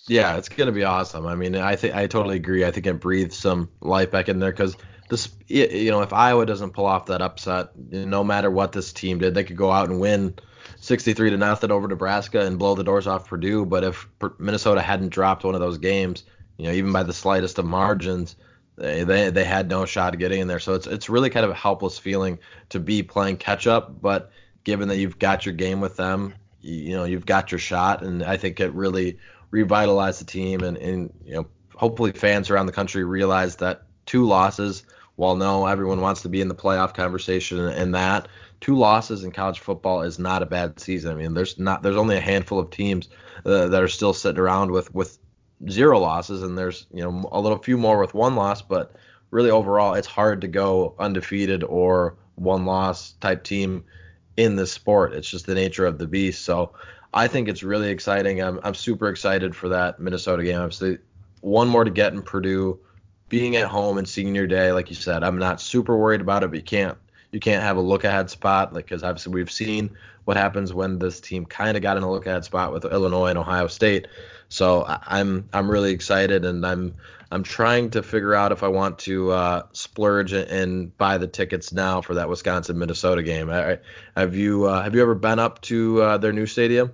Yeah, 0.09 0.37
it's 0.37 0.49
gonna 0.49 0.73
be 0.73 0.85
awesome. 0.85 1.27
I 1.27 1.35
mean, 1.35 1.55
I 1.57 1.77
think 1.77 1.95
I 1.95 2.07
totally 2.07 2.37
agree. 2.37 2.65
I 2.65 2.71
think 2.71 2.87
it 2.87 3.01
breathes 3.01 3.39
some 3.39 3.71
life 3.81 4.11
back 4.11 4.29
in 4.29 4.39
there 4.39 4.51
because 4.51 4.77
this, 5.09 5.29
you 5.47 5.91
know, 5.91 6.03
if 6.03 6.13
Iowa 6.13 6.47
doesn't 6.47 6.73
pull 6.73 6.87
off 6.87 7.07
that 7.07 7.23
upset, 7.23 7.71
no 7.77 8.25
matter 8.25 8.51
what 8.51 8.73
this 8.73 8.93
team 8.93 9.19
did, 9.19 9.35
they 9.35 9.45
could 9.45 9.57
go 9.57 9.71
out 9.71 9.89
and 9.89 10.01
win 10.01 10.35
63 10.81 11.31
to 11.31 11.37
nothing 11.37 11.71
over 11.71 11.87
Nebraska 11.87 12.41
and 12.45 12.59
blow 12.59 12.75
the 12.75 12.85
doors 12.85 13.07
off 13.07 13.29
Purdue. 13.29 13.65
But 13.65 13.85
if 13.85 14.09
Minnesota 14.39 14.83
hadn't 14.83 15.11
dropped 15.11 15.45
one 15.45 15.55
of 15.55 15.61
those 15.61 15.79
games, 15.79 16.25
you 16.59 16.67
know, 16.67 16.73
even 16.73 16.93
by 16.93 17.05
the 17.05 17.13
slightest 17.13 17.59
of 17.59 17.67
margins, 17.67 18.37
they, 18.77 19.05
they 19.05 19.31
they 19.31 19.45
had 19.45 19.69
no 19.69 19.87
shot 19.87 20.13
at 20.13 20.19
getting 20.19 20.41
in 20.41 20.49
there. 20.49 20.61
So 20.61 20.75
it's 20.75 20.87
it's 20.87 21.09
really 21.09 21.31
kind 21.31 21.45
of 21.45 21.51
a 21.51 21.55
helpless 21.55 21.99
feeling 21.99 22.39
to 22.71 22.81
be 22.81 23.03
playing 23.03 23.39
catch 23.39 23.67
up. 23.67 24.01
But 24.01 24.31
given 24.65 24.89
that 24.89 24.99
you've 24.99 25.19
got 25.19 25.47
your 25.47 25.55
game 25.55 25.81
with 25.81 25.97
them, 25.97 26.35
you, 26.61 26.75
you 26.75 26.97
know 26.97 27.05
you've 27.05 27.27
got 27.27 27.53
your 27.53 27.59
shot, 27.59 28.03
and 28.03 28.23
I 28.23 28.37
think 28.37 28.61
it 28.61 28.73
really 28.73 29.19
revitalized 29.51 30.21
the 30.21 30.25
team. 30.25 30.63
And, 30.63 30.77
and 30.77 31.13
you 31.25 31.35
know 31.35 31.47
hopefully 31.75 32.13
fans 32.13 32.51
around 32.51 32.67
the 32.67 32.73
country 32.73 33.05
realize 33.05 33.57
that 33.57 33.83
two 34.05 34.27
losses, 34.27 34.85
while 35.17 35.37
no 35.37 35.67
everyone 35.67 36.01
wants 36.01 36.23
to 36.23 36.29
be 36.29 36.41
in 36.41 36.49
the 36.49 36.55
playoff 36.55 36.95
conversation 36.95 37.59
and 37.59 37.95
that 37.95 38.29
two 38.61 38.77
losses 38.77 39.25
in 39.25 39.31
college 39.31 39.61
football 39.61 40.03
is 40.03 40.19
not 40.19 40.43
a 40.43 40.47
bad 40.47 40.79
season. 40.81 41.13
I 41.13 41.15
mean, 41.15 41.35
there's 41.35 41.59
not 41.59 41.83
there's 41.83 41.97
only 41.97 42.17
a 42.17 42.21
handful 42.21 42.59
of 42.59 42.71
teams 42.71 43.09
uh, 43.45 43.69
that 43.69 43.83
are 43.83 43.89
still 43.89 44.13
sitting 44.13 44.41
around 44.41 44.71
with 44.71 44.95
with 44.95 45.19
zero 45.69 45.99
losses, 45.99 46.43
and 46.43 46.57
there's 46.57 46.87
you 46.93 47.03
know 47.03 47.29
a 47.33 47.41
little 47.41 47.59
few 47.59 47.77
more 47.77 47.99
with 48.01 48.15
one 48.15 48.37
loss, 48.37 48.63
but 48.63 48.95
really 49.31 49.51
overall, 49.51 49.95
it's 49.95 50.07
hard 50.07 50.41
to 50.43 50.49
go 50.49 50.95
undefeated 50.99 51.65
or 51.65 52.17
one 52.37 52.65
loss 52.65 53.13
type 53.13 53.45
team 53.45 53.85
in 54.37 54.57
this 54.57 54.73
sport. 54.73 55.15
It's 55.15 55.31
just 55.31 55.47
the 55.47 55.55
nature 55.55 55.87
of 55.87 55.99
the 55.99 56.07
beast. 56.07 56.45
So 56.45 56.73
I 57.13 57.29
think 57.29 57.49
it's 57.49 57.63
really 57.63 57.91
exciting. 57.91 58.43
I'm 58.43 58.61
I'm 58.63 58.75
super 58.75 59.09
excited 59.09 59.57
for 59.57 59.71
that 59.71 59.99
Minnesota 59.99 60.45
game. 60.45 60.61
Obviously, 60.61 60.99
one 61.41 61.69
more 61.69 61.85
to 61.85 61.91
get 61.91 62.13
in 62.13 62.23
Purdue. 62.23 62.79
Being 63.29 63.57
at 63.57 63.67
home 63.67 63.99
and 63.99 64.09
senior 64.09 64.47
day, 64.47 64.71
like 64.71 64.89
you 64.89 64.95
said, 64.95 65.25
I'm 65.25 65.39
not 65.39 65.61
super 65.61 65.97
worried 65.97 66.21
about 66.21 66.45
it, 66.45 66.51
but 66.51 66.59
you 66.59 66.63
can't 66.63 66.97
you 67.33 67.41
can't 67.41 67.63
have 67.63 67.77
a 67.77 67.81
look 67.81 68.05
ahead 68.05 68.31
spot 68.31 68.73
like 68.73 68.85
because 68.85 69.03
obviously 69.03 69.33
we've 69.33 69.51
seen 69.51 69.97
what 70.27 70.37
happens 70.37 70.75
when 70.75 70.99
this 70.99 71.21
team 71.21 71.47
kind 71.47 71.77
of 71.77 71.83
got 71.83 71.97
in 71.97 72.03
a 72.03 72.11
look 72.11 72.27
ahead 72.27 72.45
spot 72.45 72.73
with 72.73 72.85
Illinois 72.85 73.29
and 73.29 73.39
Ohio 73.39 73.69
State. 73.69 74.09
So 74.49 74.85
I'm 74.87 75.49
I'm 75.53 75.71
really 75.71 75.93
excited, 75.93 76.45
and 76.45 76.67
I'm 76.67 76.95
I'm 77.31 77.45
trying 77.45 77.91
to 77.91 78.03
figure 78.03 78.35
out 78.35 78.51
if 78.53 78.63
I 78.65 78.69
want 78.69 78.99
to 79.01 79.31
uh, 79.31 79.63
splurge 79.73 80.33
and 80.33 80.97
buy 80.99 81.19
the 81.19 81.29
tickets 81.29 81.73
now 81.73 82.01
for 82.01 82.15
that 82.15 82.29
Wisconsin 82.29 82.79
Minnesota 82.79 83.23
game. 83.23 83.49
have 84.17 84.35
you 84.35 84.67
uh, 84.67 84.83
have 84.83 84.95
you 84.97 85.03
ever 85.03 85.15
been 85.15 85.39
up 85.39 85.63
to 85.63 86.03
uh, 86.03 86.19
their 86.19 86.33
new 86.33 86.47
stadium? 86.47 86.93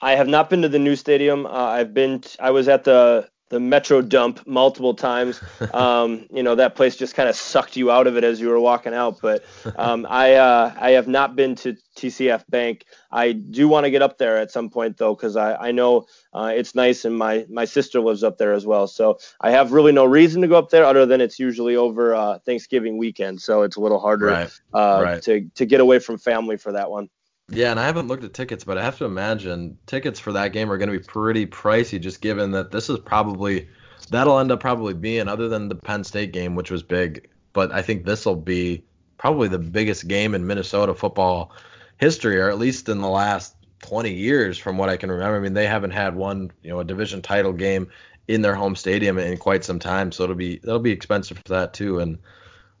I 0.00 0.12
have 0.12 0.28
not 0.28 0.48
been 0.48 0.62
to 0.62 0.68
the 0.68 0.78
new 0.78 0.96
stadium. 0.96 1.44
Uh, 1.44 1.50
I've 1.50 1.92
been. 1.92 2.20
T- 2.20 2.38
I 2.40 2.50
was 2.50 2.68
at 2.68 2.84
the 2.84 3.28
the 3.48 3.60
Metro 3.60 4.02
dump 4.02 4.46
multiple 4.46 4.94
times. 4.94 5.40
Um, 5.74 6.26
you 6.30 6.42
know 6.42 6.54
that 6.54 6.74
place 6.74 6.96
just 6.96 7.14
kind 7.14 7.28
of 7.28 7.36
sucked 7.36 7.76
you 7.76 7.90
out 7.90 8.06
of 8.06 8.16
it 8.16 8.24
as 8.24 8.40
you 8.40 8.48
were 8.48 8.60
walking 8.60 8.94
out. 8.94 9.18
But 9.20 9.44
um, 9.76 10.06
I 10.08 10.34
uh, 10.34 10.72
I 10.78 10.90
have 10.92 11.06
not 11.08 11.36
been 11.36 11.54
to 11.56 11.76
TCF 11.96 12.44
Bank. 12.48 12.84
I 13.10 13.32
do 13.32 13.68
want 13.68 13.84
to 13.84 13.90
get 13.90 14.00
up 14.00 14.16
there 14.16 14.38
at 14.38 14.50
some 14.50 14.70
point 14.70 14.96
though, 14.96 15.14
because 15.14 15.36
I 15.36 15.54
I 15.56 15.72
know 15.72 16.06
uh, 16.32 16.52
it's 16.54 16.74
nice 16.74 17.04
and 17.04 17.16
my 17.16 17.46
my 17.50 17.64
sister 17.64 18.00
lives 18.00 18.22
up 18.22 18.38
there 18.38 18.52
as 18.52 18.64
well. 18.64 18.86
So 18.86 19.18
I 19.40 19.50
have 19.50 19.72
really 19.72 19.92
no 19.92 20.04
reason 20.04 20.40
to 20.42 20.48
go 20.48 20.56
up 20.56 20.70
there 20.70 20.84
other 20.84 21.04
than 21.04 21.20
it's 21.20 21.38
usually 21.38 21.76
over 21.76 22.14
uh, 22.14 22.38
Thanksgiving 22.38 22.96
weekend, 22.96 23.42
so 23.42 23.62
it's 23.62 23.76
a 23.76 23.80
little 23.80 23.98
harder 23.98 24.26
right. 24.26 24.60
Uh, 24.72 25.00
right. 25.02 25.22
to 25.22 25.48
to 25.56 25.66
get 25.66 25.80
away 25.80 25.98
from 25.98 26.16
family 26.16 26.56
for 26.56 26.72
that 26.72 26.90
one. 26.90 27.10
Yeah, 27.48 27.70
and 27.70 27.78
I 27.78 27.86
haven't 27.86 28.08
looked 28.08 28.24
at 28.24 28.34
tickets, 28.34 28.64
but 28.64 28.76
I 28.76 28.82
have 28.82 28.98
to 28.98 29.04
imagine 29.04 29.78
tickets 29.86 30.18
for 30.18 30.32
that 30.32 30.52
game 30.52 30.70
are 30.70 30.78
going 30.78 30.90
to 30.90 30.98
be 30.98 31.04
pretty 31.04 31.46
pricey, 31.46 32.00
just 32.00 32.20
given 32.20 32.50
that 32.52 32.72
this 32.72 32.90
is 32.90 32.98
probably 32.98 33.68
that'll 34.10 34.38
end 34.38 34.50
up 34.50 34.60
probably 34.60 34.94
being 34.94 35.28
other 35.28 35.48
than 35.48 35.68
the 35.68 35.76
Penn 35.76 36.02
State 36.02 36.32
game, 36.32 36.56
which 36.56 36.70
was 36.70 36.82
big. 36.82 37.28
But 37.52 37.70
I 37.72 37.82
think 37.82 38.04
this 38.04 38.26
will 38.26 38.36
be 38.36 38.84
probably 39.16 39.48
the 39.48 39.60
biggest 39.60 40.08
game 40.08 40.34
in 40.34 40.46
Minnesota 40.46 40.94
football 40.94 41.52
history, 41.98 42.38
or 42.40 42.50
at 42.50 42.58
least 42.58 42.88
in 42.88 43.00
the 43.00 43.08
last 43.08 43.54
20 43.82 44.12
years, 44.12 44.58
from 44.58 44.76
what 44.76 44.88
I 44.88 44.96
can 44.96 45.10
remember. 45.10 45.36
I 45.36 45.40
mean, 45.40 45.54
they 45.54 45.66
haven't 45.68 45.92
had 45.92 46.16
one, 46.16 46.50
you 46.62 46.70
know, 46.70 46.80
a 46.80 46.84
division 46.84 47.22
title 47.22 47.52
game 47.52 47.88
in 48.26 48.42
their 48.42 48.56
home 48.56 48.74
stadium 48.74 49.18
in 49.18 49.36
quite 49.38 49.64
some 49.64 49.78
time, 49.78 50.10
so 50.10 50.24
it'll 50.24 50.34
be 50.34 50.58
that'll 50.58 50.80
be 50.80 50.90
expensive 50.90 51.38
for 51.38 51.50
that 51.50 51.74
too. 51.74 52.00
And 52.00 52.18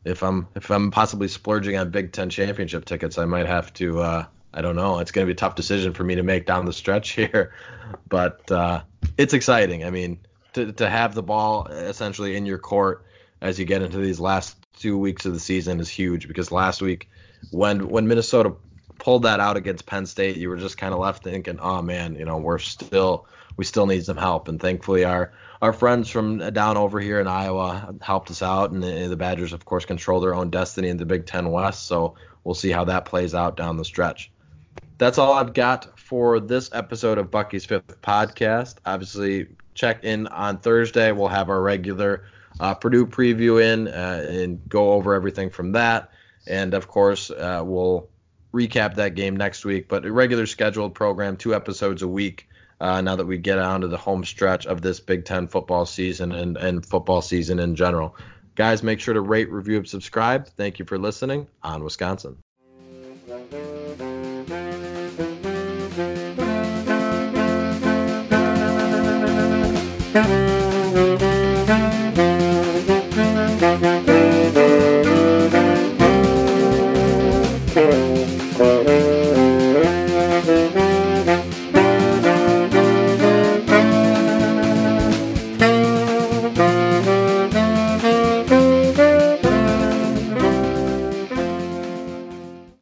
if 0.04 0.24
I'm 0.24 0.48
if 0.56 0.70
I'm 0.70 0.90
possibly 0.90 1.28
splurging 1.28 1.76
on 1.76 1.90
Big 1.90 2.10
Ten 2.10 2.30
championship 2.30 2.84
tickets, 2.84 3.16
I 3.16 3.26
might 3.26 3.46
have 3.46 3.72
to. 3.74 4.00
Uh, 4.00 4.24
I 4.52 4.62
don't 4.62 4.76
know. 4.76 5.00
It's 5.00 5.10
going 5.10 5.26
to 5.26 5.32
be 5.32 5.36
a 5.36 5.38
tough 5.38 5.54
decision 5.54 5.92
for 5.92 6.04
me 6.04 6.14
to 6.16 6.22
make 6.22 6.46
down 6.46 6.64
the 6.64 6.72
stretch 6.72 7.10
here, 7.12 7.52
but 8.08 8.50
uh, 8.50 8.82
it's 9.18 9.34
exciting. 9.34 9.84
I 9.84 9.90
mean, 9.90 10.18
to 10.54 10.72
to 10.72 10.88
have 10.88 11.14
the 11.14 11.22
ball 11.22 11.66
essentially 11.66 12.36
in 12.36 12.46
your 12.46 12.58
court 12.58 13.04
as 13.40 13.58
you 13.58 13.64
get 13.64 13.82
into 13.82 13.98
these 13.98 14.18
last 14.18 14.56
two 14.78 14.96
weeks 14.98 15.26
of 15.26 15.32
the 15.32 15.40
season 15.40 15.80
is 15.80 15.88
huge 15.88 16.28
because 16.28 16.50
last 16.50 16.80
week 16.82 17.08
when 17.50 17.88
when 17.88 18.08
Minnesota 18.08 18.54
pulled 18.98 19.24
that 19.24 19.40
out 19.40 19.56
against 19.56 19.86
Penn 19.86 20.06
State, 20.06 20.36
you 20.36 20.48
were 20.48 20.56
just 20.56 20.78
kind 20.78 20.94
of 20.94 21.00
left 21.00 21.22
thinking, 21.22 21.58
oh 21.60 21.82
man, 21.82 22.16
you 22.16 22.24
know, 22.24 22.38
we're 22.38 22.58
still 22.58 23.26
we 23.56 23.64
still 23.64 23.86
need 23.86 24.04
some 24.04 24.16
help, 24.16 24.48
and 24.48 24.60
thankfully 24.60 25.04
our 25.04 25.32
our 25.62 25.72
friends 25.72 26.10
from 26.10 26.38
down 26.52 26.76
over 26.76 27.00
here 27.00 27.20
in 27.20 27.26
Iowa 27.26 27.94
helped 28.00 28.30
us 28.30 28.42
out, 28.42 28.72
and 28.72 28.82
the, 28.82 29.08
the 29.08 29.16
Badgers, 29.16 29.52
of 29.52 29.64
course, 29.64 29.84
control 29.84 30.20
their 30.20 30.34
own 30.34 30.50
destiny 30.50 30.88
in 30.88 30.96
the 30.96 31.06
Big 31.06 31.26
Ten 31.26 31.50
West. 31.50 31.86
So 31.86 32.14
we'll 32.44 32.54
see 32.54 32.70
how 32.70 32.84
that 32.84 33.06
plays 33.06 33.34
out 33.34 33.56
down 33.56 33.76
the 33.76 33.84
stretch. 33.84 34.30
That's 34.98 35.18
all 35.18 35.34
I've 35.34 35.52
got 35.52 35.98
for 35.98 36.40
this 36.40 36.70
episode 36.72 37.18
of 37.18 37.30
Bucky's 37.30 37.66
Fifth 37.66 38.00
Podcast. 38.00 38.76
Obviously, 38.86 39.48
check 39.74 40.04
in 40.04 40.26
on 40.28 40.58
Thursday. 40.58 41.12
We'll 41.12 41.28
have 41.28 41.50
our 41.50 41.60
regular 41.60 42.24
uh, 42.58 42.74
Purdue 42.74 43.06
preview 43.06 43.62
in 43.62 43.88
uh, 43.88 44.26
and 44.28 44.66
go 44.68 44.92
over 44.92 45.14
everything 45.14 45.50
from 45.50 45.72
that. 45.72 46.10
And 46.46 46.72
of 46.72 46.88
course, 46.88 47.30
uh, 47.30 47.62
we'll 47.64 48.08
recap 48.54 48.94
that 48.94 49.14
game 49.14 49.36
next 49.36 49.64
week. 49.64 49.88
But 49.88 50.06
a 50.06 50.12
regular 50.12 50.46
scheduled 50.46 50.94
program, 50.94 51.36
two 51.36 51.54
episodes 51.54 52.00
a 52.00 52.08
week 52.08 52.48
uh, 52.80 53.02
now 53.02 53.16
that 53.16 53.26
we 53.26 53.36
get 53.36 53.58
on 53.58 53.82
to 53.82 53.88
the 53.88 53.98
home 53.98 54.24
stretch 54.24 54.66
of 54.66 54.80
this 54.80 55.00
Big 55.00 55.26
Ten 55.26 55.46
football 55.46 55.84
season 55.84 56.32
and, 56.32 56.56
and 56.56 56.84
football 56.84 57.20
season 57.20 57.58
in 57.58 57.76
general. 57.76 58.16
Guys, 58.54 58.82
make 58.82 59.00
sure 59.00 59.12
to 59.12 59.20
rate, 59.20 59.50
review, 59.50 59.76
and 59.78 59.88
subscribe. 59.88 60.46
Thank 60.48 60.78
you 60.78 60.86
for 60.86 60.96
listening 60.96 61.46
on 61.62 61.84
Wisconsin. 61.84 62.38